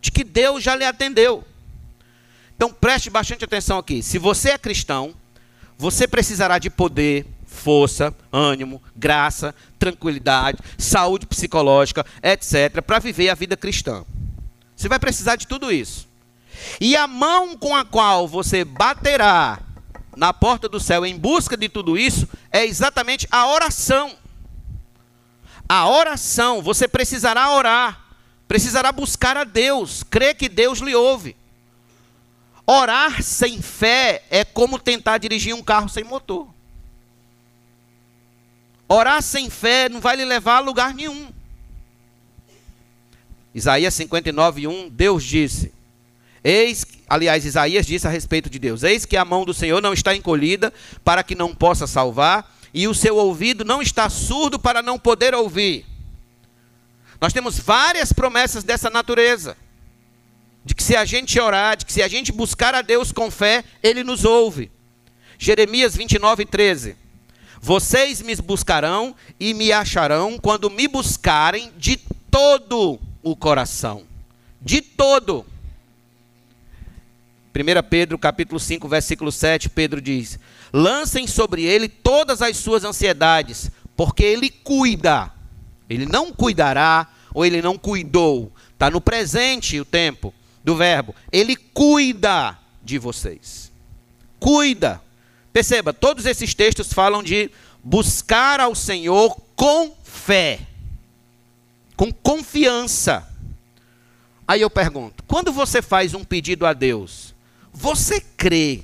de 0.00 0.10
que 0.10 0.22
Deus 0.22 0.62
já 0.62 0.76
lhe 0.76 0.84
atendeu. 0.84 1.44
Então 2.56 2.72
preste 2.72 3.10
bastante 3.10 3.44
atenção 3.44 3.78
aqui. 3.78 4.02
Se 4.02 4.18
você 4.18 4.50
é 4.50 4.58
cristão, 4.58 5.14
você 5.76 6.06
precisará 6.08 6.58
de 6.58 6.70
poder, 6.70 7.26
força, 7.46 8.14
ânimo, 8.32 8.82
graça, 8.96 9.54
tranquilidade, 9.78 10.58
saúde 10.76 11.26
psicológica, 11.26 12.04
etc., 12.22 12.82
para 12.82 12.98
viver 12.98 13.28
a 13.30 13.34
vida 13.34 13.56
cristã. 13.56 14.04
Você 14.76 14.88
vai 14.88 14.98
precisar 14.98 15.36
de 15.36 15.46
tudo 15.46 15.72
isso. 15.72 16.08
E 16.80 16.96
a 16.96 17.06
mão 17.06 17.56
com 17.56 17.74
a 17.74 17.84
qual 17.84 18.26
você 18.26 18.64
baterá 18.64 19.60
na 20.18 20.32
porta 20.32 20.68
do 20.68 20.80
céu 20.80 21.06
em 21.06 21.16
busca 21.16 21.56
de 21.56 21.68
tudo 21.68 21.96
isso 21.96 22.28
é 22.50 22.66
exatamente 22.66 23.26
a 23.30 23.46
oração. 23.46 24.16
A 25.68 25.88
oração, 25.88 26.60
você 26.60 26.88
precisará 26.88 27.52
orar, 27.52 28.00
precisará 28.48 28.90
buscar 28.90 29.36
a 29.36 29.44
Deus, 29.44 30.02
crer 30.02 30.34
que 30.34 30.48
Deus 30.48 30.80
lhe 30.80 30.94
ouve. 30.94 31.36
Orar 32.66 33.22
sem 33.22 33.62
fé 33.62 34.24
é 34.28 34.44
como 34.44 34.78
tentar 34.78 35.18
dirigir 35.18 35.54
um 35.54 35.62
carro 35.62 35.88
sem 35.88 36.02
motor. 36.02 36.48
Orar 38.88 39.22
sem 39.22 39.48
fé 39.48 39.88
não 39.88 40.00
vai 40.00 40.16
lhe 40.16 40.24
levar 40.24 40.56
a 40.56 40.60
lugar 40.60 40.92
nenhum. 40.94 41.30
Isaías 43.54 43.94
59, 43.94 44.66
1, 44.66 44.88
Deus 44.88 45.22
disse: 45.22 45.72
Eis, 46.48 46.86
aliás, 47.06 47.44
Isaías 47.44 47.86
disse 47.86 48.06
a 48.06 48.10
respeito 48.10 48.48
de 48.48 48.58
Deus: 48.58 48.82
Eis 48.82 49.04
que 49.04 49.18
a 49.18 49.24
mão 49.24 49.44
do 49.44 49.52
Senhor 49.52 49.82
não 49.82 49.92
está 49.92 50.16
encolhida 50.16 50.72
para 51.04 51.22
que 51.22 51.34
não 51.34 51.54
possa 51.54 51.86
salvar, 51.86 52.56
e 52.72 52.88
o 52.88 52.94
seu 52.94 53.16
ouvido 53.16 53.66
não 53.66 53.82
está 53.82 54.08
surdo 54.08 54.58
para 54.58 54.80
não 54.80 54.98
poder 54.98 55.34
ouvir. 55.34 55.84
Nós 57.20 57.34
temos 57.34 57.58
várias 57.58 58.14
promessas 58.14 58.64
dessa 58.64 58.88
natureza. 58.88 59.58
De 60.64 60.74
que 60.74 60.82
se 60.82 60.96
a 60.96 61.04
gente 61.04 61.38
orar, 61.38 61.76
de 61.76 61.84
que 61.84 61.92
se 61.92 62.02
a 62.02 62.08
gente 62.08 62.32
buscar 62.32 62.74
a 62.74 62.80
Deus 62.80 63.12
com 63.12 63.30
fé, 63.30 63.62
Ele 63.82 64.02
nos 64.02 64.24
ouve. 64.24 64.72
Jeremias 65.36 65.94
29, 65.94 66.46
13. 66.46 66.96
Vocês 67.60 68.22
me 68.22 68.34
buscarão 68.36 69.14
e 69.38 69.52
me 69.52 69.70
acharão 69.70 70.38
quando 70.38 70.70
me 70.70 70.88
buscarem 70.88 71.70
de 71.76 71.98
todo 72.30 72.98
o 73.22 73.36
coração. 73.36 74.06
De 74.62 74.80
todo. 74.80 75.44
1 77.58 77.82
Pedro 77.90 78.16
capítulo 78.16 78.60
5, 78.60 78.86
versículo 78.86 79.32
7, 79.32 79.68
Pedro 79.68 80.00
diz: 80.00 80.38
Lancem 80.72 81.26
sobre 81.26 81.64
ele 81.64 81.88
todas 81.88 82.40
as 82.40 82.56
suas 82.56 82.84
ansiedades, 82.84 83.68
porque 83.96 84.22
ele 84.22 84.48
cuida. 84.48 85.32
Ele 85.90 86.06
não 86.06 86.32
cuidará 86.32 87.08
ou 87.34 87.44
ele 87.44 87.60
não 87.60 87.76
cuidou. 87.76 88.52
Está 88.72 88.88
no 88.90 89.00
presente 89.00 89.80
o 89.80 89.84
tempo 89.84 90.32
do 90.62 90.76
verbo. 90.76 91.14
Ele 91.32 91.56
cuida 91.56 92.56
de 92.80 92.96
vocês. 92.96 93.72
Cuida. 94.38 95.02
Perceba, 95.52 95.92
todos 95.92 96.26
esses 96.26 96.54
textos 96.54 96.92
falam 96.92 97.24
de 97.24 97.50
buscar 97.82 98.60
ao 98.60 98.74
Senhor 98.74 99.36
com 99.56 99.96
fé, 100.04 100.60
com 101.96 102.12
confiança. 102.12 103.26
Aí 104.46 104.60
eu 104.60 104.70
pergunto: 104.70 105.24
quando 105.26 105.50
você 105.50 105.82
faz 105.82 106.14
um 106.14 106.22
pedido 106.22 106.64
a 106.64 106.72
Deus, 106.72 107.34
você 107.78 108.20
crê 108.20 108.82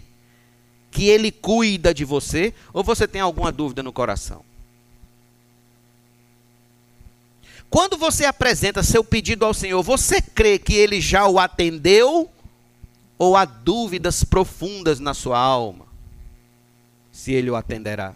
que 0.91 1.09
Ele 1.09 1.33
cuida 1.33 1.93
de 1.93 2.05
você 2.05 2.55
ou 2.73 2.85
você 2.85 3.09
tem 3.09 3.21
alguma 3.21 3.51
dúvida 3.51 3.83
no 3.83 3.93
coração? 3.93 4.45
Quando 7.69 7.97
você 7.97 8.25
apresenta 8.25 8.85
seu 8.85 9.03
pedido 9.03 9.45
ao 9.45 9.53
Senhor, 9.53 9.83
você 9.83 10.23
crê 10.23 10.61
que 10.61 10.75
Ele 10.75 11.01
já 11.01 11.27
o 11.27 11.41
atendeu 11.41 12.31
ou 13.19 13.37
há 13.37 13.45
dúvidas 13.45 14.23
profundas 14.23 15.01
na 15.01 15.13
sua 15.13 15.39
alma? 15.39 15.87
Se 17.11 17.33
Ele 17.33 17.51
o 17.51 17.57
atenderá. 17.57 18.15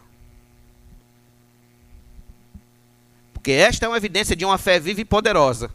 Porque 3.32 3.50
esta 3.50 3.84
é 3.84 3.88
uma 3.88 3.96
evidência 3.96 4.36
de 4.36 4.44
uma 4.44 4.58
fé 4.58 4.78
viva 4.78 5.00
e 5.00 5.04
poderosa. 5.04 5.70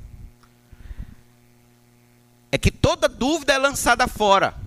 É 2.49 2.57
que 2.57 2.71
toda 2.71 3.09
dúvida 3.09 3.51
é 3.51 3.57
lançada 3.57 4.07
fora. 4.07 4.63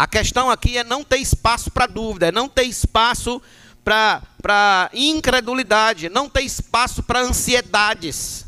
A 0.00 0.06
questão 0.06 0.50
aqui 0.50 0.78
é 0.78 0.82
não 0.82 1.04
ter 1.04 1.18
espaço 1.18 1.70
para 1.70 1.86
dúvida, 1.86 2.28
é 2.28 2.32
não 2.32 2.48
ter 2.48 2.62
espaço 2.62 3.38
para 3.84 4.90
incredulidade, 4.94 6.08
não 6.08 6.26
ter 6.26 6.40
espaço 6.40 7.02
para 7.02 7.20
ansiedades. 7.20 8.46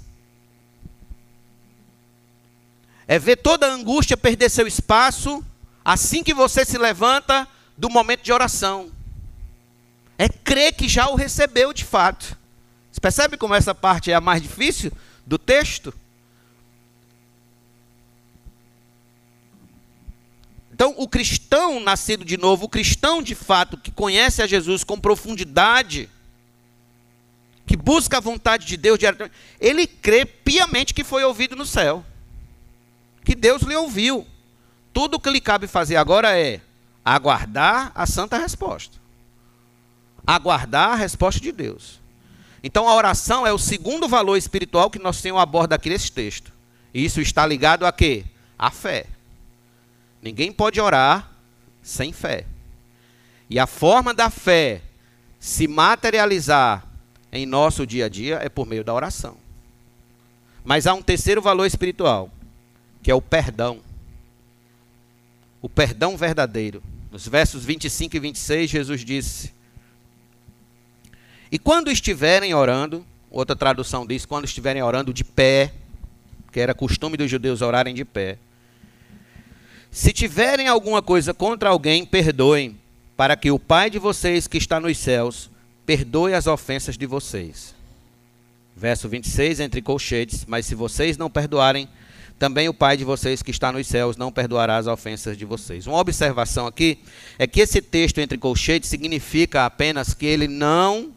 É 3.07 3.19
ver 3.19 3.37
toda 3.37 3.67
a 3.67 3.71
angústia 3.71 4.17
perder 4.17 4.49
seu 4.49 4.67
espaço 4.67 5.45
assim 5.85 6.23
que 6.25 6.33
você 6.33 6.65
se 6.65 6.79
levanta 6.79 7.47
do 7.77 7.91
momento 7.91 8.23
de 8.23 8.33
oração. 8.33 8.91
É 10.17 10.31
crer 10.31 10.73
que 10.73 10.89
já 10.89 11.11
o 11.11 11.17
recebeu 11.17 11.75
de 11.75 11.85
fato. 11.85 12.35
Você 12.91 12.99
percebe 12.99 13.37
como 13.37 13.55
essa 13.55 13.75
parte 13.75 14.11
é 14.11 14.15
a 14.15 14.23
mais 14.23 14.41
difícil 14.41 14.91
do 15.27 15.37
texto? 15.37 15.93
Então, 20.83 20.97
o 20.99 21.07
cristão 21.07 21.79
nascido 21.79 22.25
de 22.25 22.37
novo, 22.37 22.65
o 22.65 22.69
cristão 22.69 23.23
de 23.23 23.37
fato 23.37 23.77
que 23.77 23.93
conhece 23.93 24.43
a 24.43 24.49
Jesus 24.49 24.83
com 24.83 24.99
profundidade, 24.99 26.11
que 27.65 27.77
busca 27.77 28.17
a 28.17 28.21
vontade 28.21 28.67
de 28.67 28.77
Deus 28.77 28.99
diariamente, 28.99 29.33
ele 29.61 29.87
crê 29.87 30.25
piamente 30.25 30.93
que 30.93 31.05
foi 31.05 31.23
ouvido 31.23 31.55
no 31.55 31.65
céu. 31.65 32.05
Que 33.25 33.37
Deus 33.37 33.63
lhe 33.63 33.77
ouviu. 33.77 34.27
Tudo 34.93 35.19
o 35.19 35.21
que 35.21 35.31
lhe 35.31 35.41
cabe 35.41 35.69
fazer 35.69 35.95
agora 35.95 36.37
é 36.37 36.61
aguardar 37.05 37.93
a 37.95 38.05
santa 38.05 38.37
resposta. 38.37 38.99
Aguardar 40.27 40.95
a 40.95 40.97
resposta 40.97 41.41
de 41.41 41.53
Deus. 41.53 42.01
Então 42.61 42.89
a 42.89 42.97
oração 42.97 43.47
é 43.47 43.53
o 43.53 43.59
segundo 43.59 44.09
valor 44.09 44.37
espiritual 44.37 44.91
que 44.91 44.99
nós 44.99 45.23
temos 45.23 45.41
a 45.41 45.47
bordo 45.47 45.75
aqui 45.75 45.91
nesse 45.91 46.11
texto. 46.11 46.51
E 46.93 47.05
isso 47.05 47.21
está 47.21 47.47
ligado 47.47 47.87
a 47.87 47.93
quê? 47.93 48.25
A 48.59 48.69
fé. 48.69 49.07
Ninguém 50.23 50.53
pode 50.53 50.81
orar 50.81 51.33
sem 51.83 52.13
fé. 52.13 52.47
E 53.51 53.59
a 53.59 53.67
forma 53.67 54.15
da 54.15 54.31
fé 54.31 54.81
se 55.41 55.67
materializar 55.67 56.87
em 57.33 57.45
nosso 57.45 57.85
dia 57.85 58.07
a 58.07 58.09
dia 58.09 58.39
é 58.41 58.49
por 58.49 58.65
meio 58.65 58.85
da 58.85 58.95
oração. 58.95 59.37
Mas 60.65 60.87
há 60.87 60.95
um 60.95 61.03
terceiro 61.03 61.43
valor 61.43 61.67
espiritual, 61.67 62.31
que 63.03 63.11
é 63.11 63.15
o 63.15 63.21
perdão. 63.21 63.81
O 65.61 65.69
perdão 65.69 66.17
verdadeiro. 66.17 66.81
Nos 67.11 67.27
versos 67.27 67.65
25 67.65 68.17
e 68.17 68.21
26, 68.21 68.71
Jesus 68.71 69.05
disse: 69.05 69.53
E 71.51 71.59
quando 71.59 71.91
estiverem 71.91 72.55
orando, 72.55 73.05
outra 73.29 73.57
tradução 73.57 74.07
diz: 74.07 74.25
quando 74.25 74.45
estiverem 74.45 74.83
orando 74.83 75.13
de 75.13 75.25
pé, 75.25 75.75
que 76.53 76.61
era 76.61 76.73
costume 76.73 77.17
dos 77.17 77.29
judeus 77.29 77.61
orarem 77.61 77.95
de 77.95 78.05
pé 78.05 78.39
se 79.93 80.11
tiverem 80.11 80.69
alguma 80.69 81.03
coisa 81.03 81.35
contra 81.35 81.69
alguém, 81.69 82.07
perdoem, 82.07 82.79
para 83.15 83.37
que 83.37 83.51
o 83.51 83.59
Pai 83.59 83.91
de 83.91 83.99
vocês 83.99 84.49
que 84.49 84.57
está 84.57 84.81
nos 84.81 84.97
céus 84.97 85.51
perdoe 85.85 86.33
as 86.33 86.47
ofensas 86.47 86.97
de 86.97 87.05
vocês. 87.05 87.75
Verso 88.75 89.07
26, 89.07 89.61
entre 89.61 89.83
colchetes: 89.83 90.47
Mas 90.47 90.65
se 90.65 90.75
vocês 90.75 91.19
não 91.19 91.29
perdoarem, 91.29 91.87
também 92.39 92.71
o 92.71 92.75
Pai 92.75 92.97
de 92.97 93.05
vocês 93.05 93.43
que 93.43 93.51
está 93.51 93.71
nos 93.71 93.87
céus 93.87 94.17
não 94.17 94.33
perdoará 94.33 94.79
as 94.79 94.87
ofensas 94.87 95.37
de 95.37 95.45
vocês. 95.45 95.87
Uma 95.87 95.99
observação 95.99 96.67
aqui 96.67 96.99
é 97.39 97.47
que 97.47 97.61
esse 97.61 97.83
texto 97.83 98.19
entre 98.19 98.39
colchetes 98.39 98.89
significa 98.89 99.67
apenas 99.67 100.15
que 100.15 100.25
ele 100.25 100.49
não 100.49 101.13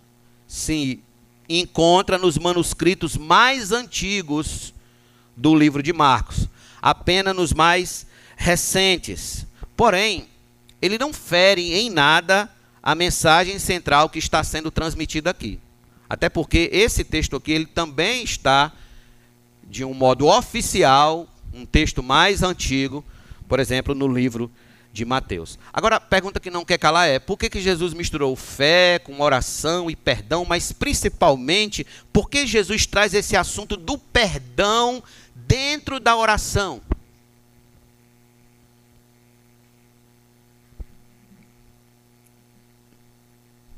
se 0.46 1.00
encontra 1.48 2.18
nos 2.18 2.38
manuscritos 2.38 3.16
mais 3.16 3.72
antigos 3.72 4.74
do 5.34 5.56
livro 5.56 5.82
de 5.82 5.94
Marcos, 5.94 6.50
apenas 6.82 7.34
nos 7.34 7.54
mais 7.54 8.05
recentes. 8.36 9.46
Porém, 9.76 10.28
ele 10.82 10.98
não 10.98 11.14
fere 11.14 11.74
em 11.74 11.90
nada 11.90 12.50
a 12.82 12.94
mensagem 12.94 13.58
central 13.58 14.10
que 14.10 14.20
está 14.20 14.44
sendo 14.44 14.70
transmitida 14.70 15.30
aqui. 15.30 15.60
Até 16.08 16.30
porque 16.30 16.70
esse 16.72 17.04
texto 17.04 17.36
aqui 17.36 17.52
ele 17.52 17.66
também 17.66 18.24
está 18.24 18.72
de 19.64 19.84
um 19.84 19.94
modo 19.94 20.28
oficial, 20.28 21.28
um 21.54 21.66
texto 21.66 22.04
mais 22.04 22.44
antigo, 22.44 23.04
por 23.48 23.60
exemplo, 23.60 23.96
no 23.96 24.08
livro 24.08 24.52
de 24.94 25.04
Mateus. 25.04 25.60
Agora, 25.74 25.98
a 25.98 26.00
pergunta 26.00 26.40
que 26.40 26.50
não 26.50 26.64
quer 26.64 26.78
calar 26.78 27.10
é: 27.10 27.20
por 27.20 27.38
que, 27.38 27.50
que 27.50 27.60
Jesus 27.60 27.94
misturou 27.94 28.36
fé 28.36 29.00
com 29.00 29.20
oração 29.20 29.90
e 29.90 29.96
perdão, 29.96 30.46
mas 30.46 30.72
principalmente, 30.72 31.86
por 32.14 32.30
que 32.30 32.48
Jesus 32.48 32.86
traz 32.86 33.14
esse 33.14 33.36
assunto 33.36 33.76
do 33.76 33.98
perdão 33.98 35.04
dentro 35.36 36.00
da 36.00 36.16
oração? 36.16 36.82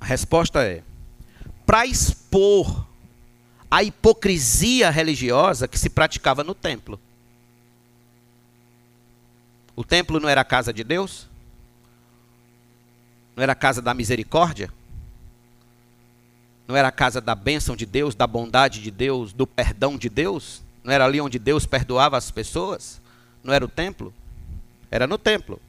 Resposta 0.05 0.63
é: 0.63 0.83
para 1.65 1.85
expor 1.85 2.87
a 3.69 3.83
hipocrisia 3.83 4.89
religiosa 4.89 5.67
que 5.67 5.77
se 5.77 5.89
praticava 5.89 6.43
no 6.43 6.55
templo. 6.55 6.99
O 9.75 9.83
templo 9.83 10.19
não 10.19 10.29
era 10.29 10.41
a 10.41 10.45
casa 10.45 10.73
de 10.73 10.83
Deus? 10.83 11.27
Não 13.35 13.43
era 13.43 13.51
a 13.51 13.55
casa 13.55 13.81
da 13.81 13.93
misericórdia? 13.93 14.73
Não 16.67 16.75
era 16.75 16.87
a 16.87 16.91
casa 16.91 17.21
da 17.21 17.35
bênção 17.35 17.75
de 17.75 17.85
Deus, 17.85 18.15
da 18.15 18.25
bondade 18.25 18.81
de 18.81 18.89
Deus, 18.89 19.31
do 19.31 19.45
perdão 19.45 19.97
de 19.97 20.09
Deus? 20.09 20.63
Não 20.83 20.91
era 20.91 21.05
ali 21.05 21.21
onde 21.21 21.37
Deus 21.37 21.65
perdoava 21.65 22.17
as 22.17 22.31
pessoas? 22.31 22.99
Não 23.43 23.53
era 23.53 23.63
o 23.63 23.69
templo? 23.69 24.13
Era 24.89 25.05
no 25.05 25.17
templo. 25.17 25.61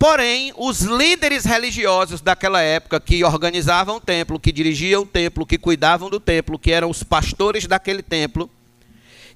Porém, 0.00 0.50
os 0.56 0.80
líderes 0.80 1.44
religiosos 1.44 2.22
daquela 2.22 2.62
época 2.62 2.98
que 2.98 3.22
organizavam 3.22 3.96
o 3.96 4.00
templo, 4.00 4.40
que 4.40 4.50
dirigiam 4.50 5.02
o 5.02 5.06
templo, 5.06 5.44
que 5.44 5.58
cuidavam 5.58 6.08
do 6.08 6.18
templo, 6.18 6.58
que 6.58 6.72
eram 6.72 6.88
os 6.88 7.02
pastores 7.02 7.66
daquele 7.66 8.02
templo, 8.02 8.48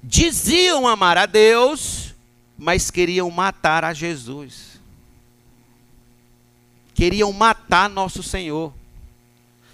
diziam 0.01 0.87
amar 0.87 1.19
a 1.19 1.27
Deus, 1.27 2.15
mas 2.57 2.89
queriam 2.89 3.29
matar 3.29 3.85
a 3.85 3.93
Jesus. 3.93 4.79
Queriam 6.95 7.31
matar 7.31 7.87
nosso 7.87 8.23
Senhor. 8.23 8.73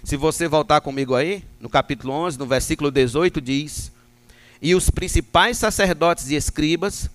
Se 0.04 0.14
você 0.14 0.46
voltar 0.46 0.82
comigo 0.82 1.14
aí, 1.14 1.42
no 1.58 1.70
capítulo 1.70 2.12
11, 2.12 2.38
no 2.38 2.44
versículo 2.44 2.90
18, 2.90 3.40
diz: 3.40 3.90
E 4.60 4.74
os 4.74 4.90
principais 4.90 5.56
sacerdotes 5.56 6.28
e 6.28 6.34
escribas 6.34 7.08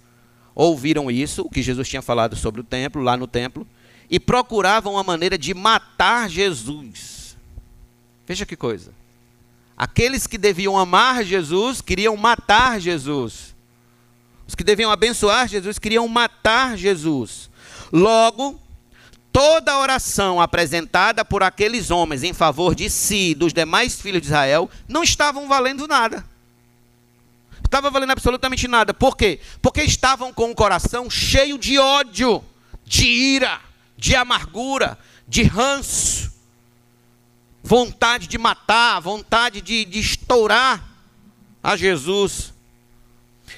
ouviram 0.58 1.12
isso, 1.12 1.44
o 1.44 1.50
que 1.50 1.62
Jesus 1.62 1.88
tinha 1.88 2.02
falado 2.02 2.36
sobre 2.36 2.62
o 2.62 2.64
templo, 2.64 3.04
lá 3.04 3.16
no 3.16 3.28
templo, 3.28 3.68
e 4.10 4.20
procuravam 4.20 4.94
uma 4.94 5.04
maneira 5.04 5.38
de 5.38 5.54
matar 5.54 6.28
Jesus. 6.28 7.38
Veja 8.26 8.46
que 8.46 8.56
coisa. 8.56 8.92
Aqueles 9.78 10.26
que 10.26 10.38
deviam 10.38 10.76
amar 10.76 11.24
Jesus 11.24 11.80
queriam 11.80 12.18
matar 12.18 12.82
Jesus. 12.82 13.56
Os 14.48 14.56
que 14.56 14.64
deviam 14.64 14.90
abençoar 14.90 15.48
Jesus 15.48 15.78
queriam 15.78 16.08
matar 16.08 16.76
Jesus. 16.76 17.52
Logo, 17.94 18.60
toda 19.32 19.78
oração 19.78 20.42
apresentada 20.42 21.24
por 21.24 21.44
aqueles 21.44 21.92
homens 21.92 22.24
em 22.24 22.34
favor 22.34 22.74
de 22.74 22.90
si 22.90 23.32
e 23.32 23.36
dos 23.36 23.54
demais 23.54 24.02
filhos 24.02 24.22
de 24.22 24.28
Israel 24.28 24.68
não 24.88 25.04
estavam 25.04 25.48
valendo 25.48 25.88
nada. 25.88 26.26
Estava 27.68 27.90
valendo 27.90 28.12
absolutamente 28.12 28.68
nada. 28.68 28.94
Por 28.94 29.16
quê? 29.16 29.40
Porque 29.62 29.84
estavam 29.84 30.34
com 30.34 30.50
o 30.50 30.56
coração 30.56 31.10
cheio 31.10 31.58
de 31.58 31.78
ódio, 31.78 32.44
de 32.86 33.06
ira, 33.06 33.60
de 33.98 34.16
amargura, 34.16 34.98
de 35.28 35.44
ranço 35.44 36.28
vontade 37.68 38.28
de 38.28 38.38
matar, 38.38 39.02
vontade 39.02 39.62
de, 39.62 39.84
de 39.84 40.00
estourar 40.00 40.84
a 41.62 41.76
Jesus. 41.76 42.54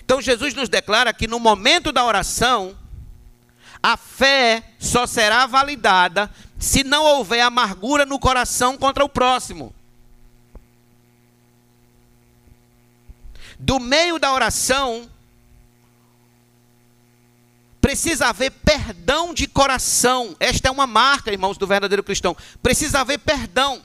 Então 0.04 0.20
Jesus 0.20 0.56
nos 0.56 0.68
declara 0.68 1.14
que 1.14 1.28
no 1.28 1.40
momento 1.40 1.92
da 1.92 2.04
oração, 2.04 2.76
a 3.82 3.96
fé 3.96 4.64
só 4.80 5.06
será 5.06 5.46
validada 5.46 6.30
se 6.58 6.84
não 6.84 7.06
houver 7.06 7.42
amargura 7.42 8.04
no 8.04 8.20
coração 8.20 8.76
contra 8.78 9.06
o 9.06 9.10
próximo. 9.10 9.74
Do 13.60 13.80
meio 13.80 14.18
da 14.18 14.34
oração, 14.34 15.10
precisa 17.82 18.28
haver 18.28 18.52
perdão 18.52 19.34
de 19.34 19.48
coração. 19.48 20.36
Esta 20.40 20.70
é 20.70 20.72
uma 20.72 20.88
marca, 20.88 21.32
irmãos, 21.32 21.58
do 21.58 21.68
verdadeiro 21.68 22.04
cristão. 22.04 22.36
Precisa 22.62 23.02
haver 23.02 23.20
perdão. 23.20 23.82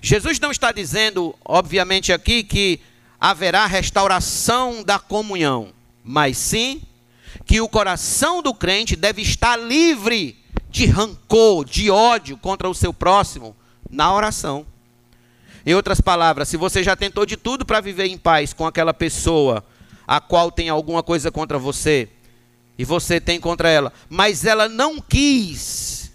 Jesus 0.00 0.38
não 0.38 0.50
está 0.50 0.70
dizendo, 0.72 1.34
obviamente, 1.44 2.12
aqui 2.12 2.44
que 2.44 2.80
haverá 3.20 3.66
restauração 3.66 4.82
da 4.82 4.98
comunhão, 4.98 5.72
mas 6.04 6.38
sim 6.38 6.82
que 7.44 7.60
o 7.60 7.68
coração 7.68 8.42
do 8.42 8.54
crente 8.54 8.94
deve 8.94 9.22
estar 9.22 9.56
livre 9.56 10.38
de 10.68 10.86
rancor, 10.86 11.64
de 11.64 11.90
ódio 11.90 12.36
contra 12.36 12.68
o 12.68 12.74
seu 12.74 12.92
próximo 12.92 13.56
na 13.90 14.12
oração. 14.14 14.64
Em 15.64 15.74
outras 15.74 16.00
palavras, 16.00 16.48
se 16.48 16.56
você 16.56 16.82
já 16.82 16.96
tentou 16.96 17.26
de 17.26 17.36
tudo 17.36 17.64
para 17.64 17.80
viver 17.80 18.06
em 18.06 18.16
paz 18.16 18.52
com 18.52 18.66
aquela 18.66 18.94
pessoa 18.94 19.64
a 20.06 20.20
qual 20.20 20.50
tem 20.50 20.68
alguma 20.68 21.02
coisa 21.02 21.30
contra 21.30 21.58
você, 21.58 22.08
e 22.78 22.84
você 22.84 23.20
tem 23.20 23.38
contra 23.38 23.68
ela, 23.68 23.92
mas 24.08 24.44
ela 24.44 24.68
não 24.68 25.00
quis, 25.00 26.10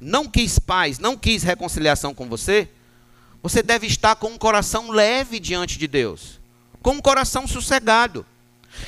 não 0.00 0.26
quis 0.26 0.58
paz, 0.58 0.98
não 0.98 1.16
quis 1.16 1.42
reconciliação 1.42 2.14
com 2.14 2.26
você, 2.26 2.68
você 3.42 3.62
deve 3.62 3.86
estar 3.86 4.16
com 4.16 4.28
um 4.28 4.38
coração 4.38 4.90
leve 4.90 5.38
diante 5.38 5.78
de 5.78 5.86
Deus, 5.86 6.40
com 6.80 6.92
um 6.92 7.00
coração 7.02 7.46
sossegado, 7.46 8.24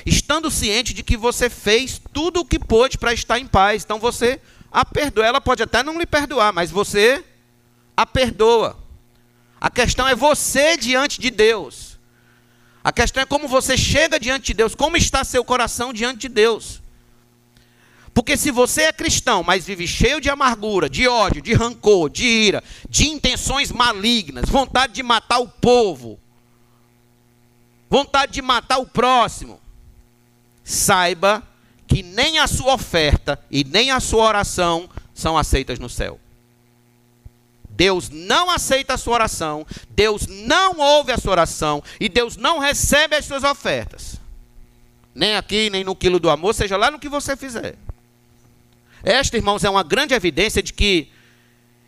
estando 0.07 0.51
ciente 0.51 0.95
de 0.95 1.03
que 1.03 1.17
você 1.17 1.51
fez 1.51 2.01
tudo 2.13 2.41
o 2.41 2.45
que 2.45 2.59
pôde 2.59 2.97
para 2.97 3.13
estar 3.13 3.39
em 3.39 3.47
paz. 3.47 3.85
Então 3.85 3.99
você 3.99 4.41
a 4.73 4.85
perdoa. 4.85 5.27
Ela 5.27 5.41
pode 5.41 5.63
até 5.63 5.83
não 5.83 5.99
lhe 5.99 6.07
perdoar, 6.07 6.53
mas 6.53 6.71
você 6.71 7.23
a 7.97 8.07
perdoa. 8.07 8.77
A 9.67 9.71
questão 9.71 10.07
é 10.07 10.15
você 10.15 10.77
diante 10.77 11.21
de 11.21 11.29
Deus. 11.29 11.99
A 12.85 12.93
questão 12.93 13.21
é 13.21 13.27
como 13.27 13.49
você 13.49 13.77
chega 13.77 14.17
diante 14.17 14.47
de 14.47 14.55
Deus, 14.55 14.77
como 14.77 14.97
está 14.97 15.25
seu 15.25 15.45
coração 15.45 15.93
diante 15.93 16.21
de 16.21 16.29
Deus. 16.29 16.81
Porque 18.15 18.37
se 18.37 18.53
você 18.53 18.83
é 18.83 18.93
cristão, 18.93 19.43
mas 19.43 19.67
vive 19.67 19.85
cheio 19.85 20.21
de 20.21 20.31
amargura, 20.31 20.89
de 20.89 21.09
ódio, 21.09 21.43
de 21.43 21.53
rancor, 21.53 22.09
de 22.09 22.25
ira, 22.25 22.63
de 22.89 23.09
intenções 23.09 23.73
malignas, 23.73 24.49
vontade 24.49 24.93
de 24.93 25.03
matar 25.03 25.41
o 25.41 25.49
povo, 25.49 26.17
vontade 27.91 28.35
de 28.35 28.43
matar 28.43 28.79
o 28.79 28.87
próximo, 28.87 29.61
saiba 30.63 31.43
que 31.89 32.05
nem 32.05 32.39
a 32.39 32.47
sua 32.47 32.75
oferta 32.75 33.37
e 33.51 33.65
nem 33.65 33.91
a 33.91 33.99
sua 33.99 34.27
oração 34.27 34.89
são 35.13 35.37
aceitas 35.37 35.81
no 35.81 35.89
céu. 35.89 36.21
Deus 37.77 38.09
não 38.09 38.51
aceita 38.51 38.95
a 38.95 38.97
sua 38.99 39.15
oração, 39.15 39.67
Deus 39.91 40.27
não 40.27 40.79
ouve 40.79 41.13
a 41.13 41.19
sua 41.19 41.33
oração 41.33 41.83
e 42.01 42.09
Deus 42.09 42.37
não 42.37 42.59
recebe 42.59 43.15
as 43.15 43.27
suas 43.27 43.45
ofertas. 43.45 44.17
Nem 45.15 45.37
aqui, 45.37 45.69
nem 45.69 45.85
no 45.85 45.95
quilo 45.95 46.19
do 46.19 46.31
amor, 46.31 46.55
seja 46.55 46.77
lá 46.77 46.91
no 46.91 46.99
que 46.99 47.09
você 47.09 47.37
fizer. 47.37 47.77
Esta, 49.03 49.37
irmãos, 49.37 49.63
é 49.63 49.71
uma 49.71 49.83
grande 49.83 50.15
evidência 50.15 50.63
de 50.63 50.73
que 50.73 51.13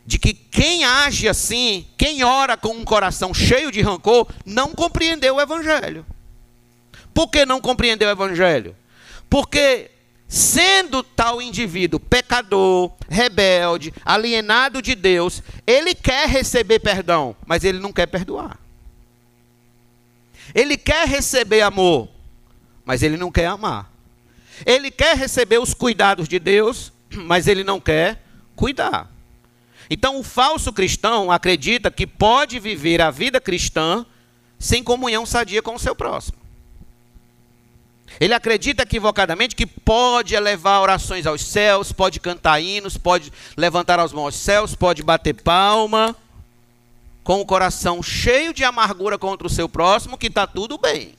de 0.05 0.19
que 0.19 0.33
quem 0.33 0.85
age 0.85 1.29
assim, 1.29 1.87
quem 1.99 2.25
ora 2.25 2.57
com 2.57 2.71
um 2.71 2.83
coração 2.83 3.35
cheio 3.35 3.71
de 3.71 3.83
rancor, 3.83 4.27
não 4.43 4.73
compreendeu 4.73 5.37
o 5.37 5.41
evangelho. 5.41 6.07
Por 7.13 7.29
que 7.29 7.45
não 7.45 7.61
compreendeu 7.61 8.09
o 8.09 8.13
evangelho? 8.13 8.75
Porque 9.29 9.91
sendo 10.29 11.03
tal 11.03 11.41
indivíduo 11.41 11.99
pecador, 11.99 12.93
rebelde, 13.09 13.95
alienado 14.05 14.83
de 14.83 14.95
Deus, 14.95 15.43
ele 15.67 15.95
quer 15.95 16.29
receber 16.29 16.81
perdão, 16.81 17.35
mas 17.47 17.65
ele 17.65 17.79
não 17.79 17.93
quer 17.93 18.07
perdoar. 18.07 18.61
Ele 20.55 20.77
quer 20.77 21.09
receber 21.09 21.63
amor, 21.63 22.09
mas 22.85 23.03
ele 23.03 23.17
não 23.17 23.33
quer 23.33 23.47
amar. 23.47 23.91
Ele 24.67 24.91
quer 24.91 25.17
receber 25.17 25.59
os 25.59 25.73
cuidados 25.73 26.29
de 26.29 26.39
Deus, 26.39 26.93
mas 27.11 27.47
ele 27.47 27.65
não 27.65 27.81
quer 27.81 28.23
cuidar. 28.55 29.11
Então, 29.91 30.19
o 30.19 30.23
falso 30.23 30.73
cristão 30.73 31.31
acredita 31.31 31.91
que 31.91 32.07
pode 32.07 32.59
viver 32.59 33.01
a 33.01 33.11
vida 33.11 33.41
cristã 33.41 34.05
sem 34.59 34.83
comunhão 34.83 35.25
sadia 35.25 35.63
com 35.63 35.75
o 35.75 35.79
seu 35.79 35.95
próximo. 35.95 36.38
Ele 38.21 38.35
acredita 38.35 38.83
equivocadamente 38.83 39.55
que 39.55 39.67
pode 39.67 40.35
elevar 40.35 40.81
orações 40.81 41.27
aos 41.27 41.45
céus, 41.45 41.93
pode 41.93 42.19
cantar 42.19 42.61
hinos, 42.61 42.97
pode 42.97 43.33
levantar 43.57 44.01
as 44.01 44.13
mãos 44.13 44.25
aos 44.27 44.37
céus, 44.37 44.75
pode 44.75 45.03
bater 45.03 45.35
palma, 45.35 46.17
com 47.23 47.41
o 47.41 47.47
coração 47.47 48.03
cheio 48.03 48.53
de 48.53 48.65
amargura 48.65 49.19
contra 49.19 49.47
o 49.47 49.51
seu 49.51 49.69
próximo, 49.69 50.19
que 50.19 50.27
está 50.27 50.47
tudo 50.47 50.77
bem, 50.79 51.15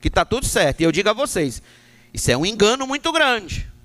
que 0.00 0.08
está 0.08 0.24
tudo 0.24 0.46
certo. 0.46 0.80
E 0.80 0.84
eu 0.84 0.92
digo 0.92 1.08
a 1.08 1.12
vocês: 1.12 1.62
isso 2.12 2.30
é 2.30 2.36
um 2.36 2.44
engano 2.44 2.86
muito 2.86 3.12
grande 3.12 3.76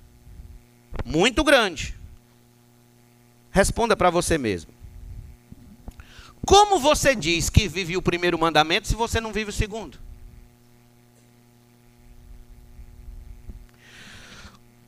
muito 1.04 1.42
grande. 1.42 1.94
Responda 3.50 3.96
para 3.96 4.10
você 4.10 4.36
mesmo. 4.36 4.72
Como 6.44 6.78
você 6.78 7.14
diz 7.14 7.48
que 7.48 7.68
vive 7.68 7.96
o 7.96 8.02
primeiro 8.02 8.38
mandamento 8.38 8.88
se 8.88 8.94
você 8.94 9.20
não 9.20 9.32
vive 9.32 9.50
o 9.50 9.54
segundo? 9.54 9.98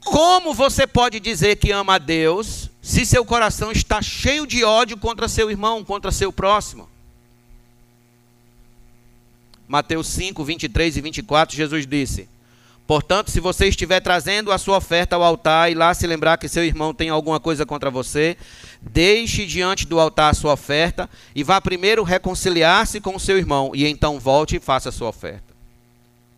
Como 0.04 0.52
você 0.52 0.86
pode 0.86 1.18
dizer 1.18 1.56
que 1.56 1.72
ama 1.72 1.94
a 1.94 1.98
Deus 1.98 2.70
se 2.82 3.06
seu 3.06 3.24
coração 3.24 3.72
está 3.72 4.02
cheio 4.02 4.46
de 4.46 4.62
ódio 4.62 4.98
contra 4.98 5.26
seu 5.26 5.50
irmão, 5.50 5.82
contra 5.82 6.12
seu 6.12 6.30
próximo? 6.30 6.88
Mateus 9.66 10.06
5, 10.08 10.44
23 10.44 10.98
e 10.98 11.00
24, 11.00 11.56
Jesus 11.56 11.86
disse: 11.86 12.28
Portanto, 12.86 13.30
se 13.30 13.40
você 13.40 13.66
estiver 13.66 14.00
trazendo 14.00 14.52
a 14.52 14.58
sua 14.58 14.76
oferta 14.76 15.16
ao 15.16 15.22
altar 15.22 15.72
e 15.72 15.74
lá 15.74 15.94
se 15.94 16.06
lembrar 16.06 16.36
que 16.36 16.48
seu 16.48 16.62
irmão 16.62 16.92
tem 16.92 17.08
alguma 17.08 17.40
coisa 17.40 17.64
contra 17.64 17.90
você, 17.90 18.36
deixe 18.82 19.46
diante 19.46 19.86
do 19.86 19.98
altar 19.98 20.30
a 20.30 20.34
sua 20.34 20.52
oferta 20.52 21.08
e 21.34 21.42
vá 21.42 21.60
primeiro 21.62 22.02
reconciliar-se 22.02 23.00
com 23.00 23.16
o 23.16 23.20
seu 23.20 23.38
irmão 23.38 23.72
e 23.74 23.86
então 23.86 24.20
volte 24.20 24.56
e 24.56 24.60
faça 24.60 24.90
a 24.90 24.92
sua 24.92 25.08
oferta. 25.08 25.54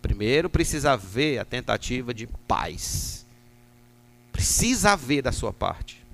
Primeiro 0.01 0.49
precisa 0.49 0.93
haver 0.93 1.41
a 1.41 1.45
tentativa 1.45 2.15
de 2.15 2.29
paz. 2.47 3.16
Precisa 4.37 4.93
haver 4.93 5.23
da 5.23 5.33
sua 5.33 5.51
parte. 5.51 6.05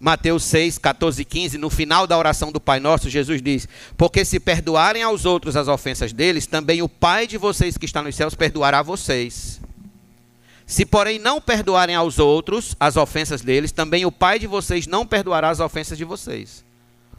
Mateus 0.00 0.42
6, 0.42 0.76
14 0.78 1.22
e 1.22 1.24
15, 1.24 1.56
no 1.56 1.70
final 1.70 2.08
da 2.08 2.18
oração 2.18 2.50
do 2.50 2.60
Pai 2.60 2.80
Nosso, 2.80 3.08
Jesus 3.08 3.40
diz: 3.40 3.68
Porque 3.96 4.24
se 4.24 4.40
perdoarem 4.40 5.04
aos 5.04 5.24
outros 5.24 5.54
as 5.54 5.68
ofensas 5.68 6.12
deles, 6.12 6.44
também 6.44 6.82
o 6.82 6.88
Pai 6.88 7.24
de 7.28 7.38
vocês 7.38 7.78
que 7.78 7.86
está 7.86 8.02
nos 8.02 8.16
céus 8.16 8.34
perdoará 8.34 8.82
vocês. 8.82 9.60
Se, 10.66 10.84
porém, 10.84 11.20
não 11.20 11.40
perdoarem 11.40 11.94
aos 11.94 12.18
outros 12.18 12.74
as 12.80 12.96
ofensas 12.96 13.42
deles, 13.42 13.70
também 13.70 14.04
o 14.04 14.10
Pai 14.10 14.40
de 14.40 14.48
vocês 14.48 14.88
não 14.88 15.06
perdoará 15.06 15.50
as 15.50 15.60
ofensas 15.60 15.96
de 15.96 16.04
vocês. 16.04 16.64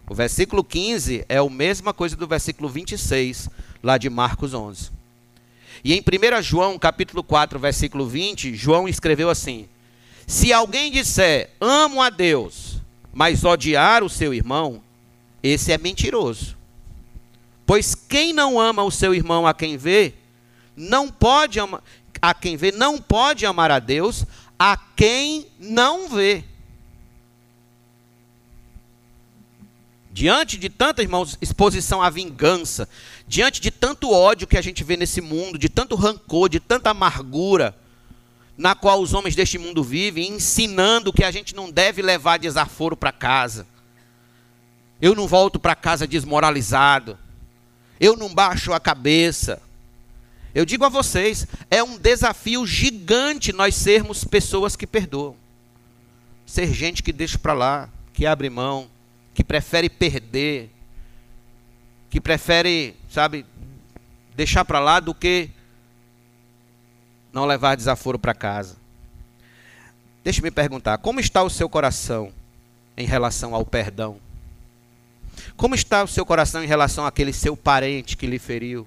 O 0.09 0.13
versículo 0.13 0.61
15 0.61 1.23
é 1.29 1.37
a 1.37 1.49
mesma 1.49 1.93
coisa 1.93 2.17
do 2.17 2.27
versículo 2.27 2.67
26, 2.67 3.49
lá 3.81 3.97
de 3.97 4.09
Marcos 4.09 4.53
11. 4.53 4.98
E 5.83 5.93
em 5.93 6.01
1 6.01 6.41
João, 6.41 6.77
capítulo 6.77 7.23
4, 7.23 7.57
versículo 7.59 8.07
20, 8.07 8.55
João 8.55 8.87
escreveu 8.87 9.29
assim: 9.29 9.67
Se 10.27 10.51
alguém 10.51 10.91
disser, 10.91 11.51
amo 11.59 12.01
a 12.01 12.09
Deus, 12.09 12.77
mas 13.13 13.43
odiar 13.43 14.03
o 14.03 14.09
seu 14.09 14.33
irmão, 14.33 14.81
esse 15.41 15.71
é 15.71 15.77
mentiroso. 15.77 16.57
Pois 17.65 17.93
quem 17.95 18.33
não 18.33 18.59
ama 18.59 18.83
o 18.83 18.91
seu 18.91 19.13
irmão 19.13 19.45
a 19.45 19.53
quem 19.53 19.77
vê, 19.77 20.13
não 20.75 21.09
pode 21.09 21.59
amar, 21.59 21.83
a 22.21 22.33
quem 22.33 22.57
vê, 22.57 22.71
não 22.71 22.97
pode 22.97 23.45
amar 23.45 23.71
a 23.71 23.79
Deus 23.79 24.25
a 24.57 24.75
quem 24.75 25.47
não 25.57 26.09
vê. 26.09 26.43
Diante 30.11 30.57
de 30.57 30.69
tanta, 30.69 31.03
irmãos, 31.03 31.37
exposição 31.39 32.01
à 32.01 32.09
vingança, 32.09 32.89
diante 33.27 33.61
de 33.61 33.69
tanto 33.69 34.11
ódio 34.11 34.47
que 34.47 34.57
a 34.57 34.61
gente 34.61 34.83
vê 34.83 34.97
nesse 34.97 35.21
mundo, 35.21 35.57
de 35.57 35.69
tanto 35.69 35.95
rancor, 35.95 36.49
de 36.49 36.59
tanta 36.59 36.89
amargura, 36.89 37.75
na 38.57 38.73
qual 38.73 38.99
os 39.01 39.13
homens 39.13 39.35
deste 39.35 39.57
mundo 39.57 39.83
vivem, 39.83 40.31
ensinando 40.31 41.13
que 41.13 41.23
a 41.23 41.31
gente 41.31 41.55
não 41.55 41.69
deve 41.71 42.01
levar 42.01 42.39
desaforo 42.39 42.97
para 42.97 43.11
casa. 43.11 43.67
Eu 45.01 45.15
não 45.15 45.27
volto 45.27 45.59
para 45.59 45.75
casa 45.75 46.07
desmoralizado. 46.07 47.17
Eu 47.99 48.17
não 48.17 48.33
baixo 48.33 48.73
a 48.73 48.79
cabeça. 48.79 49.61
Eu 50.53 50.65
digo 50.65 50.83
a 50.83 50.89
vocês, 50.89 51.45
é 51.69 51.83
um 51.83 51.97
desafio 51.97 52.65
gigante 52.65 53.53
nós 53.53 53.75
sermos 53.75 54.23
pessoas 54.23 54.75
que 54.75 54.87
perdoam. 54.87 55.35
Ser 56.45 56.73
gente 56.73 57.03
que 57.03 57.13
deixa 57.13 57.37
para 57.37 57.53
lá, 57.53 57.89
que 58.11 58.25
abre 58.25 58.49
mão, 58.49 58.89
que 59.39 59.43
prefere 59.45 59.89
perder, 59.89 60.69
que 62.09 62.19
prefere, 62.19 62.93
sabe, 63.09 63.45
deixar 64.35 64.65
para 64.65 64.81
lá 64.81 64.99
do 64.99 65.15
que 65.15 65.49
não 67.31 67.45
levar 67.45 67.77
desaforo 67.77 68.19
para 68.19 68.33
casa. 68.33 68.75
Deixe-me 70.21 70.51
perguntar, 70.51 70.97
como 70.97 71.21
está 71.21 71.41
o 71.41 71.49
seu 71.49 71.69
coração 71.69 72.33
em 72.97 73.07
relação 73.07 73.55
ao 73.55 73.65
perdão? 73.65 74.19
Como 75.55 75.73
está 75.73 76.03
o 76.03 76.07
seu 76.07 76.25
coração 76.25 76.61
em 76.61 76.67
relação 76.67 77.05
àquele 77.05 77.31
seu 77.31 77.55
parente 77.55 78.17
que 78.17 78.27
lhe 78.27 78.39
feriu? 78.39 78.85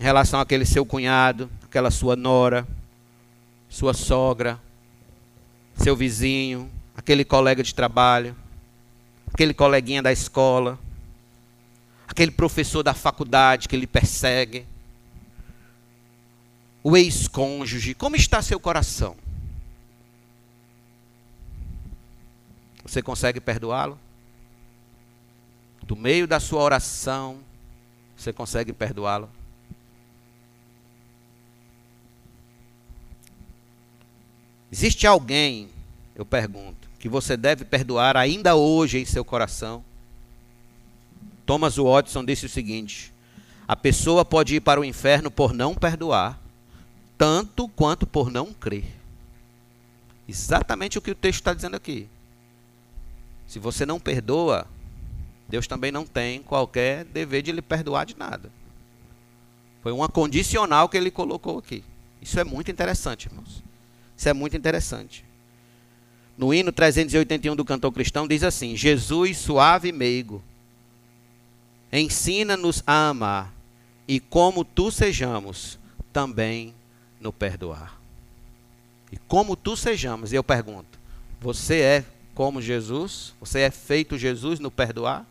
Em 0.00 0.02
relação 0.02 0.40
àquele 0.40 0.66
seu 0.66 0.84
cunhado, 0.84 1.48
aquela 1.62 1.92
sua 1.92 2.16
nora, 2.16 2.66
sua 3.68 3.94
sogra, 3.94 4.58
seu 5.76 5.94
vizinho, 5.94 6.68
aquele 6.96 7.24
colega 7.24 7.62
de 7.62 7.72
trabalho, 7.72 8.41
aquele 9.32 9.54
coleguinha 9.54 10.02
da 10.02 10.12
escola, 10.12 10.78
aquele 12.06 12.30
professor 12.30 12.82
da 12.82 12.92
faculdade 12.92 13.68
que 13.68 13.76
lhe 13.76 13.86
persegue, 13.86 14.66
o 16.82 16.96
ex-cônjuge, 16.96 17.94
como 17.94 18.16
está 18.16 18.42
seu 18.42 18.60
coração? 18.60 19.16
Você 22.84 23.00
consegue 23.00 23.40
perdoá-lo? 23.40 23.98
Do 25.84 25.96
meio 25.96 26.26
da 26.26 26.40
sua 26.40 26.60
oração, 26.60 27.40
você 28.16 28.32
consegue 28.32 28.72
perdoá-lo? 28.72 29.30
Existe 34.70 35.06
alguém, 35.06 35.68
eu 36.14 36.24
pergunto, 36.24 36.81
que 37.02 37.08
você 37.08 37.36
deve 37.36 37.64
perdoar 37.64 38.16
ainda 38.16 38.54
hoje 38.54 38.96
em 38.96 39.04
seu 39.04 39.24
coração? 39.24 39.84
Thomas 41.44 41.74
Watson 41.74 42.24
disse 42.24 42.46
o 42.46 42.48
seguinte: 42.48 43.12
a 43.66 43.74
pessoa 43.74 44.24
pode 44.24 44.54
ir 44.54 44.60
para 44.60 44.80
o 44.80 44.84
inferno 44.84 45.28
por 45.28 45.52
não 45.52 45.74
perdoar, 45.74 46.40
tanto 47.18 47.66
quanto 47.66 48.06
por 48.06 48.30
não 48.30 48.54
crer. 48.54 48.84
Exatamente 50.28 50.96
o 50.96 51.00
que 51.02 51.10
o 51.10 51.14
texto 51.16 51.40
está 51.40 51.52
dizendo 51.52 51.74
aqui. 51.74 52.08
Se 53.48 53.58
você 53.58 53.84
não 53.84 53.98
perdoa, 53.98 54.64
Deus 55.48 55.66
também 55.66 55.90
não 55.90 56.06
tem 56.06 56.40
qualquer 56.40 57.04
dever 57.06 57.42
de 57.42 57.50
lhe 57.50 57.62
perdoar 57.62 58.06
de 58.06 58.16
nada. 58.16 58.48
Foi 59.82 59.90
uma 59.90 60.08
condicional 60.08 60.88
que 60.88 60.96
ele 60.96 61.10
colocou 61.10 61.58
aqui. 61.58 61.82
Isso 62.20 62.38
é 62.38 62.44
muito 62.44 62.70
interessante, 62.70 63.26
irmãos. 63.26 63.60
Isso 64.16 64.28
é 64.28 64.32
muito 64.32 64.56
interessante. 64.56 65.31
No 66.42 66.52
hino 66.52 66.72
381 66.72 67.54
do 67.54 67.64
cantor 67.64 67.92
cristão 67.92 68.26
diz 68.26 68.42
assim: 68.42 68.76
Jesus 68.76 69.38
suave 69.38 69.90
e 69.90 69.92
meigo, 69.92 70.42
ensina-nos 71.92 72.82
a 72.84 73.10
amar, 73.10 73.54
e 74.08 74.18
como 74.18 74.64
tu 74.64 74.90
sejamos, 74.90 75.78
também 76.12 76.74
no 77.20 77.32
perdoar. 77.32 77.96
E 79.12 79.16
como 79.28 79.54
tu 79.54 79.76
sejamos, 79.76 80.32
eu 80.32 80.42
pergunto: 80.42 80.98
você 81.40 81.80
é 81.80 82.04
como 82.34 82.60
Jesus? 82.60 83.34
Você 83.38 83.60
é 83.60 83.70
feito 83.70 84.18
Jesus 84.18 84.58
no 84.58 84.68
perdoar? 84.68 85.24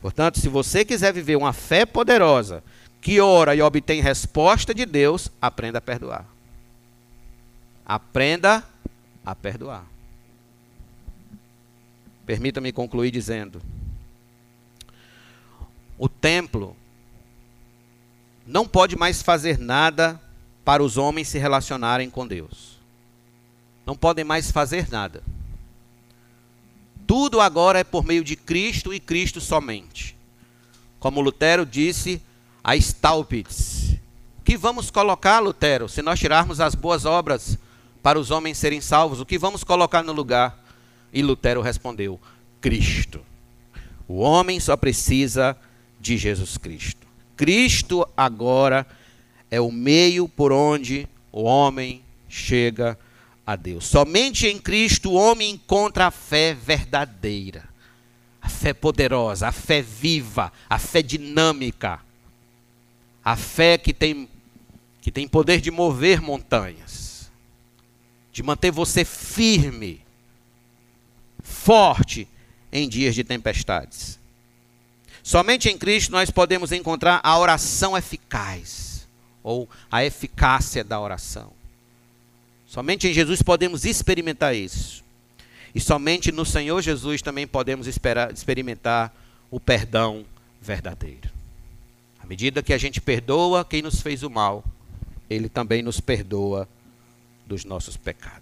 Portanto, 0.00 0.40
se 0.40 0.48
você 0.48 0.84
quiser 0.84 1.12
viver 1.12 1.36
uma 1.36 1.52
fé 1.52 1.86
poderosa, 1.86 2.64
que 3.00 3.20
ora 3.20 3.54
e 3.54 3.62
obtém 3.62 4.02
resposta 4.02 4.74
de 4.74 4.84
Deus, 4.84 5.30
aprenda 5.40 5.78
a 5.78 5.80
perdoar. 5.80 6.31
Aprenda 7.84 8.64
a 9.24 9.34
perdoar. 9.34 9.84
Permita-me 12.24 12.72
concluir 12.72 13.10
dizendo: 13.10 13.60
o 15.98 16.08
templo 16.08 16.76
não 18.46 18.66
pode 18.66 18.96
mais 18.96 19.22
fazer 19.22 19.58
nada 19.58 20.20
para 20.64 20.82
os 20.82 20.96
homens 20.96 21.28
se 21.28 21.38
relacionarem 21.38 22.10
com 22.10 22.26
Deus. 22.26 22.78
Não 23.84 23.96
podem 23.96 24.24
mais 24.24 24.50
fazer 24.50 24.88
nada. 24.90 25.22
Tudo 27.06 27.40
agora 27.40 27.80
é 27.80 27.84
por 27.84 28.04
meio 28.04 28.24
de 28.24 28.36
Cristo 28.36 28.94
e 28.94 29.00
Cristo 29.00 29.40
somente. 29.40 30.16
Como 30.98 31.20
Lutero 31.20 31.66
disse 31.66 32.22
a 32.62 32.76
Staupitz. 32.76 33.96
Que 34.44 34.56
vamos 34.56 34.90
colocar, 34.90 35.40
Lutero, 35.40 35.88
se 35.88 36.02
nós 36.02 36.18
tirarmos 36.18 36.60
as 36.60 36.74
boas 36.74 37.04
obras 37.04 37.58
para 38.02 38.18
os 38.18 38.30
homens 38.30 38.58
serem 38.58 38.80
salvos? 38.80 39.20
O 39.20 39.26
que 39.26 39.38
vamos 39.38 39.62
colocar 39.62 40.02
no 40.02 40.12
lugar? 40.12 40.62
E 41.12 41.22
Lutero 41.22 41.60
respondeu: 41.60 42.20
Cristo. 42.60 43.20
O 44.08 44.18
homem 44.18 44.58
só 44.58 44.76
precisa 44.76 45.56
de 46.00 46.16
Jesus 46.16 46.58
Cristo. 46.58 47.06
Cristo 47.36 48.06
agora 48.16 48.86
é 49.50 49.60
o 49.60 49.70
meio 49.70 50.28
por 50.28 50.52
onde 50.52 51.08
o 51.30 51.42
homem 51.42 52.02
chega 52.28 52.98
a 53.46 53.56
Deus. 53.56 53.86
Somente 53.86 54.46
em 54.46 54.58
Cristo 54.58 55.10
o 55.10 55.14
homem 55.14 55.50
encontra 55.50 56.06
a 56.06 56.10
fé 56.10 56.54
verdadeira, 56.54 57.68
a 58.40 58.48
fé 58.48 58.72
poderosa, 58.72 59.48
a 59.48 59.52
fé 59.52 59.82
viva, 59.82 60.52
a 60.68 60.78
fé 60.78 61.02
dinâmica, 61.02 62.00
a 63.24 63.36
fé 63.36 63.78
que 63.78 63.92
tem, 63.92 64.28
que 65.00 65.10
tem 65.10 65.28
poder 65.28 65.60
de 65.60 65.70
mover 65.70 66.20
montanhas, 66.20 67.01
de 68.32 68.42
manter 68.42 68.70
você 68.70 69.04
firme, 69.04 70.00
forte 71.42 72.26
em 72.72 72.88
dias 72.88 73.14
de 73.14 73.22
tempestades. 73.22 74.18
Somente 75.22 75.68
em 75.68 75.78
Cristo 75.78 76.10
nós 76.10 76.30
podemos 76.30 76.72
encontrar 76.72 77.20
a 77.22 77.38
oração 77.38 77.96
eficaz, 77.96 79.06
ou 79.42 79.68
a 79.90 80.04
eficácia 80.04 80.82
da 80.82 80.98
oração. 81.00 81.52
Somente 82.66 83.06
em 83.06 83.12
Jesus 83.12 83.42
podemos 83.42 83.84
experimentar 83.84 84.54
isso. 84.54 85.04
E 85.74 85.80
somente 85.80 86.32
no 86.32 86.44
Senhor 86.44 86.80
Jesus 86.80 87.20
também 87.22 87.46
podemos 87.46 87.86
esperar, 87.86 88.32
experimentar 88.32 89.14
o 89.50 89.60
perdão 89.60 90.24
verdadeiro. 90.60 91.30
À 92.22 92.26
medida 92.26 92.62
que 92.62 92.72
a 92.72 92.78
gente 92.78 93.00
perdoa 93.00 93.64
quem 93.64 93.82
nos 93.82 94.00
fez 94.00 94.22
o 94.22 94.30
mal, 94.30 94.64
Ele 95.28 95.48
também 95.48 95.82
nos 95.82 96.00
perdoa 96.00 96.68
dos 97.46 97.66
nossos 97.66 97.98
pecados. 97.98 98.41